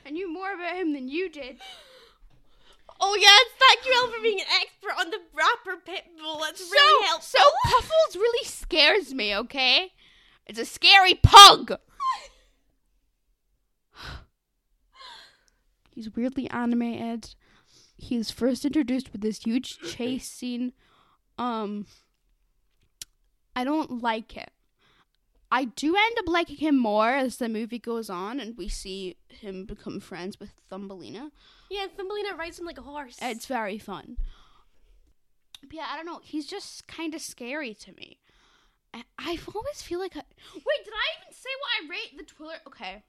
I 0.06 0.10
knew 0.10 0.32
more 0.32 0.52
about 0.52 0.76
him 0.76 0.92
than 0.92 1.08
you 1.08 1.28
did. 1.28 1.58
oh 3.00 3.16
yes, 3.20 3.44
thank 3.58 3.84
you, 3.86 3.92
Elle, 3.94 4.08
for 4.12 4.22
being 4.22 4.40
an 4.40 4.46
expert 4.60 4.94
on 5.00 5.10
the 5.10 5.18
rapper 5.34 5.80
pit 5.84 6.04
bull. 6.22 6.38
That's 6.40 6.60
really 6.60 7.04
so, 7.04 7.06
helpful. 7.08 7.40
so 7.40 7.70
Puffles 7.70 8.16
really 8.16 8.44
scares 8.46 9.12
me. 9.14 9.34
Okay, 9.36 9.92
it's 10.46 10.58
a 10.60 10.64
scary 10.64 11.14
pug. 11.14 11.72
He's 15.90 16.14
weirdly 16.14 16.48
animated. 16.50 17.34
He's 17.98 18.30
first 18.30 18.64
introduced 18.64 19.12
with 19.12 19.20
this 19.20 19.42
huge 19.44 19.78
chase 19.90 20.26
scene. 20.28 20.72
Um, 21.36 21.86
I 23.54 23.64
don't 23.64 24.02
like 24.02 24.36
it. 24.36 24.50
I 25.50 25.64
do 25.64 25.96
end 25.96 26.18
up 26.18 26.28
liking 26.28 26.58
him 26.58 26.78
more 26.78 27.10
as 27.10 27.38
the 27.38 27.48
movie 27.48 27.78
goes 27.78 28.08
on 28.10 28.38
and 28.38 28.56
we 28.56 28.68
see 28.68 29.16
him 29.28 29.64
become 29.64 29.98
friends 29.98 30.38
with 30.38 30.52
Thumbelina. 30.70 31.30
yeah, 31.70 31.86
Thumbelina 31.86 32.36
rides 32.36 32.58
him 32.58 32.66
like 32.66 32.78
a 32.78 32.82
horse. 32.82 33.18
It's 33.20 33.46
very 33.46 33.78
fun. 33.78 34.18
But 35.62 35.72
yeah, 35.72 35.86
I 35.90 35.96
don't 35.96 36.06
know. 36.06 36.20
He's 36.22 36.46
just 36.46 36.86
kind 36.86 37.14
of 37.14 37.20
scary 37.20 37.74
to 37.74 37.92
me. 37.94 38.18
I, 38.94 39.04
I 39.18 39.38
always 39.54 39.82
feel 39.82 39.98
like 39.98 40.16
I. 40.16 40.22
Wait, 40.54 40.84
did 40.84 40.94
I 40.94 41.20
even 41.20 41.32
say 41.32 41.50
what 41.60 41.70
I 41.84 41.90
rate 41.90 42.16
the 42.16 42.24
Twiller? 42.24 42.56
Okay. 42.66 43.02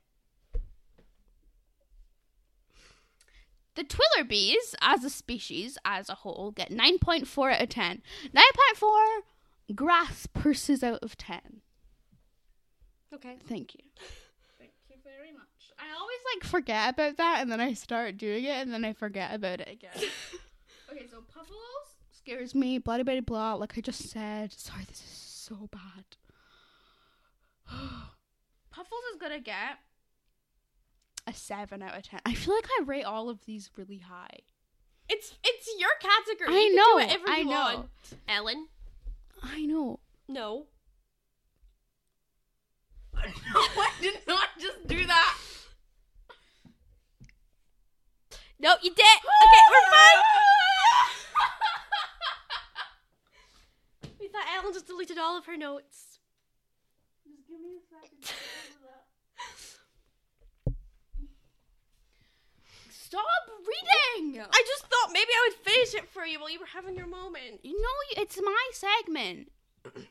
The 3.80 3.86
Twillerbees, 3.86 4.76
as 4.82 5.06
a 5.06 5.10
species, 5.10 5.78
as 5.86 6.10
a 6.10 6.16
whole, 6.16 6.52
get 6.54 6.70
9.4 6.70 7.54
out 7.54 7.62
of 7.62 7.70
10. 7.70 8.02
9.4 8.36 9.20
grass 9.74 10.28
purses 10.34 10.84
out 10.84 11.00
of 11.02 11.16
10. 11.16 11.62
okay. 13.14 13.38
Thank 13.48 13.76
you. 13.76 13.80
Thank 14.58 14.72
you 14.90 14.98
very 15.02 15.32
much. 15.32 15.72
I 15.80 15.98
always 15.98 16.20
like 16.36 16.44
forget 16.44 16.94
about 16.94 17.16
that 17.16 17.40
and 17.42 17.50
then 17.50 17.62
I 17.62 17.72
start 17.72 18.18
doing 18.18 18.44
it 18.44 18.58
and 18.62 18.74
then 18.74 18.84
I 18.84 18.92
forget 18.92 19.34
about 19.34 19.62
it 19.62 19.70
again. 19.72 19.92
okay, 20.92 21.08
so 21.10 21.22
Puffles 21.34 21.96
scares 22.12 22.54
me, 22.54 22.80
blah 22.80 23.02
blah 23.02 23.22
blah, 23.22 23.54
like 23.54 23.78
I 23.78 23.82
just 23.82 24.10
said. 24.10 24.52
Sorry, 24.52 24.84
this 24.90 25.00
is 25.00 25.08
so 25.10 25.70
bad. 25.72 26.18
Puffles 28.72 29.04
is 29.14 29.22
gonna 29.22 29.40
get 29.40 29.78
a 31.30 31.34
seven 31.34 31.82
out 31.82 31.96
of 31.98 32.04
ten. 32.04 32.20
I 32.26 32.34
feel 32.34 32.56
like 32.56 32.68
I 32.80 32.84
rate 32.84 33.04
all 33.04 33.30
of 33.30 33.46
these 33.46 33.70
really 33.78 34.00
high. 34.00 34.40
It's 35.08 35.34
it's 35.44 35.70
your 35.80 35.90
category. 36.02 36.56
I 36.56 36.60
you 36.60 36.68
can 36.68 36.76
know, 36.76 36.84
do 36.84 36.96
whatever 36.96 37.24
I 37.28 37.44
know. 37.44 37.50
want. 37.52 37.90
Ellen, 38.28 38.68
I 39.44 39.66
know. 39.66 40.00
no. 40.28 40.66
no, 43.16 43.22
I 43.56 43.92
did 44.02 44.20
not 44.28 44.48
just 44.60 44.88
do 44.88 45.06
that. 45.06 45.38
No, 48.62 48.76
you 48.82 48.90
did. 48.90 49.00
Okay, 49.00 49.64
we're 49.72 49.90
fine. 49.92 50.24
We 54.20 54.28
thought 54.28 54.46
Ellen 54.56 54.74
just 54.74 54.88
deleted 54.88 55.18
all 55.18 55.38
of 55.38 55.46
her 55.46 55.56
notes. 55.58 56.20
Just 57.26 57.48
give 57.48 57.60
me 57.62 57.78
a 57.78 57.82
second. 57.90 58.36
Stop 62.92 63.24
reading. 63.74 64.42
I 64.42 64.64
just 64.68 64.86
thought 64.88 65.12
maybe 65.14 65.30
I 65.32 65.50
would 65.50 65.66
finish 65.72 65.94
it 65.94 66.10
for 66.10 66.26
you 66.26 66.40
while 66.40 66.50
you 66.50 66.60
were 66.60 66.66
having 66.66 66.96
your 66.96 67.08
moment. 67.08 67.60
You 67.64 67.80
know, 67.82 68.22
it's 68.22 68.40
my 68.44 68.70
segment. 68.74 69.52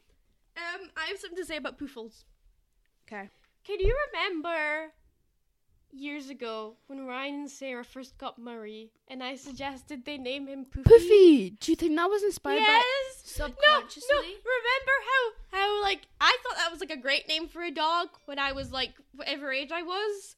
Um, 0.59 0.90
I 0.96 1.04
have 1.06 1.18
something 1.20 1.36
to 1.38 1.44
say 1.44 1.56
about 1.56 1.78
Poofles. 1.78 2.24
Okay. 3.06 3.28
Can 3.64 3.78
you 3.78 3.96
remember 4.12 4.88
years 5.92 6.30
ago 6.30 6.74
when 6.88 7.06
Ryan 7.06 7.34
and 7.42 7.50
Sarah 7.50 7.84
first 7.84 8.18
got 8.18 8.40
Murray 8.40 8.90
and 9.06 9.22
I 9.22 9.36
suggested 9.36 10.04
they 10.04 10.18
name 10.18 10.48
him 10.48 10.64
Poofy? 10.64 10.82
Poofy, 10.82 11.61
do 11.61 11.70
you 11.70 11.76
think 11.76 11.94
that 11.94 12.11
was 12.11 12.24
inspired 12.24 12.59
Yes. 12.59 13.22
subconsciously? 13.24 14.09
No, 14.11 14.16
no. 14.16 14.26
Remember 14.26 14.96
how 15.06 15.56
how 15.59 15.82
like 15.82 16.09
I 16.20 16.36
thought 16.42 16.56
that 16.56 16.72
was 16.72 16.80
like 16.80 16.90
a 16.90 16.96
great 16.96 17.28
name 17.28 17.46
for 17.46 17.62
a 17.62 17.70
dog 17.70 18.09
when 18.24 18.40
I 18.40 18.50
was 18.50 18.72
like 18.72 18.94
whatever 19.14 19.52
age 19.52 19.70
I 19.70 19.82
was. 19.82 20.34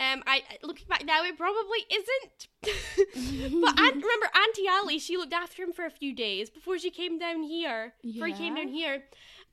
Um, 0.00 0.22
I 0.26 0.42
looking 0.62 0.86
back 0.88 1.04
now, 1.04 1.22
it 1.24 1.36
probably 1.36 1.84
isn't. 1.92 2.48
but 3.60 3.78
Aunt, 3.80 3.94
remember 4.02 4.30
Auntie 4.34 4.68
Ali? 4.68 4.98
She 4.98 5.16
looked 5.18 5.34
after 5.34 5.62
him 5.62 5.72
for 5.74 5.84
a 5.84 5.90
few 5.90 6.14
days 6.14 6.48
before 6.48 6.78
she 6.78 6.90
came 6.90 7.18
down 7.18 7.42
here. 7.42 7.92
Before 8.02 8.26
he 8.28 8.32
came 8.32 8.54
down 8.54 8.68
here, 8.68 9.02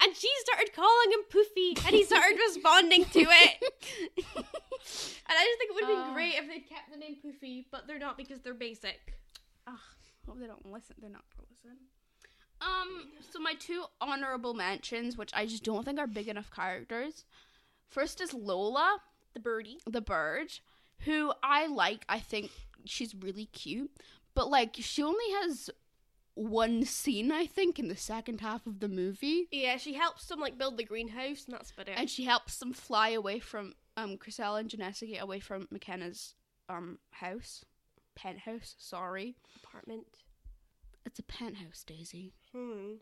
and 0.01 0.15
she 0.15 0.29
started 0.39 0.73
calling 0.73 1.11
him 1.11 1.19
Poofy, 1.29 1.85
and 1.85 1.93
he 1.93 2.05
started 2.05 2.37
responding 2.47 3.03
to 3.05 3.19
it. 3.19 3.63
And 5.29 5.35
I 5.37 5.43
just 5.43 5.57
think 5.59 5.71
it 5.71 5.75
would 5.75 5.83
have 5.83 6.05
been 6.05 6.11
Oh. 6.11 6.13
great 6.13 6.35
if 6.35 6.47
they'd 6.47 6.69
kept 6.69 6.89
the 6.89 6.97
name 6.97 7.17
Poofy, 7.21 7.65
but 7.69 7.85
they're 7.87 7.99
not 7.99 8.15
because 8.17 8.39
they're 8.39 8.53
basic. 8.53 9.15
Ugh, 9.67 9.73
hope 10.25 10.39
they 10.39 10.47
don't 10.47 10.65
listen. 10.65 10.95
They're 11.01 11.09
not 11.09 11.25
gonna 11.35 11.47
listen. 11.51 11.77
Um, 12.61 13.11
so 13.29 13.39
my 13.39 13.53
two 13.55 13.83
honorable 13.99 14.53
mentions, 14.53 15.17
which 15.17 15.31
I 15.33 15.45
just 15.45 15.65
don't 15.65 15.83
think 15.83 15.99
are 15.99 16.07
big 16.07 16.29
enough 16.29 16.49
characters. 16.51 17.25
First 17.89 18.21
is 18.21 18.33
Lola, 18.33 19.01
The 19.37 19.43
birdie. 19.43 19.77
the 19.85 20.01
bird, 20.01 20.47
who 21.01 21.31
I 21.43 21.67
like. 21.67 22.03
I 22.09 22.19
think 22.19 22.49
she's 22.85 23.13
really 23.15 23.45
cute, 23.45 23.91
but 24.33 24.49
like 24.49 24.75
she 24.79 25.03
only 25.03 25.29
has 25.41 25.69
one 26.33 26.85
scene, 26.85 27.31
I 27.31 27.45
think, 27.47 27.79
in 27.79 27.87
the 27.87 27.95
second 27.97 28.41
half 28.41 28.65
of 28.67 28.79
the 28.79 28.87
movie, 28.87 29.47
Yeah, 29.51 29.77
she 29.77 29.93
helps 29.95 30.25
them 30.27 30.39
like 30.39 30.57
build 30.57 30.77
the 30.77 30.83
greenhouse, 30.83 31.45
and 31.45 31.53
that's 31.55 31.71
about 31.71 31.87
it. 31.87 31.95
and 31.97 32.09
she 32.09 32.25
helps 32.25 32.57
them 32.57 32.73
fly 32.73 33.09
away 33.09 33.39
from 33.39 33.73
um 33.95 34.17
Chrysella 34.17 34.59
and 34.59 34.69
Janessa 34.69 35.07
get 35.07 35.21
away 35.23 35.39
from 35.39 35.67
McKenna's 35.71 36.35
um 36.69 36.99
house, 37.11 37.63
penthouse. 38.15 38.75
Sorry, 38.77 39.35
apartment. 39.63 40.05
it's 41.05 41.19
a 41.19 41.23
penthouse, 41.23 41.83
Daisy. 41.83 42.33
Hmm. 42.53 42.95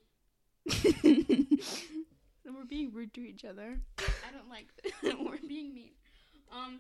We're 2.46 2.64
being 2.68 2.94
rude 2.94 3.14
to 3.16 3.22
each 3.22 3.44
other. 3.44 3.80
I 4.00 4.32
don't 4.32 4.50
like 4.50 4.68
that. 5.04 5.20
We're 5.20 5.38
being 5.48 5.74
mean. 5.74 5.92
Um, 6.52 6.80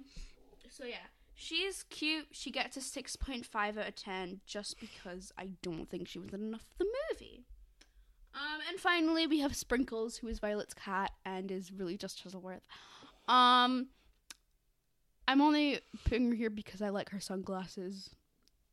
so 0.70 0.86
yeah, 0.86 1.07
she's 1.34 1.84
cute. 1.84 2.28
She 2.32 2.51
gets 2.51 2.78
a 2.78 2.82
six 2.82 3.16
point 3.16 3.45
five 3.45 3.78
out 3.78 3.88
of 3.88 3.95
ten 3.95 4.41
just 4.45 4.80
because 4.80 5.32
I 5.38 5.49
don't 5.61 5.89
think 5.89 6.07
she 6.07 6.20
was 6.20 6.34
in 6.34 6.41
enough 6.41 6.68
of 6.72 6.78
the 6.80 6.88
movie. 7.11 7.45
Um, 8.34 8.59
and 8.70 8.80
finally 8.80 9.28
we 9.28 9.39
have 9.39 9.55
Sprinkles, 9.55 10.18
who 10.18 10.28
is 10.28 10.39
Violet's 10.39 10.74
cat 10.74 11.11
and 11.26 11.49
is 11.51 11.72
really 11.72 11.97
just 11.97 12.22
Chuzzleworth. 12.22 12.68
Um, 13.28 13.88
I'm 15.28 15.41
only 15.41 15.80
putting 16.03 16.30
her 16.30 16.36
here 16.36 16.49
because 16.49 16.82
I 16.82 16.89
like 16.89 17.09
her 17.09 17.20
sunglasses. 17.20 18.09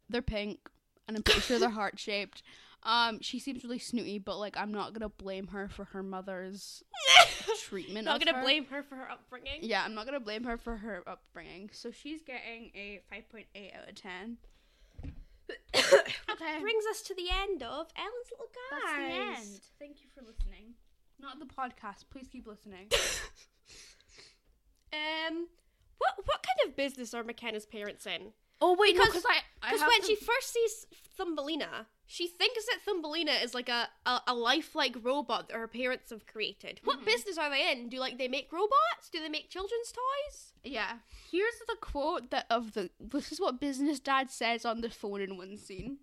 They're 0.09 0.21
pink, 0.21 0.59
and 1.07 1.17
I'm 1.17 1.23
pretty 1.23 1.41
sure 1.41 1.59
they're 1.59 1.69
heart 1.81 1.99
shaped. 1.99 2.43
Um, 2.85 3.21
she 3.21 3.39
seems 3.39 3.63
really 3.63 3.79
snooty, 3.79 4.19
but 4.19 4.39
like 4.39 4.57
I'm 4.57 4.73
not 4.73 4.93
gonna 4.93 5.09
blame 5.09 5.47
her 5.49 5.69
for 5.69 5.85
her 5.87 6.03
mother's 6.03 6.83
treatment. 7.69 8.07
Not 8.07 8.17
of 8.21 8.25
gonna 8.27 8.39
her. 8.39 8.43
blame 8.43 8.67
her 8.67 8.83
for 8.83 8.97
her 8.97 9.09
upbringing. 9.11 9.61
Yeah, 9.63 9.85
I'm 9.85 9.95
not 9.95 10.05
gonna 10.07 10.19
blame 10.21 10.45
her 10.45 10.59
for 10.59 10.77
her 10.79 11.03
upbringing. 11.07 11.71
So 11.73 11.91
she's 11.93 12.23
getting 12.23 12.71
a 12.75 13.01
5.8 13.13 13.77
out 13.77 13.89
of 13.89 13.95
10. 13.95 14.37
okay. 15.75 16.61
Brings 16.61 16.85
us 16.91 17.03
to 17.03 17.15
the 17.15 17.29
end 17.31 17.63
of 17.63 17.87
Ellen's 17.97 18.31
Little 18.31 18.51
Guys. 18.71 18.83
That's 18.83 18.97
the 18.97 19.15
end. 19.53 19.61
Thank 19.79 19.97
you 20.03 20.09
for 20.15 20.23
listening. 20.23 20.75
Not 21.21 21.39
the 21.39 21.47
podcast. 21.47 22.05
Please 22.11 22.27
keep 22.31 22.47
listening. 22.47 22.89
Um, 24.93 25.47
what 25.97 26.13
what 26.27 26.43
kind 26.47 26.69
of 26.69 26.77
business 26.77 27.15
are 27.15 27.23
McKenna's 27.25 27.65
parents 27.65 28.07
in? 28.07 28.33
Oh 28.61 28.77
wait, 28.79 28.93
Because- 28.95 29.09
because 29.09 29.25
I 29.27 29.39
I 29.63 29.73
Because 29.73 29.89
when 29.89 30.01
to- 30.03 30.07
she 30.07 30.17
first 30.17 30.53
sees 30.53 30.87
Thumbelina, 31.17 31.87
she 32.07 32.27
thinks 32.29 32.67
that 32.67 32.81
Thumbelina 32.85 33.33
is 33.43 33.55
like 33.55 33.69
a, 33.69 33.89
a, 34.05 34.21
a 34.29 34.35
lifelike 34.35 34.97
robot 35.03 35.49
that 35.49 35.57
her 35.57 35.69
parents 35.69 36.11
have 36.11 36.27
created. 36.27 36.81
What 36.85 37.01
Mhm. 37.01 37.05
business 37.07 37.39
are 37.39 37.49
they 37.51 37.71
in? 37.73 37.89
Do 37.89 37.99
like 37.99 38.19
they 38.19 38.29
make 38.29 38.53
robots? 38.53 39.09
Do 39.13 39.21
they 39.21 39.29
make 39.29 39.49
children's 39.51 39.93
toys? 39.93 40.53
yeah. 40.65 40.99
Here's 41.31 41.55
the 41.67 41.77
quote 41.81 42.31
that 42.31 42.47
of 42.51 42.75
the 42.75 42.91
this 43.01 43.33
is 43.33 43.41
what 43.41 43.61
business 43.61 43.99
dad 44.01 44.31
says 44.31 44.65
on 44.65 44.81
the 44.83 44.91
phone 44.91 45.21
in 45.23 45.37
one 45.39 45.57
scene. 45.57 45.99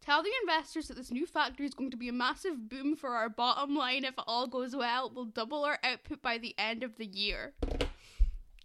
Tell 0.00 0.22
the 0.22 0.30
investors 0.42 0.86
that 0.88 0.96
this 0.96 1.10
new 1.10 1.26
factory 1.26 1.66
is 1.66 1.74
going 1.74 1.90
to 1.90 1.96
be 1.96 2.08
a 2.08 2.12
massive 2.12 2.68
boom 2.68 2.94
for 2.96 3.10
our 3.16 3.28
bottom 3.28 3.74
line. 3.74 4.04
If 4.04 4.14
it 4.18 4.24
all 4.26 4.46
goes 4.46 4.74
well, 4.76 5.10
we'll 5.12 5.24
double 5.24 5.64
our 5.64 5.78
output 5.82 6.22
by 6.22 6.38
the 6.38 6.54
end 6.58 6.82
of 6.84 6.96
the 6.96 7.06
year. 7.06 7.54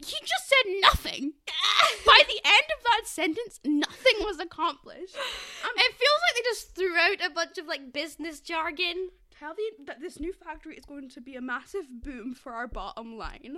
He 0.04 0.16
just 0.22 0.48
said 0.50 0.72
nothing. 0.82 1.34
by 2.06 2.22
the 2.28 2.42
end 2.44 2.66
of 2.78 2.84
that 2.84 3.02
sentence, 3.06 3.60
nothing 3.64 4.16
was 4.26 4.40
accomplished. 4.40 5.16
it 5.16 5.96
feels 5.96 6.22
like 6.22 6.36
they 6.36 6.42
just 6.44 6.76
threw 6.76 6.96
out 6.98 7.22
a 7.26 7.30
bunch 7.34 7.58
of 7.58 7.68
like 7.68 7.94
business 7.94 8.40
jargon. 8.40 9.10
Tell 9.38 9.54
the 9.54 9.84
that 9.86 10.02
this 10.02 10.20
new 10.20 10.34
factory 10.34 10.76
is 10.78 10.86
going 10.86 11.10
to 11.10 11.22
be 11.22 11.36
a 11.36 11.42
massive 11.42 11.86
boom 12.04 12.34
for 12.36 12.54
our 12.54 12.68
bottom 12.68 13.18
line. 13.18 13.58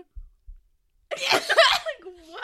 like 1.12 2.04
what? 2.30 2.42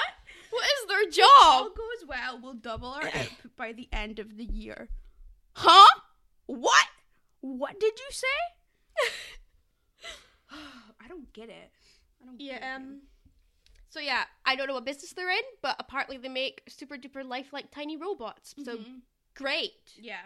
What 0.51 0.65
is 0.65 0.87
their 0.87 1.05
job? 1.05 1.27
If 1.27 1.45
all 1.45 1.69
goes 1.69 2.07
well, 2.07 2.39
we'll 2.41 2.53
double 2.55 2.89
our 2.89 3.03
output 3.07 3.55
by 3.55 3.71
the 3.73 3.87
end 3.91 4.19
of 4.19 4.37
the 4.37 4.43
year. 4.45 4.89
Huh? 5.53 5.87
What? 6.47 6.85
What 7.41 7.79
did 7.79 7.93
you 7.99 8.07
say? 8.11 8.27
I 10.51 11.07
don't 11.07 11.31
get 11.33 11.49
it. 11.49 11.71
I 12.21 12.25
don't 12.25 12.37
get 12.37 12.45
Yeah. 12.47 12.55
it. 12.57 12.75
Um. 12.75 13.01
So 13.89 13.99
yeah, 13.99 14.23
I 14.45 14.55
don't 14.55 14.67
know 14.67 14.75
what 14.75 14.85
business 14.85 15.13
they're 15.13 15.31
in, 15.31 15.41
but 15.61 15.75
apparently 15.79 16.17
they 16.17 16.29
make 16.29 16.61
super 16.69 16.95
duper 16.97 17.25
lifelike 17.27 17.71
tiny 17.71 17.97
robots. 17.97 18.53
So 18.63 18.77
Mhm. 18.77 19.01
great. 19.35 19.93
yeah. 19.97 20.25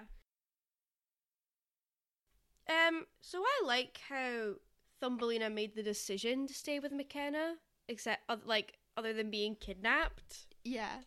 Um, 2.69 3.05
so 3.19 3.43
I 3.43 3.61
like 3.65 3.99
how 4.09 4.55
Thumbelina 5.01 5.49
made 5.49 5.75
the 5.75 5.83
decision 5.83 6.47
to 6.47 6.53
stay 6.53 6.79
with 6.79 6.91
McKenna, 6.91 7.55
except 7.87 8.23
oth- 8.29 8.45
like 8.45 8.79
other 8.95 9.13
than 9.13 9.29
being 9.29 9.55
kidnapped. 9.55 10.47
Yeah. 10.63 11.01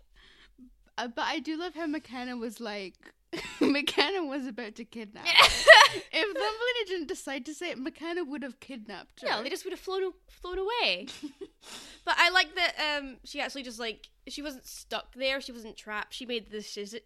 Uh, 0.99 1.09
but 1.09 1.23
I 1.27 1.39
do 1.39 1.57
love 1.57 1.75
how 1.75 1.87
McKenna 1.87 2.37
was 2.37 2.61
like 2.61 3.15
McKenna 3.61 4.25
was 4.25 4.47
about 4.47 4.75
to 4.77 4.85
kidnap. 4.85 5.27
her. 5.27 5.33
if 6.13 6.27
Thumbelina 6.27 6.87
didn't 6.87 7.09
decide 7.09 7.45
to 7.47 7.55
say 7.55 7.71
it, 7.71 7.79
McKenna 7.79 8.25
would 8.25 8.43
have 8.43 8.61
kidnapped 8.61 9.23
her. 9.23 9.29
no, 9.29 9.43
they 9.43 9.51
just 9.51 9.65
would 9.65 9.73
have 9.73 9.81
flown 9.81 10.13
flown 10.29 10.59
away. 10.59 11.07
but 12.05 12.15
I 12.17 12.31
like 12.31 12.55
that 12.55 12.99
um 12.99 13.17
she 13.25 13.41
actually 13.41 13.63
just 13.63 13.79
like 13.81 14.09
she 14.29 14.43
wasn't 14.43 14.67
stuck 14.67 15.15
there. 15.15 15.41
She 15.41 15.53
wasn't 15.53 15.77
trapped. 15.77 16.15
She 16.15 16.27
made 16.27 16.47
the 16.51 16.59
decision. 16.59 17.01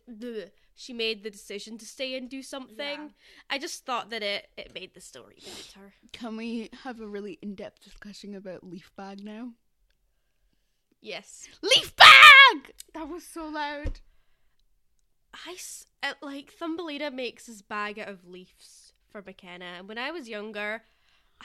She 0.75 0.93
made 0.95 1.23
the 1.23 1.31
decision 1.31 1.77
to 1.79 1.85
stay 1.85 2.17
and 2.17 2.31
do 2.31 2.43
something. 2.43 2.79
Yeah. 2.79 3.09
I 3.51 3.59
just 3.59 3.85
thought 3.85 4.11
that 4.11 4.23
it 4.23 4.49
it 4.57 4.75
made 4.75 4.95
the 4.95 5.01
story 5.01 5.37
better. 5.43 5.93
Can 6.13 6.37
we 6.37 6.71
have 6.85 7.01
a 7.01 7.07
really 7.07 7.39
in-depth 7.43 7.83
discussion 7.83 8.35
about 8.35 8.65
leaf 8.65 8.91
bag 8.97 9.25
now? 9.25 9.51
Yes. 11.03 11.49
Leaf 11.63 11.97
bag! 11.97 12.75
That 12.95 13.09
was 13.09 13.25
so 13.25 13.47
loud. 13.49 14.01
I 15.35 15.57
uh, 16.03 16.15
like 16.23 16.53
Thumbelina 16.53 17.11
makes 17.11 17.47
his 17.47 17.63
bag 17.63 17.99
out 17.99 18.09
of 18.09 18.27
leaves 18.27 18.93
for 19.11 19.23
McKenna, 19.23 19.65
and 19.79 19.89
when 19.89 19.99
I 19.99 20.11
was 20.11 20.29
younger, 20.29 20.83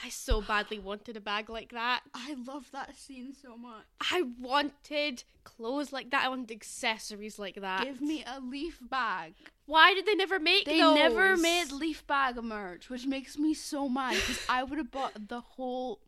I 0.02 0.08
so 0.08 0.40
badly 0.40 0.78
wanted 0.90 1.16
a 1.16 1.20
bag 1.20 1.48
like 1.48 1.70
that. 1.72 2.02
I 2.14 2.34
love 2.46 2.70
that 2.72 2.96
scene 2.96 3.32
so 3.32 3.56
much. 3.56 3.84
I 4.00 4.22
wanted 4.40 5.24
clothes 5.44 5.92
like 5.92 6.10
that. 6.10 6.24
I 6.24 6.28
wanted 6.28 6.50
accessories 6.50 7.38
like 7.38 7.60
that. 7.60 7.84
Give 7.84 8.00
me 8.00 8.24
a 8.26 8.40
leaf 8.40 8.78
bag. 8.80 9.34
Why 9.66 9.94
did 9.94 10.06
they 10.06 10.14
never 10.14 10.38
make 10.38 10.64
They 10.64 10.80
those? 10.80 10.94
never 10.94 11.36
made 11.36 11.72
leaf 11.72 12.06
bag 12.06 12.36
merch, 12.42 12.88
which 12.88 13.06
makes 13.06 13.38
me 13.38 13.54
so 13.54 13.88
mad 13.88 14.14
because 14.14 14.44
I 14.48 14.62
would 14.62 14.78
have 14.78 14.90
bought 14.90 15.28
the 15.28 15.40
whole 15.40 16.00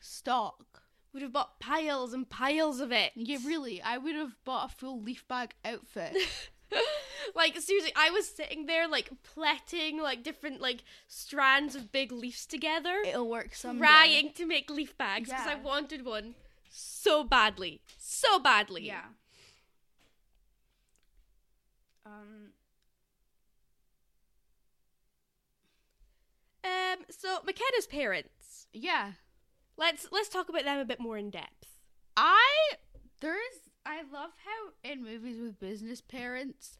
stock. 0.00 0.82
Would 1.12 1.22
have 1.22 1.32
bought 1.32 1.60
piles 1.60 2.12
and 2.12 2.28
piles 2.28 2.80
of 2.80 2.90
it. 2.90 3.12
Yeah, 3.14 3.38
really, 3.46 3.80
I 3.80 3.98
would 3.98 4.16
have 4.16 4.34
bought 4.44 4.72
a 4.72 4.74
full 4.74 5.00
leaf 5.00 5.26
bag 5.28 5.54
outfit. 5.64 6.16
like 7.34 7.58
seriously, 7.60 7.92
I 7.96 8.10
was 8.10 8.28
sitting 8.28 8.66
there 8.66 8.86
like 8.88 9.10
plaiting 9.22 10.00
like 10.00 10.22
different 10.22 10.60
like 10.60 10.84
strands 11.08 11.74
of 11.74 11.92
big 11.92 12.12
leaves 12.12 12.46
together, 12.46 13.02
It'll 13.06 13.28
work 13.28 13.54
someday. 13.54 13.78
trying 13.80 14.32
to 14.34 14.46
make 14.46 14.70
leaf 14.70 14.96
bags 14.96 15.30
because 15.30 15.46
I 15.46 15.54
wanted 15.56 16.04
one 16.04 16.34
so 16.70 17.24
badly, 17.24 17.80
so 17.98 18.38
badly. 18.38 18.86
Yeah. 18.86 19.02
Um. 22.06 22.52
Um. 26.64 27.04
So 27.10 27.38
McKenna's 27.46 27.86
parents. 27.88 28.66
Yeah. 28.72 29.12
Let's 29.76 30.06
let's 30.12 30.28
talk 30.28 30.48
about 30.48 30.64
them 30.64 30.78
a 30.78 30.84
bit 30.84 31.00
more 31.00 31.18
in 31.18 31.30
depth. 31.30 31.78
I 32.16 32.72
there's 33.20 33.63
I 33.86 33.98
love 34.12 34.30
how 34.44 34.90
in 34.90 35.02
movies 35.02 35.40
with 35.40 35.60
business 35.60 36.00
parents 36.00 36.76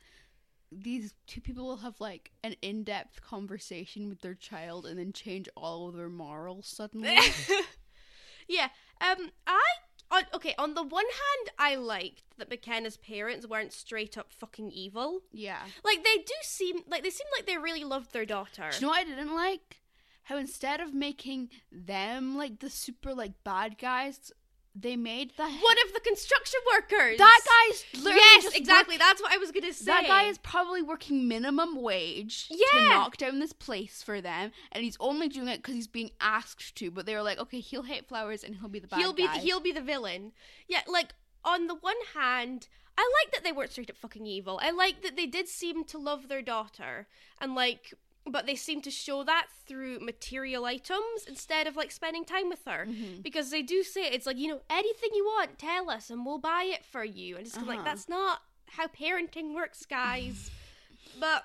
these 0.82 1.14
two 1.26 1.40
people 1.40 1.66
will 1.66 1.76
have 1.78 2.00
like 2.00 2.32
an 2.42 2.54
in-depth 2.62 3.22
conversation 3.22 4.08
with 4.08 4.20
their 4.20 4.34
child 4.34 4.86
and 4.86 4.98
then 4.98 5.12
change 5.12 5.48
all 5.56 5.88
of 5.88 5.96
their 5.96 6.08
morals 6.08 6.66
suddenly. 6.66 7.18
yeah. 8.48 8.68
Um. 9.00 9.30
I. 9.46 9.62
On, 10.10 10.22
okay. 10.34 10.54
On 10.58 10.74
the 10.74 10.82
one 10.82 11.04
hand, 11.04 11.50
I 11.58 11.76
liked 11.76 12.24
that 12.38 12.50
McKenna's 12.50 12.96
parents 12.96 13.46
weren't 13.46 13.72
straight 13.72 14.18
up 14.18 14.32
fucking 14.32 14.70
evil. 14.70 15.20
yeah. 15.32 15.60
Like 15.82 16.04
they 16.04 16.16
do 16.18 16.34
seem 16.42 16.82
like 16.88 17.02
they 17.02 17.10
seem 17.10 17.26
like 17.36 17.46
they 17.46 17.58
really 17.58 17.84
loved 17.84 18.12
their 18.12 18.26
daughter. 18.26 18.68
Do 18.70 18.76
you 18.76 18.82
know 18.82 18.88
what 18.88 19.00
I 19.00 19.04
didn't 19.04 19.34
like? 19.34 19.80
How 20.24 20.36
instead 20.36 20.80
of 20.80 20.94
making 20.94 21.50
them 21.70 22.36
like 22.36 22.60
the 22.60 22.70
super 22.70 23.14
like 23.14 23.32
bad 23.44 23.78
guys, 23.78 24.32
they 24.74 24.96
made 24.96 25.30
the 25.36 25.44
One 25.44 25.76
of 25.86 25.92
the 25.94 26.00
construction 26.00 26.58
workers. 26.74 27.16
that 27.18 27.40
guy's 27.46 27.84
literally 28.02 28.16
Yes, 28.42 28.54
exactly. 28.54 28.94
work- 28.94 29.00
That's 29.00 29.22
what 29.22 29.32
I 29.32 29.36
was 29.36 29.52
gonna 29.52 29.72
say. 29.72 29.84
that 29.86 30.06
guy 30.06 30.24
is 30.24 30.38
probably 30.38 30.82
working 30.82 31.28
minimum 31.28 31.80
wage 31.80 32.46
yeah. 32.50 32.80
to 32.80 32.88
knock 32.88 33.16
down 33.16 33.38
this 33.38 33.52
place 33.52 34.02
for 34.02 34.20
them, 34.20 34.50
and 34.72 34.82
he's 34.82 34.96
only 34.98 35.28
doing 35.28 35.48
it 35.48 35.58
because 35.58 35.74
he's 35.74 35.86
being 35.86 36.10
asked 36.20 36.74
to. 36.76 36.90
But 36.90 37.06
they 37.06 37.14
were 37.14 37.22
like, 37.22 37.38
okay, 37.38 37.60
he'll 37.60 37.84
hate 37.84 38.08
flowers 38.08 38.42
and 38.42 38.56
he'll 38.56 38.68
be 38.68 38.80
the 38.80 38.88
bad 38.88 38.98
he'll 39.00 39.12
be 39.12 39.26
guy. 39.26 39.38
he'll 39.38 39.60
be 39.60 39.72
the 39.72 39.80
villain. 39.80 40.32
Yeah, 40.66 40.82
like 40.88 41.14
on 41.44 41.66
the 41.68 41.74
one 41.76 41.96
hand, 42.14 42.68
I 42.98 43.08
like 43.22 43.32
that 43.32 43.44
they 43.44 43.52
weren't 43.52 43.70
straight 43.72 43.90
up 43.90 43.96
fucking 43.96 44.26
evil. 44.26 44.58
I 44.62 44.70
like 44.70 45.02
that 45.02 45.16
they 45.16 45.26
did 45.26 45.48
seem 45.48 45.84
to 45.84 45.98
love 45.98 46.28
their 46.28 46.42
daughter 46.42 47.06
and 47.40 47.54
like 47.54 47.94
but 48.26 48.46
they 48.46 48.54
seem 48.56 48.80
to 48.82 48.90
show 48.90 49.22
that 49.24 49.48
through 49.66 50.00
material 50.00 50.64
items 50.64 51.24
instead 51.28 51.66
of 51.66 51.76
like 51.76 51.90
spending 51.90 52.24
time 52.24 52.48
with 52.48 52.64
her 52.66 52.86
Mhm. 52.86 53.22
because 53.22 53.50
they 53.50 53.62
do 53.62 53.82
say 53.82 54.04
it's 54.06 54.26
like 54.26 54.38
you 54.38 54.48
know 54.48 54.62
anything 54.70 55.10
you 55.14 55.24
want 55.24 55.58
tell 55.58 55.90
us 55.90 56.08
and 56.10 56.24
we'll 56.24 56.38
buy 56.38 56.64
it 56.64 56.84
for 56.84 57.04
you 57.04 57.36
and 57.36 57.46
it's 57.46 57.56
of 57.56 57.66
like 57.66 57.78
Uh-huh. 57.80 57.84
that's 57.84 58.08
not 58.08 58.42
how 58.70 58.86
parenting 58.86 59.54
works 59.54 59.84
guys 59.86 60.50
but 61.20 61.44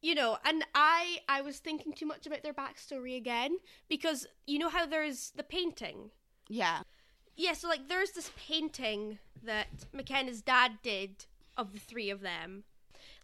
you 0.00 0.14
know 0.14 0.38
and 0.44 0.64
i 0.74 1.18
i 1.28 1.40
was 1.40 1.58
thinking 1.58 1.92
too 1.92 2.06
much 2.06 2.26
about 2.26 2.42
their 2.42 2.54
backstory 2.54 3.16
again 3.16 3.56
because 3.88 4.26
you 4.46 4.58
know 4.58 4.68
how 4.68 4.84
there's 4.86 5.30
the 5.36 5.42
painting 5.44 6.10
Yeah. 6.48 6.82
yeah 7.36 7.52
so 7.52 7.68
like 7.68 7.88
there's 7.88 8.12
this 8.12 8.30
painting 8.36 9.18
that 9.42 9.68
mckenna's 9.92 10.42
dad 10.42 10.78
did 10.82 11.26
of 11.56 11.72
the 11.72 11.78
three 11.78 12.10
of 12.10 12.20
them 12.20 12.64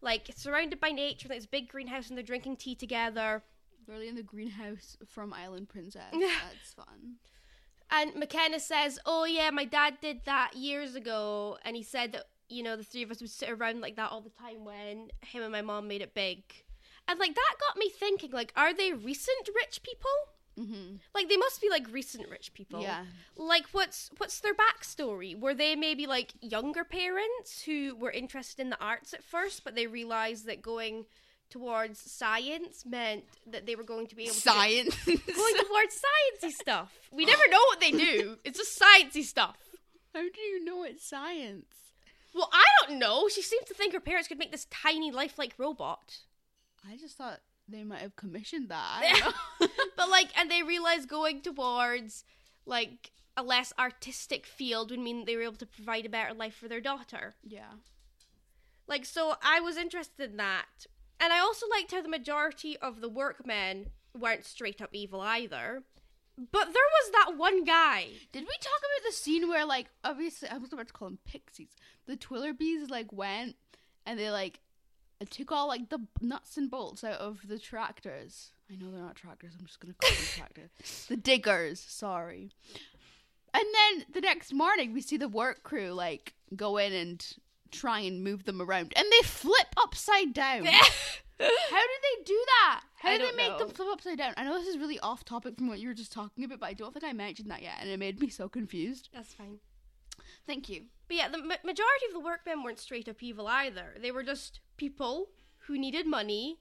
like 0.00 0.30
surrounded 0.36 0.80
by 0.80 0.90
nature 0.90 1.28
like 1.28 1.38
this 1.38 1.46
big 1.46 1.68
greenhouse 1.68 2.08
and 2.08 2.16
they're 2.16 2.24
drinking 2.24 2.56
tea 2.56 2.74
together 2.74 3.42
Really 3.88 4.08
in 4.08 4.16
the 4.16 4.22
greenhouse 4.22 4.98
from 5.06 5.32
Island 5.32 5.70
Princess. 5.70 6.02
That's 6.12 6.74
fun. 6.74 7.14
And 7.90 8.14
McKenna 8.16 8.60
says, 8.60 8.98
"Oh 9.06 9.24
yeah, 9.24 9.48
my 9.48 9.64
dad 9.64 9.94
did 10.02 10.26
that 10.26 10.54
years 10.54 10.94
ago, 10.94 11.56
and 11.64 11.74
he 11.74 11.82
said 11.82 12.12
that 12.12 12.24
you 12.50 12.62
know 12.62 12.76
the 12.76 12.84
three 12.84 13.02
of 13.02 13.10
us 13.10 13.22
would 13.22 13.30
sit 13.30 13.48
around 13.48 13.80
like 13.80 13.96
that 13.96 14.12
all 14.12 14.20
the 14.20 14.28
time 14.28 14.66
when 14.66 15.08
him 15.22 15.42
and 15.42 15.52
my 15.52 15.62
mom 15.62 15.88
made 15.88 16.02
it 16.02 16.12
big." 16.12 16.42
And 17.08 17.18
like 17.18 17.34
that 17.34 17.54
got 17.58 17.78
me 17.78 17.88
thinking, 17.88 18.30
like, 18.30 18.52
are 18.54 18.74
they 18.74 18.92
recent 18.92 19.48
rich 19.54 19.82
people? 19.82 20.10
Mm-hmm. 20.58 20.96
Like 21.14 21.28
they 21.28 21.36
must 21.36 21.60
be 21.60 21.70
like 21.70 21.86
recent 21.92 22.28
rich 22.28 22.52
people. 22.54 22.82
Yeah. 22.82 23.04
Like 23.36 23.66
what's 23.72 24.10
what's 24.18 24.40
their 24.40 24.54
backstory? 24.54 25.38
Were 25.38 25.54
they 25.54 25.76
maybe 25.76 26.06
like 26.06 26.32
younger 26.40 26.84
parents 26.84 27.62
who 27.62 27.94
were 27.96 28.10
interested 28.10 28.60
in 28.60 28.70
the 28.70 28.80
arts 28.80 29.14
at 29.14 29.22
first, 29.22 29.64
but 29.64 29.74
they 29.74 29.86
realized 29.86 30.46
that 30.46 30.62
going 30.62 31.04
towards 31.50 31.98
science 31.98 32.84
meant 32.84 33.24
that 33.46 33.66
they 33.66 33.74
were 33.74 33.82
going 33.82 34.06
to 34.06 34.14
be 34.14 34.24
able 34.24 34.34
to 34.34 34.40
Science. 34.40 35.04
going 35.04 35.16
towards 35.26 36.02
sciencey 36.42 36.50
stuff. 36.50 36.92
We 37.10 37.24
never 37.24 37.48
know 37.48 37.62
what 37.68 37.80
they 37.80 37.92
do. 37.92 38.36
It's 38.44 38.58
just 38.58 38.78
sciencey 38.78 39.22
stuff. 39.22 39.56
How 40.14 40.20
do 40.20 40.40
you 40.40 40.64
know 40.64 40.84
it's 40.84 41.06
science? 41.06 41.66
Well, 42.34 42.50
I 42.52 42.64
don't 42.86 42.98
know. 42.98 43.28
She 43.28 43.42
seems 43.42 43.66
to 43.68 43.74
think 43.74 43.92
her 43.94 44.00
parents 44.00 44.28
could 44.28 44.38
make 44.38 44.52
this 44.52 44.66
tiny 44.70 45.10
lifelike 45.10 45.54
robot. 45.58 46.18
I 46.86 46.96
just 46.96 47.16
thought 47.16 47.40
they 47.68 47.84
might 47.84 48.00
have 48.00 48.16
commissioned 48.16 48.68
that. 48.70 49.02
I 49.02 49.20
don't 49.20 49.34
know. 49.60 49.84
But 49.96 50.10
like 50.10 50.30
and 50.38 50.50
they 50.50 50.62
realized 50.62 51.08
going 51.08 51.40
towards 51.42 52.24
like 52.66 53.12
a 53.36 53.42
less 53.42 53.72
artistic 53.78 54.46
field 54.46 54.90
would 54.90 55.00
mean 55.00 55.24
they 55.24 55.36
were 55.36 55.42
able 55.42 55.56
to 55.56 55.66
provide 55.66 56.06
a 56.06 56.08
better 56.08 56.34
life 56.34 56.54
for 56.54 56.68
their 56.68 56.80
daughter. 56.80 57.34
yeah. 57.44 57.72
Like 58.86 59.04
so 59.04 59.34
I 59.42 59.60
was 59.60 59.76
interested 59.76 60.30
in 60.30 60.36
that. 60.38 60.86
And 61.20 61.32
I 61.32 61.40
also 61.40 61.66
liked 61.68 61.92
how 61.92 62.00
the 62.00 62.08
majority 62.08 62.76
of 62.78 63.00
the 63.00 63.08
workmen 63.08 63.90
weren't 64.16 64.44
straight 64.44 64.80
up 64.80 64.90
evil 64.92 65.20
either. 65.20 65.82
But 66.36 66.66
there 66.66 66.72
was 66.72 67.10
that 67.12 67.36
one 67.36 67.64
guy. 67.64 68.06
Did 68.30 68.44
we 68.44 68.56
talk 68.60 68.78
about 68.78 69.08
the 69.08 69.12
scene 69.12 69.48
where, 69.48 69.64
like, 69.64 69.88
obviously, 70.04 70.48
I 70.48 70.58
was 70.58 70.72
about 70.72 70.86
to 70.86 70.92
call 70.92 71.08
them 71.08 71.18
pixies. 71.26 71.70
The 72.06 72.16
Twillerbees, 72.16 72.88
like, 72.88 73.12
went 73.12 73.56
and 74.06 74.16
they, 74.16 74.30
like, 74.30 74.60
took 75.24 75.52
all, 75.52 75.68
like, 75.68 75.88
the 75.88 76.00
nuts 76.20 76.56
and 76.56 76.70
bolts 76.70 77.04
out 77.04 77.20
of 77.20 77.48
the 77.48 77.58
tractors. 77.58 78.50
I 78.70 78.76
know 78.76 78.90
they're 78.90 79.00
not 79.00 79.16
tractors, 79.16 79.54
I'm 79.58 79.66
just 79.66 79.80
gonna 79.80 79.94
call 79.94 80.10
them 80.10 80.26
tractors. 80.36 81.06
The 81.08 81.16
diggers, 81.16 81.80
sorry. 81.80 82.50
And 83.54 83.64
then 83.74 84.06
the 84.12 84.20
next 84.20 84.52
morning, 84.52 84.92
we 84.92 85.00
see 85.00 85.16
the 85.16 85.28
work 85.28 85.62
crew, 85.62 85.92
like, 85.92 86.34
go 86.54 86.76
in 86.76 86.92
and 86.92 87.26
try 87.70 88.00
and 88.00 88.22
move 88.22 88.44
them 88.44 88.60
around. 88.60 88.92
And 88.96 89.06
they 89.10 89.26
flip 89.26 89.74
upside 89.76 90.32
down. 90.32 90.66
How 91.40 91.46
did 91.46 92.00
they 92.02 92.24
do 92.24 92.44
that? 92.46 92.82
How 92.96 93.16
did 93.16 93.20
they 93.20 93.36
make 93.36 93.52
know. 93.52 93.58
them 93.58 93.70
flip 93.70 93.88
upside 93.92 94.18
down? 94.18 94.34
I 94.36 94.44
know 94.44 94.58
this 94.58 94.66
is 94.66 94.78
really 94.78 94.98
off 94.98 95.24
topic 95.24 95.56
from 95.56 95.68
what 95.68 95.78
you 95.78 95.88
were 95.88 95.94
just 95.94 96.12
talking 96.12 96.44
about, 96.44 96.60
but 96.60 96.66
I 96.66 96.72
don't 96.72 96.92
think 96.92 97.04
I 97.04 97.12
mentioned 97.12 97.50
that 97.50 97.62
yet, 97.62 97.74
and 97.80 97.88
it 97.88 97.98
made 97.98 98.20
me 98.20 98.28
so 98.28 98.48
confused. 98.48 99.08
That's 99.14 99.34
fine. 99.34 99.58
Thank 100.46 100.68
you. 100.68 100.84
But 101.06 101.16
yeah, 101.16 101.28
the 101.28 101.38
ma- 101.38 101.54
majority 101.64 102.06
of 102.08 102.12
the 102.14 102.20
workmen 102.20 102.62
weren't 102.62 102.78
straight 102.78 103.08
up 103.08 103.22
evil 103.22 103.46
either. 103.46 103.94
They 104.00 104.10
were 104.10 104.22
just 104.22 104.60
people 104.76 105.30
who 105.66 105.78
needed 105.78 106.06
money, 106.06 106.58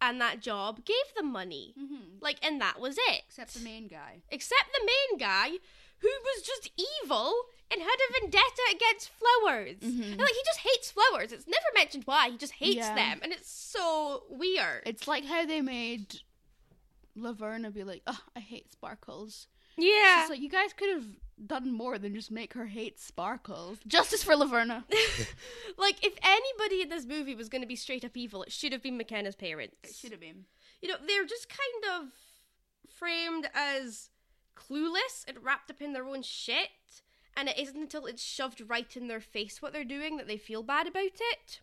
and 0.00 0.20
that 0.20 0.40
job 0.40 0.84
gave 0.84 1.14
them 1.16 1.30
money. 1.32 1.74
Mm-hmm. 1.78 2.18
Like, 2.20 2.44
and 2.44 2.60
that 2.60 2.80
was 2.80 2.96
it. 2.98 3.22
Except 3.28 3.54
the 3.54 3.60
main 3.60 3.88
guy. 3.88 4.22
Except 4.30 4.66
the 4.72 4.84
main 4.86 5.18
guy, 5.18 5.50
who 5.98 6.08
was 6.08 6.42
just 6.42 6.70
evil 7.04 7.32
and 7.70 7.80
had 7.80 7.88
a 7.88 8.20
vendetta 8.20 8.62
against 8.74 9.10
flowers. 9.10 9.76
Mhm. 9.80 10.12
And 10.12 10.18
like, 10.18 10.28
he 10.34 10.42
just 10.44 10.60
hates 10.60 10.90
flowers. 10.90 11.32
It's 11.32 11.46
never 11.46 11.64
mentioned 11.74 12.04
why. 12.04 12.28
He 12.30 12.36
just 12.36 12.54
hates 12.54 12.76
Yeah. 12.76 12.94
them, 12.94 13.20
and 13.22 13.32
it's 13.32 13.50
so 13.50 14.24
weird. 14.28 14.82
It's 14.86 15.08
like 15.08 15.24
how 15.24 15.46
they 15.46 15.60
made 15.60 16.20
Laverna 17.16 17.72
be 17.72 17.84
like, 17.84 18.02
"Oh, 18.06 18.20
I 18.36 18.40
hate 18.40 18.72
sparkles." 18.72 19.46
yeah. 19.76 20.22
It's 20.22 20.30
like 20.30 20.40
you 20.40 20.48
guys 20.50 20.72
could 20.72 20.88
have 20.90 21.06
done 21.44 21.72
more 21.72 21.98
than 21.98 22.14
just 22.14 22.30
make 22.30 22.54
her 22.54 22.66
hate 22.66 22.98
sparkles. 23.00 23.78
Justice 23.86 24.22
for 24.22 24.34
Laverna. 24.34 24.84
like, 25.76 26.04
if 26.04 26.14
anybody 26.22 26.82
in 26.82 26.88
this 26.88 27.06
movie 27.06 27.34
was 27.34 27.48
going 27.48 27.62
to 27.62 27.68
be 27.68 27.76
straight 27.76 28.04
up 28.04 28.16
evil, 28.16 28.42
it 28.42 28.52
should 28.52 28.72
have 28.72 28.82
been 28.82 28.96
McKenna's 28.96 29.36
parents. 29.36 29.76
It 29.82 29.94
should 29.94 30.12
have 30.12 30.20
been. 30.20 30.44
you 30.80 30.88
know, 30.88 30.96
they're 31.06 31.26
just 31.26 31.48
kind 31.48 32.02
of 32.02 32.08
framed 32.88 33.48
as 33.54 34.10
clueless 34.56 35.24
and 35.26 35.42
wrapped 35.42 35.70
up 35.70 35.82
in 35.82 35.92
their 35.92 36.06
own 36.06 36.22
shit. 36.22 36.68
And 37.36 37.48
it 37.48 37.58
isn't 37.58 37.76
until 37.76 38.06
it's 38.06 38.22
shoved 38.22 38.62
right 38.66 38.96
in 38.96 39.08
their 39.08 39.20
face 39.20 39.60
what 39.60 39.72
they're 39.72 39.84
doing 39.84 40.16
that 40.16 40.28
they 40.28 40.36
feel 40.36 40.62
bad 40.62 40.86
about 40.86 41.04
it. 41.04 41.60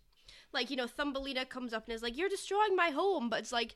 Like, 0.54 0.70
you 0.70 0.76
know, 0.76 0.88
Thumbelina 0.88 1.46
comes 1.46 1.74
up 1.74 1.86
and 1.86 1.96
is 1.96 2.04
like, 2.04 2.18
You're 2.18 2.30
destroying 2.30 2.76
my 2.76 2.90
home. 2.90 3.30
But 3.30 3.40
it's 3.40 3.52
like, 3.54 3.76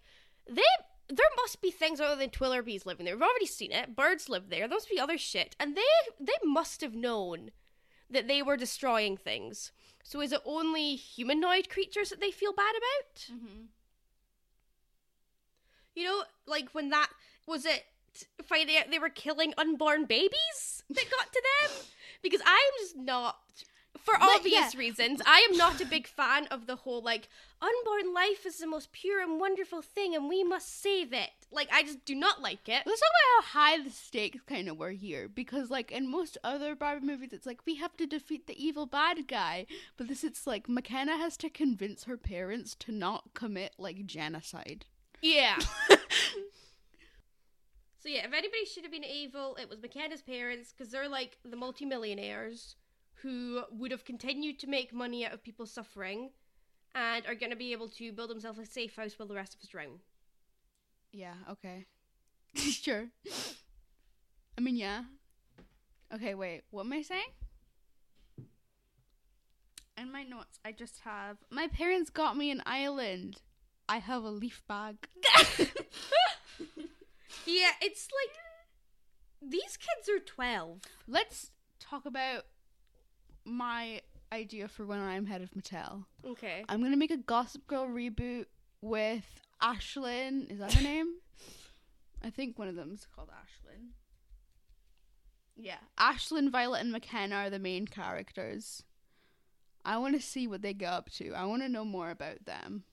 they. 0.49 0.61
There 1.07 1.29
must 1.37 1.61
be 1.61 1.71
things 1.71 2.01
other 2.01 2.15
than 2.15 2.29
Twillerbees 2.29 2.85
living 2.85 3.05
there. 3.05 3.15
We've 3.15 3.21
already 3.21 3.45
seen 3.45 3.71
it. 3.71 3.95
Birds 3.95 4.27
live 4.27 4.49
there. 4.49 4.67
There 4.67 4.75
must 4.77 4.89
be 4.89 4.99
other 4.99 5.17
shit. 5.17 5.55
And 5.59 5.75
they 5.75 5.81
they 6.19 6.33
must 6.43 6.81
have 6.81 6.95
known 6.95 7.51
that 8.09 8.27
they 8.27 8.41
were 8.41 8.57
destroying 8.57 9.17
things. 9.17 9.71
So 10.03 10.21
is 10.21 10.31
it 10.31 10.41
only 10.45 10.95
humanoid 10.95 11.69
creatures 11.69 12.09
that 12.09 12.21
they 12.21 12.31
feel 12.31 12.53
bad 12.53 12.75
about? 12.75 13.15
Mm-hmm. 13.33 13.61
You 15.95 16.03
know, 16.05 16.23
like 16.45 16.69
when 16.73 16.89
that 16.89 17.09
was 17.47 17.65
it 17.65 17.85
finding 18.43 18.77
out 18.77 18.91
they 18.91 18.99
were 18.99 19.09
killing 19.09 19.53
unborn 19.57 20.05
babies 20.05 20.83
that 20.89 21.09
got 21.09 21.31
to 21.31 21.41
them? 21.41 21.77
Because 22.21 22.41
I'm 22.43 22.73
just 22.79 22.95
not 22.95 23.37
for 24.03 24.13
But, 24.19 24.37
obvious 24.37 24.73
yeah. 24.73 24.79
reasons, 24.79 25.21
I 25.25 25.47
am 25.49 25.57
not 25.57 25.81
a 25.81 25.85
big 25.85 26.07
fan 26.07 26.47
of 26.47 26.67
the 26.67 26.75
whole 26.77 27.01
like 27.01 27.27
unborn 27.61 28.13
life 28.13 28.45
is 28.45 28.57
the 28.57 28.67
most 28.67 28.91
pure 28.91 29.21
and 29.21 29.39
wonderful 29.39 29.81
thing 29.81 30.15
and 30.15 30.27
we 30.29 30.43
must 30.43 30.81
save 30.81 31.13
it. 31.13 31.31
Like 31.51 31.69
I 31.71 31.83
just 31.83 32.05
do 32.05 32.15
not 32.15 32.41
like 32.41 32.67
it. 32.67 32.83
Let's 32.85 32.99
talk 32.99 33.09
about 33.09 33.45
how 33.45 33.59
high 33.59 33.83
the 33.83 33.89
stakes 33.91 34.41
kind 34.45 34.67
of 34.67 34.77
were 34.77 34.91
here, 34.91 35.27
because 35.27 35.69
like 35.69 35.91
in 35.91 36.09
most 36.09 36.37
other 36.43 36.75
Barbie 36.75 37.05
movies, 37.05 37.33
it's 37.33 37.45
like 37.45 37.59
we 37.65 37.75
have 37.75 37.95
to 37.97 38.05
defeat 38.05 38.47
the 38.47 38.63
evil 38.63 38.85
bad 38.85 39.27
guy, 39.27 39.65
but 39.97 40.07
this 40.07 40.23
it's 40.23 40.45
like 40.45 40.67
McKenna 40.67 41.17
has 41.17 41.37
to 41.37 41.49
convince 41.49 42.03
her 42.05 42.17
parents 42.17 42.75
to 42.79 42.91
not 42.91 43.33
commit 43.33 43.73
like 43.77 44.05
genocide. 44.05 44.85
Yeah. 45.21 45.57
So 47.97 48.11
yeah, 48.11 48.19
if 48.27 48.33
anybody 48.33 48.65
should 48.65 48.83
have 48.83 48.91
been 48.91 49.03
evil, 49.03 49.57
it 49.59 49.67
was 49.67 49.81
McKenna's 49.81 50.21
parents 50.21 50.71
because 50.71 50.91
they're 50.91 51.09
like 51.09 51.39
the 51.43 51.55
multimillionaires 51.57 52.75
who 53.25 53.63
would 53.71 53.89
have 53.89 54.05
continued 54.05 54.59
to 54.59 54.67
make 54.67 54.93
money 54.93 55.25
out 55.25 55.33
of 55.33 55.43
people 55.43 55.65
suffering 55.65 56.29
and 56.93 57.25
are 57.25 57.33
going 57.33 57.49
to 57.49 57.55
be 57.55 57.71
able 57.71 57.89
to 57.89 58.11
build 58.11 58.29
themselves 58.29 58.59
a 58.59 58.65
safe 58.65 58.95
house 58.95 59.17
while 59.17 59.27
the 59.27 59.33
rest 59.33 59.55
of 59.55 59.61
us 59.61 59.67
drown. 59.67 59.99
Yeah, 61.11 61.33
okay. 61.49 61.85
sure. 62.55 63.07
I 64.55 64.61
mean, 64.61 64.75
yeah. 64.75 65.05
Okay, 66.13 66.35
wait. 66.35 66.61
What 66.69 66.85
am 66.85 66.93
I 66.93 67.01
saying? 67.01 67.33
In 69.97 70.11
my 70.11 70.23
notes, 70.23 70.59
I 70.63 70.71
just 70.71 70.99
have 70.99 71.37
my 71.49 71.67
parents 71.67 72.11
got 72.11 72.37
me 72.37 72.51
an 72.51 72.61
island. 72.65 73.41
I 73.89 73.97
have 73.97 74.23
a 74.23 74.29
leaf 74.29 74.61
bag. 74.67 74.97
Yeah, 77.45 77.71
it's 77.79 78.07
like 78.11 79.51
these 79.51 79.77
kids 79.77 80.09
are 80.09 80.19
12. 80.19 80.79
Let's 81.07 81.51
talk 81.79 82.05
about 82.05 82.45
my 83.45 84.01
idea 84.31 84.67
for 84.67 84.85
when 84.85 84.99
I'm 84.99 85.25
head 85.25 85.41
of 85.41 85.51
Mattel. 85.51 86.05
Okay. 86.25 86.65
I'm 86.67 86.81
gonna 86.81 86.97
make 86.97 87.11
a 87.11 87.17
Gossip 87.17 87.67
Girl 87.67 87.87
reboot 87.87 88.45
with 88.81 89.41
Ashlyn. 89.61 90.51
Is 90.51 90.59
that 90.59 90.73
her 90.73 90.83
name? 90.83 91.15
I 92.23 92.29
think 92.29 92.57
one 92.57 92.67
of 92.67 92.75
them 92.75 92.91
is 92.93 93.05
called 93.15 93.29
Ashlyn. 93.29 93.89
Yeah, 95.55 95.77
Ashlyn, 95.97 96.49
Violet, 96.51 96.81
and 96.81 96.91
McKenna 96.91 97.35
are 97.35 97.49
the 97.49 97.59
main 97.59 97.87
characters. 97.87 98.83
I 99.85 99.97
want 99.97 100.15
to 100.15 100.21
see 100.21 100.47
what 100.47 100.61
they 100.61 100.73
go 100.73 100.87
up 100.87 101.11
to. 101.13 101.33
I 101.33 101.45
want 101.45 101.61
to 101.61 101.69
know 101.69 101.85
more 101.85 102.09
about 102.09 102.45
them. 102.45 102.83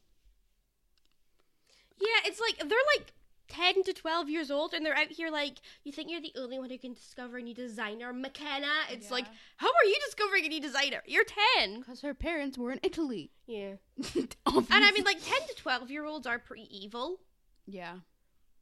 Yeah, 1.98 2.26
it's 2.26 2.40
like 2.40 2.58
they're 2.58 2.78
like 2.96 3.12
10 3.52 3.84
to 3.84 3.92
12 3.92 4.30
years 4.30 4.50
old 4.50 4.72
and 4.72 4.84
they're 4.84 4.96
out 4.96 5.08
here 5.08 5.30
like, 5.30 5.58
you 5.84 5.92
think 5.92 6.10
you're 6.10 6.22
the 6.22 6.32
only 6.38 6.58
one 6.58 6.70
who 6.70 6.78
can 6.78 6.94
discover 6.94 7.36
a 7.36 7.42
new 7.42 7.54
designer, 7.54 8.12
McKenna? 8.12 8.72
It's 8.90 9.10
like, 9.10 9.26
how 9.56 9.68
are 9.68 9.84
you 9.84 9.96
discovering 10.06 10.46
a 10.46 10.48
new 10.48 10.60
designer? 10.60 11.02
You're 11.06 11.24
10. 11.58 11.80
Because 11.80 12.00
her 12.00 12.14
parents 12.14 12.56
were 12.56 12.72
in 12.72 12.80
Italy. 12.82 13.30
Yeah. 13.46 13.74
and 14.14 14.36
I 14.46 14.90
mean, 14.92 15.04
like, 15.04 15.22
10 15.22 15.48
to 15.48 15.54
12 15.54 15.90
year 15.90 16.06
olds 16.06 16.26
are 16.26 16.38
pretty 16.38 16.66
evil, 16.74 17.20
yeah. 17.66 17.96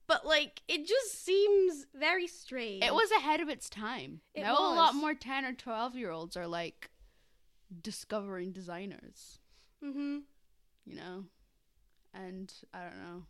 but 0.09 0.27
like, 0.27 0.63
it 0.67 0.89
just 0.89 1.25
seems 1.25 1.87
very 1.95 2.27
strange. 2.27 2.85
It 2.85 2.93
was 2.93 3.11
ahead 3.13 3.41
of 3.41 3.49
its 3.49 3.71
time. 3.71 4.23
It 4.35 4.43
now 4.43 4.59
a 4.59 4.75
lot 4.75 4.97
more 4.97 5.15
10 5.15 5.45
or 5.45 5.53
12 5.53 5.95
year 5.95 6.11
olds 6.11 6.37
are 6.37 6.49
like 6.49 6.91
discovering 7.81 8.51
designers, 8.51 9.39
hmm. 9.81 10.19
you 10.85 10.97
know? 10.97 11.25
And 12.13 12.53
I 12.75 12.81
don't 12.81 12.99
know. 12.99 13.23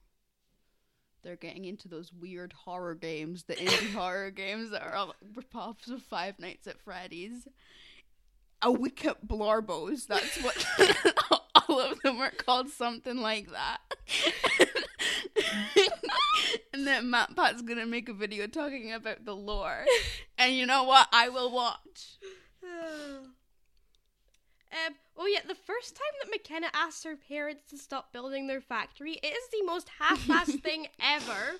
They're 1.22 1.36
getting 1.36 1.64
into 1.64 1.88
those 1.88 2.12
weird 2.12 2.52
horror 2.52 2.94
games, 2.94 3.44
the 3.44 3.54
indie 3.54 3.92
horror 3.92 4.30
games 4.30 4.70
that 4.70 4.82
are 4.82 4.94
all 4.94 5.14
rip-offs 5.34 5.88
of 5.88 6.02
Five 6.02 6.38
Nights 6.38 6.66
at 6.66 6.80
Freddy's. 6.80 7.46
A 8.62 8.70
Wicked 8.70 9.16
Blorbos, 9.26 10.06
that's 10.06 10.42
what 10.42 10.66
all 11.68 11.80
of 11.80 12.00
them 12.02 12.20
are 12.20 12.30
called, 12.30 12.68
something 12.68 13.16
like 13.16 13.48
that. 13.50 13.78
and 16.72 16.86
then 16.86 17.10
Matt 17.10 17.34
Pat's 17.34 17.62
gonna 17.62 17.86
make 17.86 18.08
a 18.08 18.14
video 18.14 18.46
talking 18.46 18.92
about 18.92 19.24
the 19.24 19.34
lore. 19.34 19.86
And 20.36 20.54
you 20.54 20.66
know 20.66 20.84
what? 20.84 21.08
I 21.12 21.28
will 21.28 21.50
watch. 21.50 22.18
Um, 24.72 24.94
oh 25.16 25.26
yeah, 25.26 25.40
the 25.46 25.54
first 25.54 25.96
time 25.96 26.12
that 26.22 26.30
McKenna 26.30 26.68
asks 26.72 27.04
her 27.04 27.16
parents 27.16 27.62
to 27.70 27.78
stop 27.78 28.12
building 28.12 28.46
their 28.46 28.60
factory, 28.60 29.14
it 29.22 29.26
is 29.26 29.48
the 29.50 29.66
most 29.66 29.90
half-assed 29.98 30.60
thing 30.62 30.86
ever. 31.00 31.56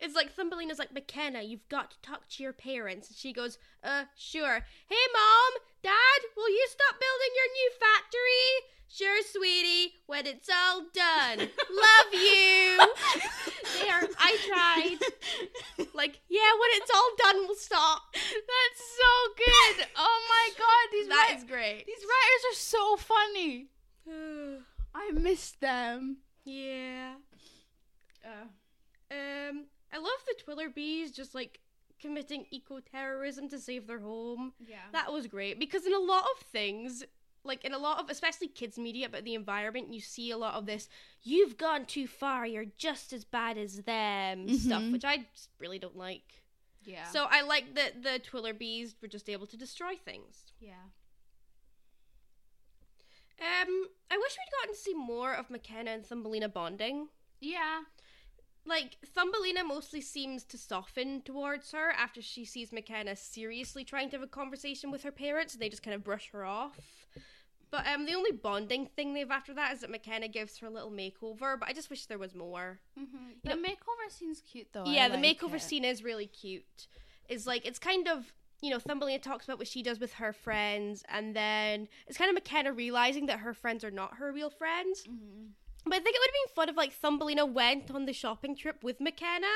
It's 0.00 0.14
like 0.14 0.32
Thumbelina's 0.32 0.78
like, 0.78 0.92
McKenna, 0.92 1.42
you've 1.42 1.68
got 1.68 1.90
to 1.92 2.00
talk 2.02 2.28
to 2.30 2.42
your 2.42 2.52
parents. 2.52 3.08
And 3.08 3.16
she 3.16 3.32
goes, 3.32 3.58
uh, 3.82 4.04
sure. 4.16 4.64
Hey 4.88 5.04
mom, 5.12 5.62
dad, 5.82 6.20
will 6.36 6.48
you 6.50 6.66
stop 6.70 6.94
building 7.00 7.32
your 7.36 7.52
new 7.52 7.70
factory? 7.80 8.70
Sure, 8.88 9.22
sweetie, 9.22 9.94
when 10.06 10.26
it's 10.26 10.48
all 10.48 10.82
done. 10.94 11.38
Love 11.38 12.12
you. 12.12 12.78
there, 13.80 14.08
I 14.18 14.36
tried. 14.46 15.86
Like, 15.94 16.20
yeah, 16.28 16.52
when 16.52 16.70
it's 16.74 16.90
all 16.94 17.10
done, 17.18 17.46
we'll 17.46 17.56
stop. 17.56 18.02
That's 18.12 18.82
so 19.00 19.34
good. 19.36 19.86
Oh 19.96 20.20
my 20.28 20.50
god, 20.56 20.92
these 20.92 21.08
That 21.08 21.30
wri- 21.32 21.36
is 21.38 21.44
great. 21.44 21.86
these 21.86 22.04
writers 22.04 22.44
are 22.52 22.56
so 22.56 22.96
funny. 22.96 23.68
I 24.94 25.10
miss 25.12 25.52
them. 25.52 26.18
yeah. 26.44 27.14
Uh, 28.24 28.46
Um, 29.10 29.64
I 29.94 29.98
love 29.98 30.24
the 30.26 30.34
Twillerbees 30.42 31.14
just 31.14 31.34
like 31.34 31.60
committing 32.00 32.46
eco 32.50 32.80
terrorism 32.80 33.48
to 33.50 33.58
save 33.58 33.86
their 33.86 34.00
home. 34.00 34.52
yeah. 34.66 34.78
That 34.92 35.12
was 35.12 35.26
great 35.28 35.58
because 35.60 35.86
in 35.86 35.94
a 35.94 35.98
lot 36.00 36.24
of 36.36 36.46
things, 36.48 37.04
like 37.44 37.64
in 37.64 37.72
a 37.72 37.78
lot 37.78 37.98
of 38.00 38.10
especially 38.10 38.48
kids 38.48 38.76
media 38.78 39.06
about 39.06 39.24
the 39.24 39.34
environment, 39.34 39.92
you 39.92 40.00
see 40.00 40.30
a 40.30 40.36
lot 40.36 40.54
of 40.54 40.66
this. 40.66 40.88
You've 41.22 41.56
gone 41.56 41.86
too 41.86 42.06
far. 42.08 42.44
You're 42.46 42.66
just 42.76 43.12
as 43.12 43.24
bad 43.24 43.56
as 43.56 43.82
them 43.82 44.48
stuff, 44.58 44.82
Mhm. 44.82 44.92
which 44.92 45.04
I 45.04 45.26
just 45.32 45.50
really 45.60 45.78
don't 45.78 45.96
like. 45.96 46.42
yeah. 46.84 47.04
So 47.10 47.26
I 47.30 47.42
like 47.42 47.74
that 47.76 48.02
the 48.02 48.20
Twillerbees 48.20 48.94
were 49.00 49.08
just 49.08 49.30
able 49.30 49.46
to 49.46 49.56
destroy 49.56 49.94
things. 49.96 50.52
yeah. 50.60 50.74
Um, 53.40 53.88
I 54.10 54.16
wish 54.16 54.32
we'd 54.38 54.52
gotten 54.60 54.74
to 54.74 54.80
see 54.80 54.94
more 54.94 55.34
of 55.34 55.50
McKenna 55.50 55.90
and 55.90 56.04
Thumbelina 56.06 56.48
bonding. 56.48 57.08
Yeah. 57.40 57.80
Like 58.66 58.96
Thumbelina 59.04 59.64
mostly 59.64 60.00
seems 60.00 60.44
to 60.44 60.58
soften 60.58 61.22
towards 61.22 61.72
her 61.72 61.90
after 61.90 62.22
she 62.22 62.44
sees 62.44 62.72
McKenna 62.72 63.14
seriously 63.16 63.84
trying 63.84 64.08
to 64.10 64.16
have 64.16 64.22
a 64.22 64.26
conversation 64.26 64.90
with 64.90 65.02
her 65.02 65.12
parents 65.12 65.52
and 65.54 65.62
they 65.62 65.68
just 65.68 65.82
kind 65.82 65.94
of 65.94 66.02
brush 66.04 66.30
her 66.32 66.44
off. 66.44 66.78
But 67.70 67.86
um 67.86 68.06
the 68.06 68.14
only 68.14 68.32
bonding 68.32 68.86
thing 68.86 69.14
they've 69.14 69.30
after 69.30 69.52
that 69.54 69.72
is 69.74 69.80
that 69.80 69.90
McKenna 69.90 70.28
gives 70.28 70.58
her 70.58 70.66
a 70.66 70.70
little 70.70 70.90
makeover, 70.90 71.58
but 71.58 71.68
I 71.68 71.72
just 71.72 71.90
wish 71.90 72.06
there 72.06 72.18
was 72.18 72.34
more. 72.34 72.80
Mm-hmm. 72.98 73.16
The 73.48 73.56
know- 73.56 73.62
makeover 73.68 74.10
scene's 74.10 74.40
cute 74.40 74.68
though. 74.72 74.84
yeah, 74.86 75.06
I 75.06 75.08
the 75.08 75.16
like 75.18 75.38
makeover 75.40 75.56
it. 75.56 75.62
scene 75.62 75.84
is 75.84 76.02
really 76.04 76.26
cute. 76.26 76.86
It's 77.28 77.46
like 77.46 77.66
it's 77.66 77.78
kind 77.78 78.08
of 78.08 78.32
you 78.60 78.70
know, 78.70 78.78
Thumbelina 78.78 79.18
talks 79.18 79.44
about 79.44 79.58
what 79.58 79.68
she 79.68 79.82
does 79.82 79.98
with 80.00 80.14
her 80.14 80.32
friends, 80.32 81.04
and 81.10 81.36
then 81.36 81.86
it's 82.06 82.16
kind 82.16 82.30
of 82.30 82.34
McKenna 82.34 82.72
realizing 82.72 83.26
that 83.26 83.40
her 83.40 83.52
friends 83.52 83.84
are 83.84 83.90
not 83.90 84.14
her 84.14 84.32
real 84.32 84.48
friends. 84.48 85.04
Mhm. 85.06 85.48
But 85.86 85.94
I 85.94 85.98
think 86.00 86.16
it 86.16 86.20
would 86.20 86.28
have 86.28 86.34
been 86.46 86.54
fun 86.54 86.68
if 86.70 86.76
like 86.76 86.92
Thumbelina 86.92 87.44
went 87.44 87.90
on 87.90 88.06
the 88.06 88.14
shopping 88.14 88.56
trip 88.56 88.82
with 88.82 89.00
McKenna 89.00 89.46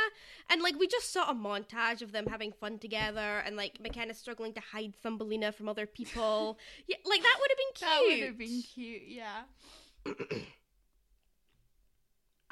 and 0.50 0.60
like 0.60 0.78
we 0.78 0.86
just 0.86 1.10
saw 1.12 1.30
a 1.30 1.34
montage 1.34 2.02
of 2.02 2.12
them 2.12 2.26
having 2.26 2.52
fun 2.52 2.78
together 2.78 3.38
and 3.44 3.56
like 3.56 3.80
McKenna 3.80 4.12
struggling 4.12 4.52
to 4.54 4.60
hide 4.60 4.94
Thumbelina 5.02 5.52
from 5.52 5.68
other 5.68 5.86
people. 5.86 6.58
yeah, 6.86 6.96
like 7.04 7.22
that 7.22 7.36
would 7.40 7.50
have 7.50 7.58
been 7.58 7.72
cute. 7.74 7.90
That 7.90 8.02
would 8.06 8.22
have 8.26 8.38
been 8.38 8.62
cute, 8.62 9.02
yeah. 9.06 9.44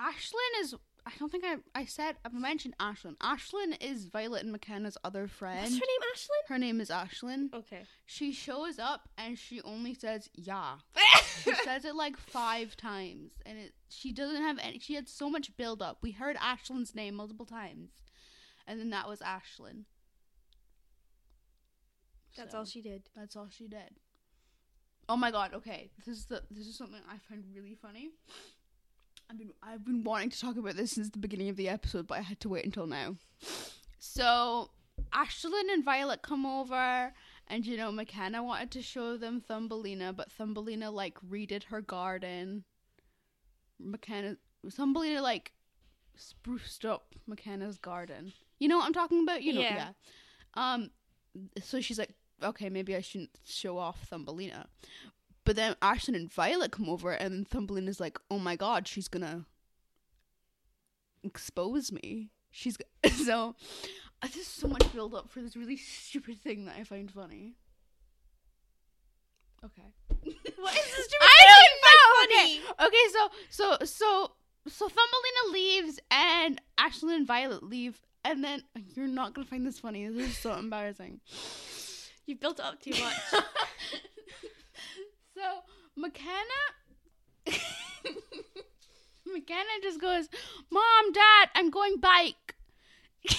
Ashlyn 0.01 0.61
is. 0.61 0.75
I 1.07 1.13
don't 1.21 1.31
think 1.31 1.45
I 1.45 1.57
I 1.75 1.85
said 1.85 2.17
I 2.25 2.29
mentioned 2.31 2.75
Ashlyn. 2.79 3.17
Ashlyn 3.19 3.81
is 3.81 4.07
Violet 4.07 4.43
and 4.43 4.53
McKenna's 4.53 4.99
other 5.05 5.29
friend. 5.29 5.61
What's 5.61 5.75
her 5.75 5.81
name, 5.81 6.01
Ashlyn? 6.15 6.49
Her 6.49 6.59
name 6.59 6.81
is 6.81 6.91
Ashlyn. 6.91 7.55
Okay. 7.55 7.83
She 8.05 8.33
shows 8.33 8.81
up 8.81 9.09
and 9.17 9.39
she 9.39 9.61
only 9.63 9.95
says 9.95 10.29
"yeah." 10.35 10.77
She 11.45 11.55
says 11.55 11.85
it 11.85 11.95
like 11.95 12.17
five 12.17 12.77
times, 12.77 13.31
and 13.45 13.57
it 13.57 13.73
she 13.89 14.11
doesn't 14.13 14.43
have 14.43 14.59
any. 14.61 14.81
She 14.81 14.95
had 14.95 15.09
so 15.09 15.31
much 15.31 15.57
build 15.57 15.81
up. 15.81 15.99
We 16.03 16.11
heard 16.11 16.35
Ashlyn's 16.37 16.93
name 16.95 17.15
multiple 17.15 17.47
times, 17.47 17.91
and 18.67 18.81
then 18.81 18.91
that 18.91 19.07
was 19.09 19.21
Ashlyn. 19.21 19.85
That's 22.37 22.53
So, 22.53 22.59
all 22.59 22.65
she 22.65 22.83
did. 22.83 23.03
That's 23.15 23.37
all 23.37 23.49
she 23.49 23.69
did. 23.69 24.01
Oh 25.09 25.17
my 25.17 25.31
god! 25.31 25.55
Okay, 25.55 25.91
this 25.99 26.09
is 26.09 26.27
the 26.27 26.43
this 26.51 26.67
is 26.67 26.77
something 26.77 27.01
I 27.09 27.19
find 27.29 27.45
really 27.55 27.77
funny. 27.81 28.11
I've 29.31 29.39
been 29.39 29.53
I've 29.63 29.85
been 29.85 30.05
wanting 30.05 30.31
to 30.31 30.41
talk 30.41 30.57
about 30.57 30.77
this 30.77 30.93
since 30.93 31.11
the 31.11 31.19
beginning 31.19 31.49
of 31.49 31.57
the 31.57 31.69
episode, 31.69 32.07
but 32.07 32.19
I 32.19 32.23
had 32.23 32.41
to 32.41 32.49
wait 32.49 32.65
until 32.65 32.87
now. 32.87 33.17
So 33.99 34.71
Ashlyn 35.13 35.73
and 35.73 35.85
Violet 35.85 36.23
come 36.23 36.47
over, 36.47 37.13
and 37.49 37.67
you 37.67 37.77
know 37.77 37.91
McKenna 37.91 38.43
wanted 38.43 38.71
to 38.73 38.83
show 38.83 39.17
them 39.17 39.41
Thumbelina, 39.41 40.13
but 40.13 40.31
Thumbelina 40.31 40.91
like 40.91 41.19
redid 41.21 41.65
her 41.65 41.81
garden. 41.81 42.65
McKenna 43.79 44.37
Thumbelina 44.71 45.21
like 45.23 45.53
spruced 46.17 46.85
up 46.85 47.15
McKenna's 47.27 47.79
garden. 47.79 48.33
You 48.59 48.69
know 48.69 48.79
what 48.79 48.87
I'm 48.87 48.93
talking 48.95 49.23
about? 49.23 49.43
You 49.43 49.55
know, 49.55 49.61
Yeah. 49.61 49.75
yeah. 49.75 49.91
Um, 50.55 50.91
so 51.63 51.81
she's 51.83 51.99
like, 51.99 52.15
okay, 52.43 52.71
maybe 52.71 52.97
I 52.97 53.03
shouldn't 53.03 53.39
show 53.45 53.77
off 53.77 54.03
Thumbelina. 54.09 54.67
But 55.47 55.55
then 55.55 55.77
Ashton 55.81 56.17
and 56.17 56.31
Violet 56.31 56.73
come 56.73 56.89
over, 56.91 57.13
and 57.13 57.47
then 57.47 57.89
is 57.89 58.01
like, 58.01 58.19
oh 58.33 58.39
my 58.39 58.57
god, 58.57 58.89
she's 58.89 59.07
gonna 59.07 59.47
expose 61.23 61.93
me. 61.93 62.31
She's 62.51 62.77
g- 62.77 63.11
so. 63.25 63.55
There's 64.35 64.47
so 64.47 64.67
much 64.67 64.93
build 64.93 65.15
up 65.15 65.31
for 65.31 65.41
this 65.41 65.57
really 65.57 65.77
stupid 65.77 66.41
thing 66.43 66.65
that 66.65 66.75
I 66.77 66.83
find 66.85 67.09
funny. 67.11 67.55
Okay. 69.65 69.95
What 70.59 70.73
is 70.75 70.85
this 70.85 71.05
stupid 71.05 71.21
I 71.23 71.45
don't 71.53 71.81
know. 71.85 72.35
funny? 72.35 72.59
Okay. 72.59 72.87
okay, 72.87 73.13
so 73.13 73.29
so 73.51 73.85
so 73.85 74.33
so 74.67 74.89
Thumbelina 74.89 75.53
leaves 75.53 76.01
and 76.11 76.61
Ashton 76.77 77.11
and 77.11 77.27
Violet 77.27 77.63
leave, 77.63 78.01
and 78.25 78.43
then 78.43 78.65
you're 78.75 79.07
not 79.07 79.33
gonna 79.35 79.47
find 79.47 79.65
this 79.65 79.79
funny. 79.79 80.09
This 80.09 80.31
is 80.31 80.39
so 80.39 80.55
embarrassing. 80.59 81.21
You've 82.27 82.41
built 82.41 82.59
up 82.59 82.81
too 82.81 82.91
much. 82.91 83.43
So 85.37 85.63
McKenna 85.97 86.63
McKenna 89.27 89.69
just 89.83 90.01
goes, 90.01 90.29
Mom, 90.71 91.13
Dad, 91.13 91.51
I'm 91.55 91.71
going 91.71 91.99
bike. 92.01 92.55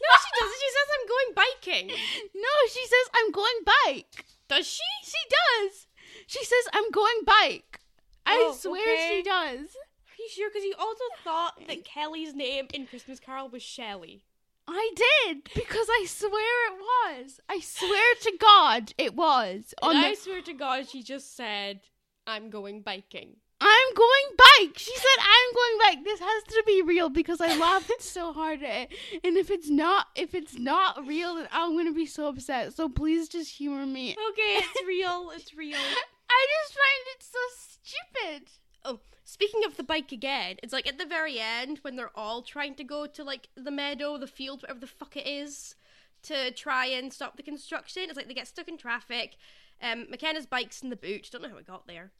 No, 0.00 0.14
she 0.22 0.40
doesn't. 0.40 0.60
She 0.60 0.70
says 0.70 0.88
I'm 0.94 1.08
going 1.08 1.34
biking. 1.34 1.88
No, 2.34 2.68
she 2.72 2.86
says 2.86 3.10
I'm 3.16 3.32
going 3.32 3.60
bike. 3.66 4.24
Does 4.48 4.66
she? 4.66 4.84
She 5.02 5.18
does. 5.28 5.86
She 6.28 6.44
says 6.44 6.68
I'm 6.72 6.90
going 6.92 7.24
bike. 7.26 7.80
I 8.24 8.36
Oh, 8.48 8.54
swear 8.54 8.80
okay. 8.80 9.16
she 9.16 9.22
does. 9.24 9.66
Are 9.74 10.18
you 10.20 10.28
sure? 10.30 10.50
Because 10.50 10.64
you 10.64 10.74
also 10.78 11.02
thought 11.24 11.66
that 11.66 11.84
Kelly's 11.84 12.32
name 12.32 12.68
in 12.72 12.86
Christmas 12.86 13.18
Carol 13.18 13.48
was 13.48 13.62
Shelley. 13.62 14.22
I 14.68 14.92
did 14.94 15.44
because 15.54 15.86
I 15.90 16.04
swear 16.06 16.72
it 16.72 16.78
was. 16.78 17.40
I 17.48 17.60
swear 17.60 18.14
to 18.22 18.32
God 18.38 18.92
it 18.98 19.14
was. 19.14 19.74
On 19.82 19.96
And 19.96 20.04
the, 20.04 20.08
I 20.08 20.14
swear 20.14 20.42
to 20.42 20.52
God, 20.52 20.88
she 20.88 21.02
just 21.02 21.34
said, 21.34 21.80
I'm 22.26 22.50
going 22.50 22.82
biking. 22.82 23.36
I'm 23.60 23.94
going 23.94 24.36
bike. 24.36 24.78
She 24.78 24.94
said 24.94 25.18
I'm 25.18 25.54
going 25.54 25.78
bike. 25.96 26.04
This 26.04 26.20
has 26.20 26.42
to 26.44 26.62
be 26.66 26.82
real 26.82 27.08
because 27.08 27.40
I 27.40 27.56
laughed 27.56 27.90
so 28.00 28.32
hard 28.32 28.62
at 28.62 28.90
it. 28.92 29.20
And 29.24 29.36
if 29.36 29.50
it's 29.50 29.68
not, 29.68 30.06
if 30.14 30.34
it's 30.34 30.56
not 30.56 31.04
real, 31.06 31.34
then 31.36 31.48
I'm 31.50 31.76
gonna 31.76 31.92
be 31.92 32.06
so 32.06 32.28
upset. 32.28 32.74
So 32.74 32.88
please 32.88 33.28
just 33.28 33.56
humor 33.56 33.86
me. 33.86 34.12
Okay, 34.12 34.58
it's 34.58 34.86
real. 34.86 35.32
It's 35.34 35.54
real. 35.54 35.76
I 36.30 36.46
just 36.60 36.78
find 36.78 37.06
it 37.16 37.22
so 37.24 37.38
stupid. 37.56 38.50
Oh, 38.88 39.00
speaking 39.24 39.64
of 39.66 39.76
the 39.76 39.82
bike 39.82 40.12
again, 40.12 40.56
it's 40.62 40.72
like 40.72 40.86
at 40.86 40.96
the 40.96 41.04
very 41.04 41.38
end 41.38 41.78
when 41.82 41.96
they're 41.96 42.16
all 42.16 42.40
trying 42.40 42.74
to 42.76 42.84
go 42.84 43.06
to 43.06 43.22
like 43.22 43.50
the 43.54 43.70
meadow, 43.70 44.16
the 44.16 44.26
field, 44.26 44.62
whatever 44.62 44.80
the 44.80 44.86
fuck 44.86 45.14
it 45.14 45.26
is, 45.26 45.74
to 46.22 46.50
try 46.52 46.86
and 46.86 47.12
stop 47.12 47.36
the 47.36 47.42
construction. 47.42 48.04
It's 48.04 48.16
like 48.16 48.28
they 48.28 48.34
get 48.34 48.48
stuck 48.48 48.66
in 48.66 48.78
traffic. 48.78 49.36
Um, 49.82 50.06
McKenna's 50.10 50.46
bike's 50.46 50.82
in 50.82 50.88
the 50.88 50.96
boot. 50.96 51.28
Don't 51.30 51.42
know 51.42 51.50
how 51.50 51.58
it 51.58 51.66
got 51.66 51.86
there 51.86 52.12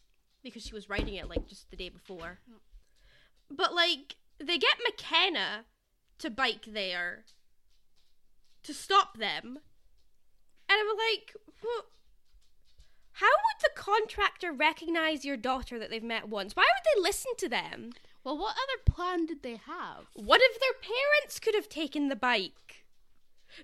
because 0.42 0.62
she 0.62 0.74
was 0.74 0.90
riding 0.90 1.14
it 1.14 1.28
like 1.28 1.46
just 1.46 1.70
the 1.70 1.76
day 1.76 1.88
before. 1.88 2.38
But 3.50 3.74
like 3.74 4.16
they 4.38 4.58
get 4.58 4.78
McKenna 4.84 5.64
to 6.18 6.30
bike 6.30 6.66
there 6.66 7.24
to 8.62 8.74
stop 8.74 9.16
them, 9.16 9.58
and 10.68 10.78
I'm 10.78 10.86
like, 10.86 11.34
well, 11.62 11.86
how 13.18 13.26
would 13.26 13.60
the 13.60 13.70
contractor 13.74 14.52
recognize 14.52 15.24
your 15.24 15.36
daughter 15.36 15.76
that 15.76 15.90
they've 15.90 16.02
met 16.02 16.28
once? 16.28 16.54
Why 16.54 16.62
would 16.62 16.84
they 16.94 17.02
listen 17.02 17.32
to 17.38 17.48
them? 17.48 17.90
Well, 18.22 18.38
what 18.38 18.54
other 18.54 18.82
plan 18.86 19.26
did 19.26 19.42
they 19.42 19.56
have? 19.56 20.06
What 20.14 20.40
if 20.40 20.60
their 20.60 20.74
parents 20.80 21.40
could 21.40 21.56
have 21.56 21.68
taken 21.68 22.08
the 22.08 22.14
bike? 22.14 22.84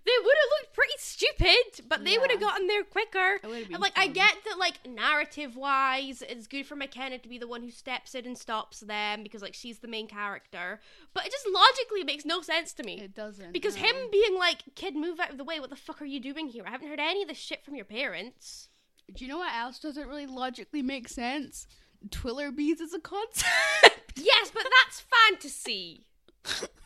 They 0.04 0.12
would 0.18 0.34
have 0.42 0.50
looked 0.58 0.74
pretty 0.74 0.94
stupid, 0.98 1.86
but 1.88 2.04
they 2.04 2.18
would 2.18 2.32
have 2.32 2.40
gotten 2.40 2.66
there 2.66 2.82
quicker. 2.82 3.38
It 3.42 3.46
would've 3.46 3.66
been 3.68 3.74
And 3.74 3.82
like 3.82 3.96
I 3.96 4.08
get 4.08 4.34
that 4.44 4.58
like 4.58 4.84
narrative 4.88 5.56
wise, 5.56 6.22
it's 6.22 6.48
good 6.48 6.66
for 6.66 6.74
McKenna 6.74 7.18
to 7.18 7.28
be 7.28 7.38
the 7.38 7.46
one 7.46 7.62
who 7.62 7.70
steps 7.70 8.16
in 8.16 8.26
and 8.26 8.36
stops 8.36 8.80
them 8.80 9.22
because 9.22 9.42
like 9.42 9.54
she's 9.54 9.78
the 9.78 9.88
main 9.88 10.08
character. 10.08 10.80
But 11.12 11.26
it 11.26 11.32
just 11.32 11.46
logically 11.46 12.02
makes 12.02 12.24
no 12.24 12.40
sense 12.40 12.72
to 12.72 12.82
me. 12.82 13.00
It 13.00 13.14
doesn't. 13.14 13.52
Because 13.52 13.76
no. 13.76 13.82
him 13.82 13.96
being 14.10 14.36
like, 14.36 14.62
kid, 14.74 14.96
move 14.96 15.20
out 15.20 15.30
of 15.30 15.38
the 15.38 15.44
way, 15.44 15.60
what 15.60 15.70
the 15.70 15.76
fuck 15.76 16.02
are 16.02 16.06
you 16.06 16.18
doing 16.18 16.48
here? 16.48 16.64
I 16.66 16.70
haven't 16.70 16.88
heard 16.88 16.98
any 16.98 17.22
of 17.22 17.28
this 17.28 17.38
shit 17.38 17.64
from 17.64 17.76
your 17.76 17.84
parents. 17.84 18.70
Do 19.12 19.24
you 19.24 19.28
know 19.30 19.38
what 19.38 19.54
else 19.54 19.78
doesn't 19.78 20.08
really 20.08 20.26
logically 20.26 20.82
make 20.82 21.08
sense? 21.08 21.66
Twiller 22.10 22.50
bees 22.50 22.80
as 22.80 22.92
a 22.94 23.00
concept. 23.00 24.12
Yes, 24.16 24.50
but 24.52 24.64
that's 24.84 25.02
fantasy. 25.28 26.06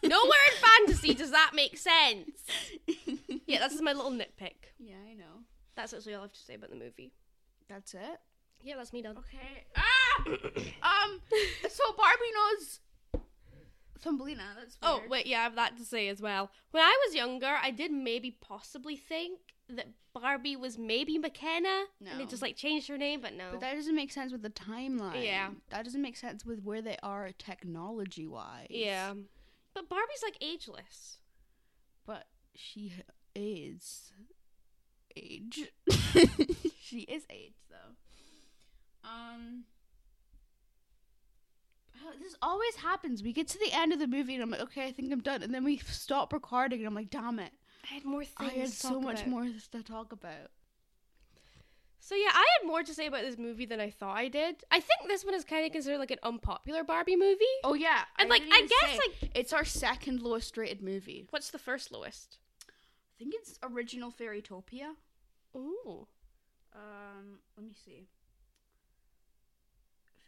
Nowhere 0.03 0.39
in 0.53 0.87
fantasy 0.87 1.14
does 1.14 1.31
that 1.33 1.51
make 1.55 1.77
sense. 1.77 2.31
Yeah, 3.47 3.59
that's 3.61 3.81
my 3.81 3.93
little 3.93 4.11
nitpick. 4.12 4.73
yeah, 4.79 4.97
I 5.11 5.14
know. 5.14 5.43
That's 5.75 5.93
actually 5.95 6.14
all 6.14 6.21
I 6.21 6.25
have 6.25 6.33
to 6.33 6.41
say 6.41 6.55
about 6.55 6.71
the 6.71 6.77
movie. 6.77 7.12
That's 7.69 7.95
it. 7.95 8.21
Yeah, 8.62 8.77
that's 8.77 8.93
me 8.93 9.03
done. 9.03 9.16
Okay. 9.19 9.64
Ah! 9.77 10.23
um. 10.27 11.21
So 11.71 11.85
Barbie 11.97 12.33
knows 12.35 12.81
Thumbelina. 14.01 14.43
That's 14.59 14.77
Oh, 14.83 15.03
wait, 15.09 15.27
yeah, 15.27 15.41
I 15.41 15.43
have 15.45 15.55
that 15.57 15.77
to 15.79 15.85
say 15.85 16.09
as 16.09 16.21
well. 16.21 16.51
When 16.71 16.83
I 16.83 16.97
was 17.07 17.14
younger, 17.14 17.57
I 17.62 17.71
did 17.71 17.91
maybe 17.93 18.31
possibly 18.31 18.97
think 18.97 19.39
that 19.71 19.89
Barbie 20.14 20.57
was 20.57 20.79
maybe 20.79 21.19
McKenna. 21.19 21.85
And 22.11 22.21
it 22.21 22.29
just 22.29 22.43
like 22.43 22.57
changed 22.57 22.89
her 22.89 22.99
name, 22.99 23.21
but 23.21 23.35
no. 23.35 23.49
But 23.53 23.61
that 23.61 23.75
doesn't 23.75 23.95
make 23.95 24.11
sense 24.12 24.33
with 24.33 24.43
the 24.43 24.51
timeline. 24.51 25.25
Yeah. 25.25 25.51
That 25.71 25.85
doesn't 25.85 26.01
make 26.03 26.16
sense 26.16 26.45
with 26.45 26.62
where 26.62 26.81
they 26.83 26.97
are 27.03 27.31
technology 27.39 28.27
wise. 28.27 28.66
yeah. 28.71 29.12
But 29.75 29.89
Barbie's 29.89 30.23
like 30.25 30.37
ageless. 30.41 31.19
But 32.07 32.27
she 32.55 32.93
is 33.35 34.12
age. 35.16 35.71
she 36.81 37.01
is 37.01 37.25
age 37.31 37.55
though. 37.71 37.95
Um. 39.09 39.64
oh, 42.05 42.12
This 42.21 42.35
always 42.43 42.77
happens. 42.77 43.23
We 43.23 43.33
get 43.33 43.47
to 43.49 43.59
the 43.59 43.73
end 43.73 43.93
of 43.93 43.99
the 43.99 44.07
movie 44.09 44.35
and 44.35 44.43
I'm 44.43 44.51
like, 44.51 44.61
okay, 44.62 44.87
I 44.87 44.93
think 44.93 45.12
I'm 45.12 45.21
done. 45.21 45.43
And 45.43 45.55
then 45.55 45.64
we 45.64 45.77
stop 45.79 46.33
recording 46.33 46.81
and 46.81 46.89
I'm 46.89 46.95
like, 46.95 47.11
damn 47.11 47.39
it. 47.39 47.53
I 47.91 47.95
had 47.95 48.05
more 48.05 48.24
things 48.24 48.36
I 48.39 48.59
had 48.59 48.66
to 48.68 48.72
so 48.72 49.01
much 49.01 49.20
about. 49.20 49.28
more 49.30 49.45
to 49.45 49.82
talk 49.82 50.12
about. 50.12 50.51
So 52.01 52.14
yeah, 52.14 52.30
I 52.32 52.47
had 52.61 52.66
more 52.66 52.82
to 52.82 52.95
say 52.95 53.07
about 53.07 53.22
this 53.22 53.36
movie 53.39 53.66
than 53.66 53.80
I 53.80 53.91
thought 53.91 54.16
I 54.16 54.28
did. 54.28 54.57
I 54.70 54.80
think 54.80 55.09
this 55.09 55.24
one 55.24 55.34
is 55.34 55.45
kind 55.45 55.66
of 55.66 55.72
considered 55.72 55.99
like 55.99 56.11
an 56.11 56.18
unpopular 56.22 56.84
Barbie 56.84 57.16
movie. 57.16 57.45
Oh 57.64 57.74
yeah, 57.74 58.05
And, 58.18 58.30
like, 58.30 58.43
I 58.51 58.62
guess, 58.66 58.91
say, 58.91 58.99
like- 59.22 59.30
it's 59.34 59.53
our 59.53 59.64
second 59.64 60.22
lowest 60.22 60.57
rated 60.57 60.82
movie. 60.82 61.26
What's 61.30 61.51
the 61.51 61.59
first 61.59 61.91
lowest? 61.93 62.39
I 62.68 63.18
think 63.18 63.34
it's 63.36 63.59
original 63.62 64.11
Fairytopia. 64.12 64.95
Ooh. 65.57 66.07
Um, 66.74 67.41
let 67.57 67.66
me 67.66 67.74
see. 67.74 68.07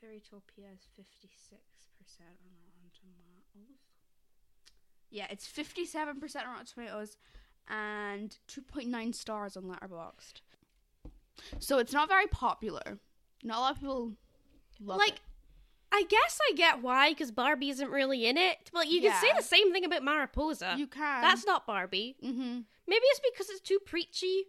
Fairytopia 0.03 0.73
is 0.75 0.87
fifty 0.97 1.29
six 1.29 1.63
percent 1.99 2.31
on 2.45 2.51
Rotten 2.65 2.91
Tomatoes. 2.99 3.79
Yeah, 5.11 5.27
it's 5.31 5.47
fifty 5.47 5.85
seven 5.85 6.19
percent 6.21 6.47
on 6.47 6.53
Rotten 6.53 6.67
Tomatoes, 6.67 7.17
and 7.71 8.37
two 8.47 8.61
point 8.61 8.89
nine 8.89 9.13
stars 9.13 9.57
on 9.57 9.63
Letterboxd. 9.65 10.43
So 11.59 11.79
it's 11.79 11.93
not 11.93 12.09
very 12.09 12.27
popular. 12.27 12.99
Not 13.43 13.57
a 13.57 13.61
lot 13.61 13.73
of 13.73 13.81
people 13.81 14.13
love 14.81 14.99
like, 14.99 15.13
it. 15.15 15.21
I 15.93 16.05
guess 16.09 16.39
I 16.51 16.55
get 16.55 16.83
why, 16.83 17.11
because 17.11 17.33
Barbie 17.33 17.71
isn't 17.71 17.91
really 17.91 18.27
in 18.27 18.37
it. 18.37 18.71
But 18.73 18.89
you 18.89 19.01
can 19.01 19.21
say 19.21 19.33
the 19.37 19.43
same 19.43 19.73
thing 19.73 19.85
about 19.85 20.03
Mariposa. 20.03 20.75
You 20.77 20.87
can. 20.87 21.23
That's 21.23 21.47
not 21.47 21.67
Barbie. 21.67 22.17
Mm-hmm. 22.23 22.61
Maybe 22.87 23.05
it's 23.05 23.21
because 23.33 23.51
it's 23.51 23.61
too 23.61 23.79
preachy. 23.85 24.45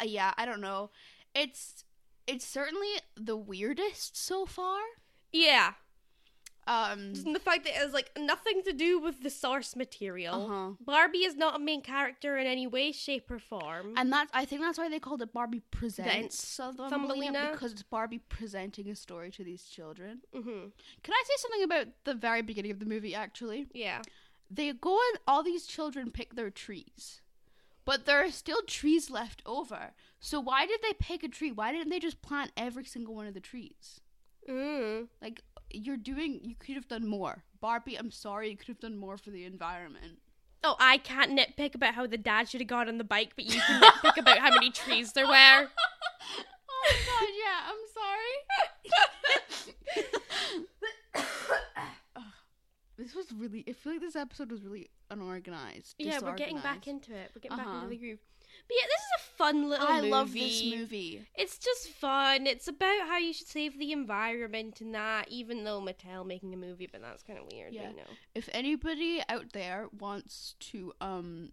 Uh, 0.00 0.04
yeah, 0.04 0.32
I 0.36 0.46
don't 0.46 0.60
know. 0.60 0.90
It's 1.34 1.84
it's 2.26 2.46
certainly 2.46 2.88
the 3.16 3.36
weirdest 3.36 4.16
so 4.16 4.46
far. 4.46 4.80
Yeah. 5.32 5.72
Um. 6.70 7.12
And 7.26 7.34
the 7.34 7.40
fact 7.40 7.64
that 7.64 7.70
it 7.70 7.76
has 7.84 7.92
like 7.92 8.10
nothing 8.16 8.62
to 8.68 8.72
do 8.72 9.00
with 9.00 9.22
the 9.22 9.30
source 9.30 9.74
material. 9.74 10.34
Uh-huh. 10.44 10.70
Barbie 10.80 11.24
is 11.30 11.36
not 11.36 11.56
a 11.56 11.58
main 11.58 11.82
character 11.82 12.38
in 12.38 12.46
any 12.46 12.66
way, 12.66 12.92
shape, 12.92 13.30
or 13.30 13.40
form. 13.40 13.94
And 13.96 14.12
that's 14.12 14.30
I 14.32 14.44
think 14.44 14.60
that's 14.62 14.78
why 14.78 14.88
they 14.88 15.00
called 15.00 15.20
it 15.22 15.32
Barbie 15.32 15.62
Presents 15.72 16.36
Thumbelina. 16.56 16.90
Thumbelina 16.90 17.48
because 17.52 17.72
it's 17.72 17.82
Barbie 17.82 18.22
presenting 18.38 18.88
a 18.88 18.94
story 18.94 19.30
to 19.32 19.42
these 19.42 19.64
children. 19.64 20.20
mm-hmm. 20.34 20.68
Can 21.04 21.14
I 21.20 21.22
say 21.26 21.34
something 21.38 21.64
about 21.64 21.86
the 22.04 22.14
very 22.14 22.42
beginning 22.42 22.70
of 22.70 22.78
the 22.78 22.86
movie? 22.86 23.14
Actually, 23.14 23.66
Yeah. 23.74 24.02
they 24.50 24.72
go 24.72 24.92
and 25.10 25.18
all 25.26 25.42
these 25.42 25.66
children 25.66 26.10
pick 26.12 26.34
their 26.36 26.50
trees, 26.50 27.20
but 27.84 28.06
there 28.06 28.22
are 28.24 28.30
still 28.30 28.62
trees 28.66 29.10
left 29.10 29.42
over. 29.44 29.90
So 30.20 30.38
why 30.38 30.66
did 30.66 30.80
they 30.82 30.92
pick 30.92 31.22
a 31.24 31.28
tree? 31.28 31.50
Why 31.50 31.72
didn't 31.72 31.90
they 31.90 31.98
just 31.98 32.22
plant 32.22 32.52
every 32.56 32.84
single 32.84 33.14
one 33.14 33.26
of 33.26 33.34
the 33.34 33.40
trees? 33.40 34.00
Mm. 34.48 35.08
Like 35.22 35.42
you're 35.72 35.96
doing, 35.96 36.40
you 36.42 36.54
could 36.58 36.74
have 36.74 36.88
done 36.88 37.06
more. 37.08 37.44
Barbie, 37.60 37.96
I'm 37.96 38.10
sorry, 38.10 38.50
you 38.50 38.56
could 38.56 38.68
have 38.68 38.80
done 38.80 38.96
more 38.96 39.16
for 39.16 39.30
the 39.30 39.44
environment. 39.44 40.18
Oh, 40.62 40.76
I 40.78 40.98
can't 40.98 41.38
nitpick 41.38 41.74
about 41.74 41.94
how 41.94 42.06
the 42.06 42.18
dad 42.18 42.48
should 42.48 42.60
have 42.60 42.68
got 42.68 42.88
on 42.88 42.98
the 42.98 43.04
bike, 43.04 43.32
but 43.36 43.46
you 43.46 43.60
can 43.60 43.80
nitpick 43.82 44.16
about 44.18 44.38
how 44.38 44.50
many 44.50 44.70
trees 44.70 45.12
there 45.12 45.26
were. 45.26 45.32
oh 45.32 45.66
my 46.84 46.92
god, 47.06 47.28
yeah, 47.38 47.60
I'm 47.68 47.86
sorry. 47.94 48.36
This 52.96 53.14
was 53.14 53.32
really. 53.32 53.64
I 53.66 53.72
feel 53.72 53.92
like 53.94 54.02
this 54.02 54.14
episode 54.14 54.50
was 54.50 54.62
really 54.62 54.90
unorganized. 55.10 55.94
Yeah, 55.98 56.18
we're 56.22 56.34
getting 56.34 56.58
back 56.58 56.86
into 56.86 57.14
it. 57.14 57.30
We're 57.34 57.40
getting 57.40 57.56
back 57.56 57.66
Uh-huh. 57.66 57.76
into 57.78 57.88
the 57.88 57.96
groove. 57.96 58.18
But 58.66 58.76
yeah, 58.80 58.86
this 58.86 59.00
is 59.00 59.10
a 59.18 59.36
fun 59.36 59.68
little 59.68 59.86
I 59.86 59.96
movie. 60.00 60.10
love 60.10 60.32
this 60.32 60.62
movie. 60.64 61.26
It's 61.34 61.58
just 61.58 61.88
fun. 61.88 62.46
It's 62.46 62.68
about 62.68 63.08
how 63.08 63.18
you 63.18 63.32
should 63.32 63.48
save 63.48 63.78
the 63.78 63.92
environment 63.92 64.80
and 64.80 64.94
that, 64.94 65.28
even 65.28 65.64
though 65.64 65.80
Mattel 65.80 66.24
making 66.26 66.54
a 66.54 66.56
movie, 66.56 66.88
but 66.90 67.00
that's 67.02 67.22
kind 67.22 67.38
of 67.38 67.46
weird, 67.52 67.72
Yeah. 67.72 67.90
you 67.90 67.96
know. 67.96 68.02
If 68.34 68.48
anybody 68.52 69.22
out 69.28 69.52
there 69.52 69.88
wants 69.98 70.54
to 70.70 70.92
um 71.00 71.50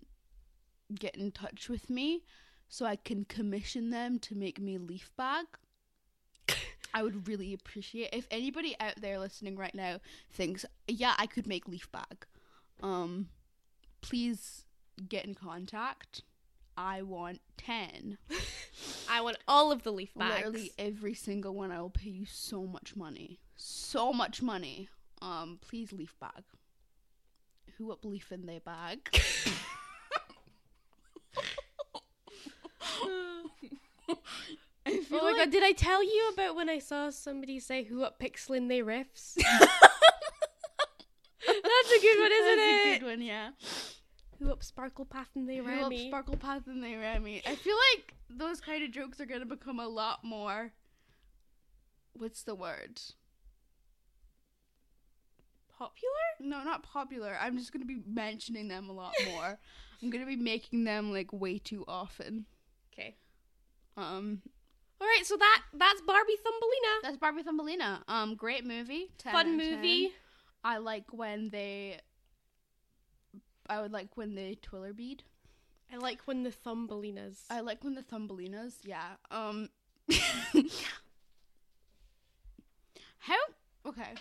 get 0.93 1.15
in 1.15 1.31
touch 1.31 1.67
with 1.69 1.89
me, 1.89 2.23
so 2.69 2.85
I 2.85 2.95
can 2.97 3.25
commission 3.25 3.89
them 3.89 4.19
to 4.19 4.35
make 4.35 4.59
me 4.59 4.75
a 4.75 4.79
leaf 4.79 5.11
bag. 5.17 5.45
I 6.93 7.03
would 7.03 7.27
really 7.27 7.53
appreciate 7.53 8.09
if 8.13 8.27
anybody 8.31 8.75
out 8.79 8.95
there 9.01 9.19
listening 9.19 9.55
right 9.57 9.75
now 9.75 9.99
thinks, 10.31 10.65
yeah, 10.87 11.13
I 11.17 11.25
could 11.27 11.45
make 11.47 11.67
leaf 11.67 11.91
bag. 11.91 12.25
Um, 12.81 13.27
please 14.01 14.63
get 15.07 15.25
in 15.25 15.35
contact. 15.35 16.23
I 16.77 17.01
want 17.01 17.41
ten. 17.57 18.17
I 19.09 19.21
want 19.21 19.37
all 19.47 19.71
of 19.71 19.83
the 19.83 19.91
leaf 19.91 20.13
bags. 20.15 20.45
Literally 20.45 20.71
every 20.77 21.13
single 21.15 21.53
one. 21.55 21.71
I 21.71 21.81
will 21.81 21.89
pay 21.89 22.09
you 22.09 22.25
so 22.25 22.65
much 22.65 22.95
money, 22.95 23.39
so 23.55 24.13
much 24.13 24.41
money. 24.41 24.89
Um, 25.21 25.57
please 25.61 25.91
leaf 25.91 26.15
bag. 26.19 26.43
Who 27.77 27.91
up 27.91 28.05
leaf 28.05 28.31
in 28.31 28.45
their 28.45 28.59
bag? 28.59 29.09
I 34.85 34.91
feel 35.01 35.19
Oh 35.19 35.23
my 35.23 35.31
like- 35.31 35.37
god, 35.37 35.51
did 35.51 35.63
I 35.63 35.71
tell 35.73 36.03
you 36.03 36.29
about 36.33 36.55
when 36.55 36.69
I 36.69 36.79
saw 36.79 37.09
somebody 37.09 37.59
say 37.59 37.83
who 37.83 38.03
up 38.03 38.19
pixelin 38.19 38.69
their 38.69 38.85
riffs? 38.85 39.33
That's 41.45 41.91
a 41.91 42.01
good 42.01 42.19
one, 42.19 42.31
isn't 42.31 42.57
That's 42.57 42.85
it? 42.85 42.95
a 42.95 42.99
good 42.99 43.05
one, 43.05 43.21
yeah. 43.21 43.49
Who 44.39 44.51
up 44.51 44.63
sparkle 44.63 45.05
path 45.05 45.29
and 45.35 45.49
they 45.49 45.57
Who 45.57 45.63
ran 45.63 45.83
up 45.85 45.89
me? 45.89 46.09
Sparkle 46.09 46.37
Path 46.37 46.67
and 46.67 46.83
they 46.83 46.95
ran 46.95 47.23
me. 47.23 47.41
I 47.47 47.55
feel 47.55 47.75
like 47.95 48.13
those 48.29 48.61
kind 48.61 48.83
of 48.83 48.91
jokes 48.91 49.19
are 49.19 49.25
gonna 49.25 49.45
become 49.45 49.79
a 49.79 49.87
lot 49.87 50.23
more. 50.23 50.71
What's 52.13 52.43
the 52.43 52.53
word? 52.55 53.01
Popular? 55.77 56.11
No, 56.39 56.63
not 56.63 56.83
popular. 56.83 57.37
I'm 57.39 57.57
just 57.57 57.71
gonna 57.71 57.85
be 57.85 58.01
mentioning 58.07 58.67
them 58.67 58.89
a 58.89 58.93
lot 58.93 59.13
more. 59.31 59.59
I'm 60.01 60.09
gonna 60.09 60.25
be 60.25 60.35
making 60.35 60.83
them 60.83 61.11
like 61.11 61.31
way 61.33 61.57
too 61.59 61.83
often. 61.87 62.45
Okay. 62.93 63.15
Um, 63.95 64.41
All 65.01 65.07
right, 65.07 65.23
so 65.25 65.35
that 65.37 65.61
that's 65.73 66.01
Barbie 66.01 66.37
Thumbelina. 66.43 67.01
That's 67.03 67.17
Barbie 67.17 67.43
Thumbelina. 67.43 68.03
Um, 68.07 68.35
great 68.35 68.65
movie. 68.65 69.11
10 69.19 69.31
Fun 69.33 69.53
of 69.55 69.59
10. 69.61 69.71
movie. 69.75 70.11
I 70.63 70.77
like 70.77 71.05
when 71.11 71.49
they. 71.49 71.99
I 73.69 73.81
would 73.81 73.91
like 73.91 74.15
when 74.15 74.35
they 74.35 74.57
twiller 74.61 74.93
bead. 74.93 75.23
I 75.91 75.97
like 75.97 76.21
when 76.25 76.43
the 76.43 76.51
Thumbelinas. 76.51 77.43
I 77.49 77.61
like 77.61 77.83
when 77.83 77.95
the 77.95 78.01
Thumbelinas. 78.01 78.75
Yeah. 78.83 79.15
Um. 79.31 79.69
how? 83.19 83.37
Okay. 83.85 84.13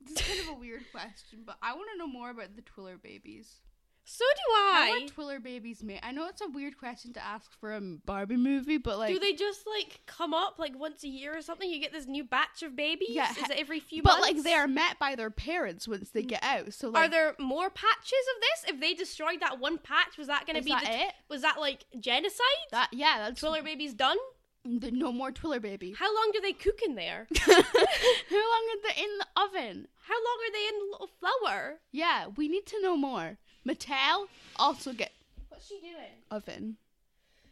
This 0.00 0.16
is 0.16 0.22
kind 0.26 0.40
of 0.40 0.48
a 0.56 0.58
weird 0.58 0.82
question, 0.90 1.42
but 1.44 1.56
I 1.62 1.74
want 1.74 1.88
to 1.92 1.98
know 1.98 2.06
more 2.06 2.30
about 2.30 2.56
the 2.56 2.62
twiller 2.62 2.96
babies. 2.96 3.60
So 4.04 4.24
do 4.24 4.54
How 4.54 4.82
I. 4.82 5.00
are 5.04 5.08
twiller 5.08 5.38
babies 5.40 5.82
made? 5.82 6.00
I 6.02 6.12
know 6.12 6.26
it's 6.28 6.40
a 6.40 6.48
weird 6.48 6.76
question 6.76 7.12
to 7.14 7.24
ask 7.24 7.50
for 7.60 7.72
a 7.74 7.80
Barbie 7.80 8.36
movie, 8.36 8.78
but 8.78 8.98
like, 8.98 9.12
do 9.14 9.18
they 9.20 9.32
just 9.32 9.64
like 9.66 10.00
come 10.06 10.34
up 10.34 10.58
like 10.58 10.78
once 10.78 11.04
a 11.04 11.08
year 11.08 11.36
or 11.36 11.42
something? 11.42 11.70
You 11.70 11.80
get 11.80 11.92
this 11.92 12.06
new 12.06 12.24
batch 12.24 12.62
of 12.62 12.74
babies. 12.74 13.10
Yeah, 13.10 13.30
Is 13.30 13.38
it 13.38 13.50
every 13.58 13.80
few 13.80 14.02
months? 14.02 14.16
but 14.16 14.20
months? 14.22 14.36
like 14.38 14.44
they 14.44 14.54
are 14.54 14.66
met 14.68 14.98
by 14.98 15.14
their 15.14 15.30
parents 15.30 15.86
once 15.86 16.10
they 16.10 16.22
get 16.22 16.42
out. 16.42 16.74
So 16.74 16.88
like, 16.90 17.06
Are 17.06 17.10
there 17.10 17.34
more 17.38 17.70
patches 17.70 18.24
of 18.36 18.40
this? 18.40 18.74
If 18.74 18.80
they 18.80 18.94
destroyed 18.94 19.40
that 19.40 19.60
one 19.60 19.78
patch, 19.78 20.18
was 20.18 20.26
that 20.26 20.46
going 20.46 20.56
to 20.56 20.62
be 20.62 20.70
that 20.70 20.84
the, 20.84 20.92
it? 21.06 21.12
was 21.30 21.42
that 21.42 21.60
like 21.60 21.84
genocide? 22.00 22.40
That 22.72 22.88
yeah, 22.92 23.18
that's 23.18 23.40
Twiller 23.40 23.62
babies 23.62 23.94
done? 23.94 24.16
the, 24.64 24.90
no 24.92 25.10
more 25.12 25.32
twiller 25.32 25.58
baby. 25.60 25.94
How 25.98 26.14
long 26.14 26.30
do 26.32 26.40
they 26.40 26.52
cook 26.52 26.80
in 26.86 26.94
there? 26.94 27.26
How 27.40 27.52
long 27.52 28.64
are 28.70 28.94
they 28.94 29.02
in 29.02 29.18
the 29.18 29.26
oven? 29.36 29.88
How 30.02 30.14
long 30.14 30.38
are 30.44 30.52
they 30.52 30.68
in 30.68 30.78
the 30.78 30.88
little 30.92 31.10
flour? 31.18 31.80
Yeah, 31.90 32.26
we 32.36 32.48
need 32.48 32.66
to 32.66 32.80
know 32.80 32.96
more. 32.96 33.38
Mattel 33.66 34.26
also 34.56 34.92
get 34.92 35.12
What's 35.48 35.68
she 35.68 35.78
doing? 35.80 35.94
oven. 36.30 36.76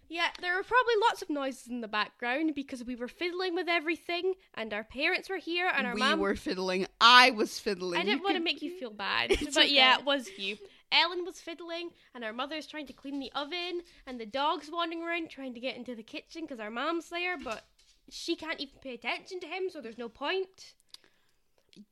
Yeah, 0.09 0.27
there 0.41 0.57
were 0.57 0.65
probably 0.65 0.95
lots 1.09 1.23
of 1.23 1.31
noises 1.31 1.69
in 1.69 1.83
the 1.83 1.87
background 1.89 2.53
because 2.57 2.83
we 2.83 2.97
were 2.97 3.07
fiddling 3.07 3.55
with 3.55 3.69
everything, 3.69 4.35
and 4.55 4.75
our 4.75 4.83
parents 4.83 5.31
were 5.31 5.37
here, 5.37 5.71
and 5.73 5.87
our 5.87 5.95
we 5.95 6.01
mom. 6.01 6.19
were 6.19 6.35
fiddling. 6.35 6.87
I 7.01 7.31
was 7.31 7.61
fiddling. 7.61 8.01
I 8.01 8.05
didn't 8.05 8.25
want 8.25 8.35
to 8.37 8.43
make 8.43 8.61
you 8.61 8.77
feel 8.77 8.91
bad, 8.91 9.31
It's 9.41 9.55
but 9.55 9.71
yeah, 9.71 9.93
okay. 9.93 10.01
it 10.01 10.07
was 10.07 10.29
you. 10.37 10.57
Ellen 10.91 11.25
was 11.25 11.41
fiddling, 11.41 11.91
and 12.13 12.25
our 12.25 12.33
mother's 12.33 12.67
trying 12.67 12.89
to 12.89 12.93
clean 12.93 13.21
the 13.21 13.31
oven, 13.37 13.83
and 14.05 14.19
the 14.19 14.27
dog's 14.27 14.69
wandering 14.69 15.05
around 15.05 15.31
trying 15.31 15.55
to 15.55 15.61
get 15.61 15.77
into 15.77 15.95
the 15.95 16.03
kitchen 16.03 16.43
because 16.43 16.59
our 16.59 16.71
mom's 16.71 17.09
there, 17.11 17.39
but 17.39 17.65
she 18.11 18.35
can't 18.35 18.59
even 18.59 18.75
pay 18.83 18.95
attention 18.95 19.39
to 19.39 19.47
him, 19.47 19.71
so 19.71 19.81
there's 19.81 19.97
no 19.97 20.09
point. 20.09 20.75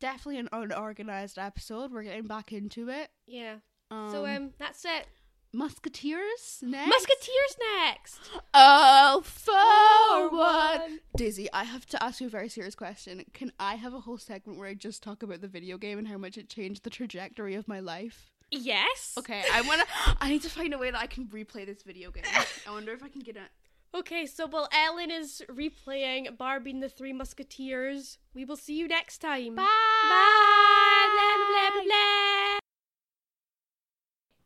Definitely 0.00 0.38
an 0.38 0.48
unorganized 0.50 1.38
episode. 1.38 1.92
We're 1.92 2.02
getting 2.02 2.26
back 2.26 2.52
into 2.52 2.88
it. 2.88 3.10
Yeah. 3.28 3.58
Um, 3.90 4.10
so 4.10 4.26
um, 4.26 4.50
that's 4.58 4.84
it. 4.84 5.06
Musketeers 5.52 6.60
next. 6.62 6.88
Musketeers 6.88 7.56
next. 7.76 8.20
Oh, 8.52 9.22
forward. 9.24 11.00
Daisy, 11.16 11.48
I 11.52 11.64
have 11.64 11.86
to 11.86 12.02
ask 12.02 12.20
you 12.20 12.26
a 12.26 12.30
very 12.30 12.50
serious 12.50 12.74
question. 12.74 13.24
Can 13.32 13.52
I 13.58 13.76
have 13.76 13.94
a 13.94 14.00
whole 14.00 14.18
segment 14.18 14.58
where 14.58 14.68
I 14.68 14.74
just 14.74 15.02
talk 15.02 15.22
about 15.22 15.40
the 15.40 15.48
video 15.48 15.78
game 15.78 15.98
and 15.98 16.06
how 16.06 16.18
much 16.18 16.36
it 16.36 16.50
changed 16.50 16.84
the 16.84 16.90
trajectory 16.90 17.54
of 17.54 17.66
my 17.66 17.80
life? 17.80 18.30
Yes. 18.50 19.14
Okay, 19.18 19.42
I 19.52 19.62
wanna. 19.62 19.84
I 20.20 20.28
need 20.28 20.42
to 20.42 20.50
find 20.50 20.74
a 20.74 20.78
way 20.78 20.90
that 20.90 21.00
I 21.00 21.06
can 21.06 21.26
replay 21.26 21.64
this 21.64 21.82
video 21.82 22.10
game. 22.10 22.24
I 22.26 22.70
wonder 22.70 22.92
if 22.92 23.02
I 23.02 23.08
can 23.08 23.22
get 23.22 23.36
it. 23.36 23.48
Okay, 23.94 24.26
so 24.26 24.46
while 24.46 24.68
Ellen 24.70 25.10
is 25.10 25.42
replaying 25.48 26.36
Barbie 26.36 26.72
and 26.72 26.82
the 26.82 26.90
Three 26.90 27.14
Musketeers, 27.14 28.18
we 28.34 28.44
will 28.44 28.56
see 28.56 28.78
you 28.78 28.86
next 28.86 29.18
time. 29.18 29.54
Bye. 29.54 29.62
Bye. 29.62 31.08
Blah, 31.14 31.70
blah, 31.70 31.70
blah, 31.70 31.84
blah. 31.84 32.57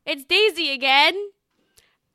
It's 0.05 0.25
Daisy 0.25 0.73
again. 0.73 1.15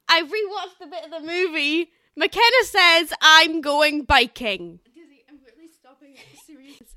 I 0.10 0.22
rewatched 0.22 0.86
a 0.86 0.90
bit 0.90 1.06
of 1.06 1.12
the 1.12 1.20
movie. 1.20 1.92
Makena 2.20 2.64
says 2.64 3.14
I'm 3.22 3.62
going 3.62 4.04
biking. 4.04 4.80
Daisy, 4.94 5.24
I'm 5.30 5.40
really 5.46 5.70
stopping 5.72 6.16
it. 6.16 6.40
Serious. 6.46 6.96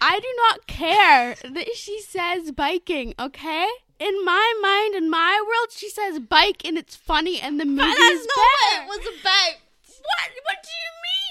I 0.00 0.20
do 0.20 0.28
not 0.36 0.66
care 0.66 1.36
that 1.42 1.74
she 1.74 2.00
says 2.02 2.52
biking. 2.52 3.14
Okay. 3.18 3.66
In 3.98 4.24
my 4.26 4.52
mind, 4.60 4.94
in 4.94 5.08
my 5.08 5.42
world, 5.46 5.70
she 5.70 5.88
says 5.88 6.18
bike, 6.18 6.66
and 6.66 6.76
it's 6.76 6.94
funny, 6.94 7.40
and 7.40 7.58
the 7.58 7.64
movie 7.64 7.80
But 7.80 7.98
is 7.98 8.26
that's 8.26 8.36
not 8.36 8.88
what 8.88 8.98
it 9.00 9.06
was 9.06 9.20
about. 9.20 9.54
What? 9.86 10.30
What 10.44 10.58
do 10.62 10.68
you 10.68 10.92
mean? 11.00 11.25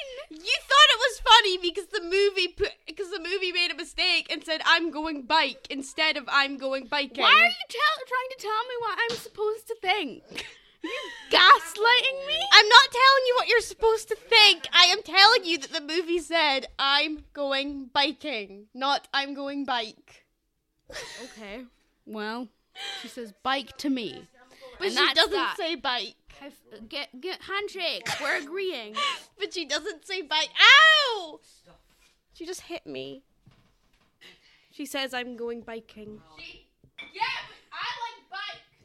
You 0.45 0.57
thought 0.61 0.89
it 0.93 0.99
was 0.99 1.19
funny 1.33 1.57
because 1.57 1.87
the 1.87 2.01
movie 2.03 2.49
put 2.49 2.71
because 2.85 3.09
the 3.11 3.19
movie 3.19 3.51
made 3.51 3.71
a 3.71 3.75
mistake 3.75 4.31
and 4.31 4.43
said 4.43 4.61
I'm 4.65 4.91
going 4.91 5.23
bike 5.23 5.67
instead 5.69 6.17
of 6.17 6.25
I'm 6.27 6.57
going 6.57 6.85
biking. 6.85 7.23
Why 7.23 7.31
are 7.31 7.47
you 7.47 7.67
tell- 7.69 8.05
trying 8.07 8.29
to 8.29 8.37
tell 8.39 8.63
me 8.69 8.75
what 8.79 8.97
I'm 9.09 9.17
supposed 9.17 9.67
to 9.67 9.75
think? 9.81 10.45
you 10.83 10.99
gaslighting 11.31 12.27
me? 12.27 12.39
I'm 12.53 12.69
not 12.69 12.91
telling 12.91 13.23
you 13.27 13.33
what 13.37 13.47
you're 13.47 13.61
supposed 13.61 14.07
to 14.09 14.15
think. 14.15 14.67
I 14.71 14.85
am 14.85 15.01
telling 15.01 15.43
you 15.45 15.57
that 15.57 15.71
the 15.73 15.81
movie 15.81 16.19
said 16.19 16.67
I'm 16.77 17.23
going 17.33 17.89
biking, 17.91 18.67
not 18.75 19.07
I'm 19.13 19.33
going 19.33 19.65
bike. 19.65 20.25
Okay. 21.23 21.63
Well, 22.05 22.49
she 23.01 23.07
says 23.07 23.33
bike 23.41 23.75
to 23.77 23.89
me. 23.89 24.27
But 24.77 24.89
And 24.89 24.97
she 24.97 25.13
doesn't 25.15 25.31
that. 25.31 25.55
say 25.57 25.73
bike. 25.75 26.15
Get 26.89 27.21
get 27.21 27.41
handshake. 27.41 28.07
We're 28.21 28.37
agreeing. 28.37 28.95
But 29.37 29.53
she 29.53 29.65
doesn't 29.65 30.07
say 30.07 30.21
bye. 30.21 30.45
Ow! 30.47 31.39
She 32.33 32.45
just 32.45 32.61
hit 32.61 32.87
me. 32.87 33.23
She 34.71 34.85
says 34.85 35.13
I'm 35.13 35.35
going 35.35 35.61
biking. 35.61 36.21
She 36.39 36.67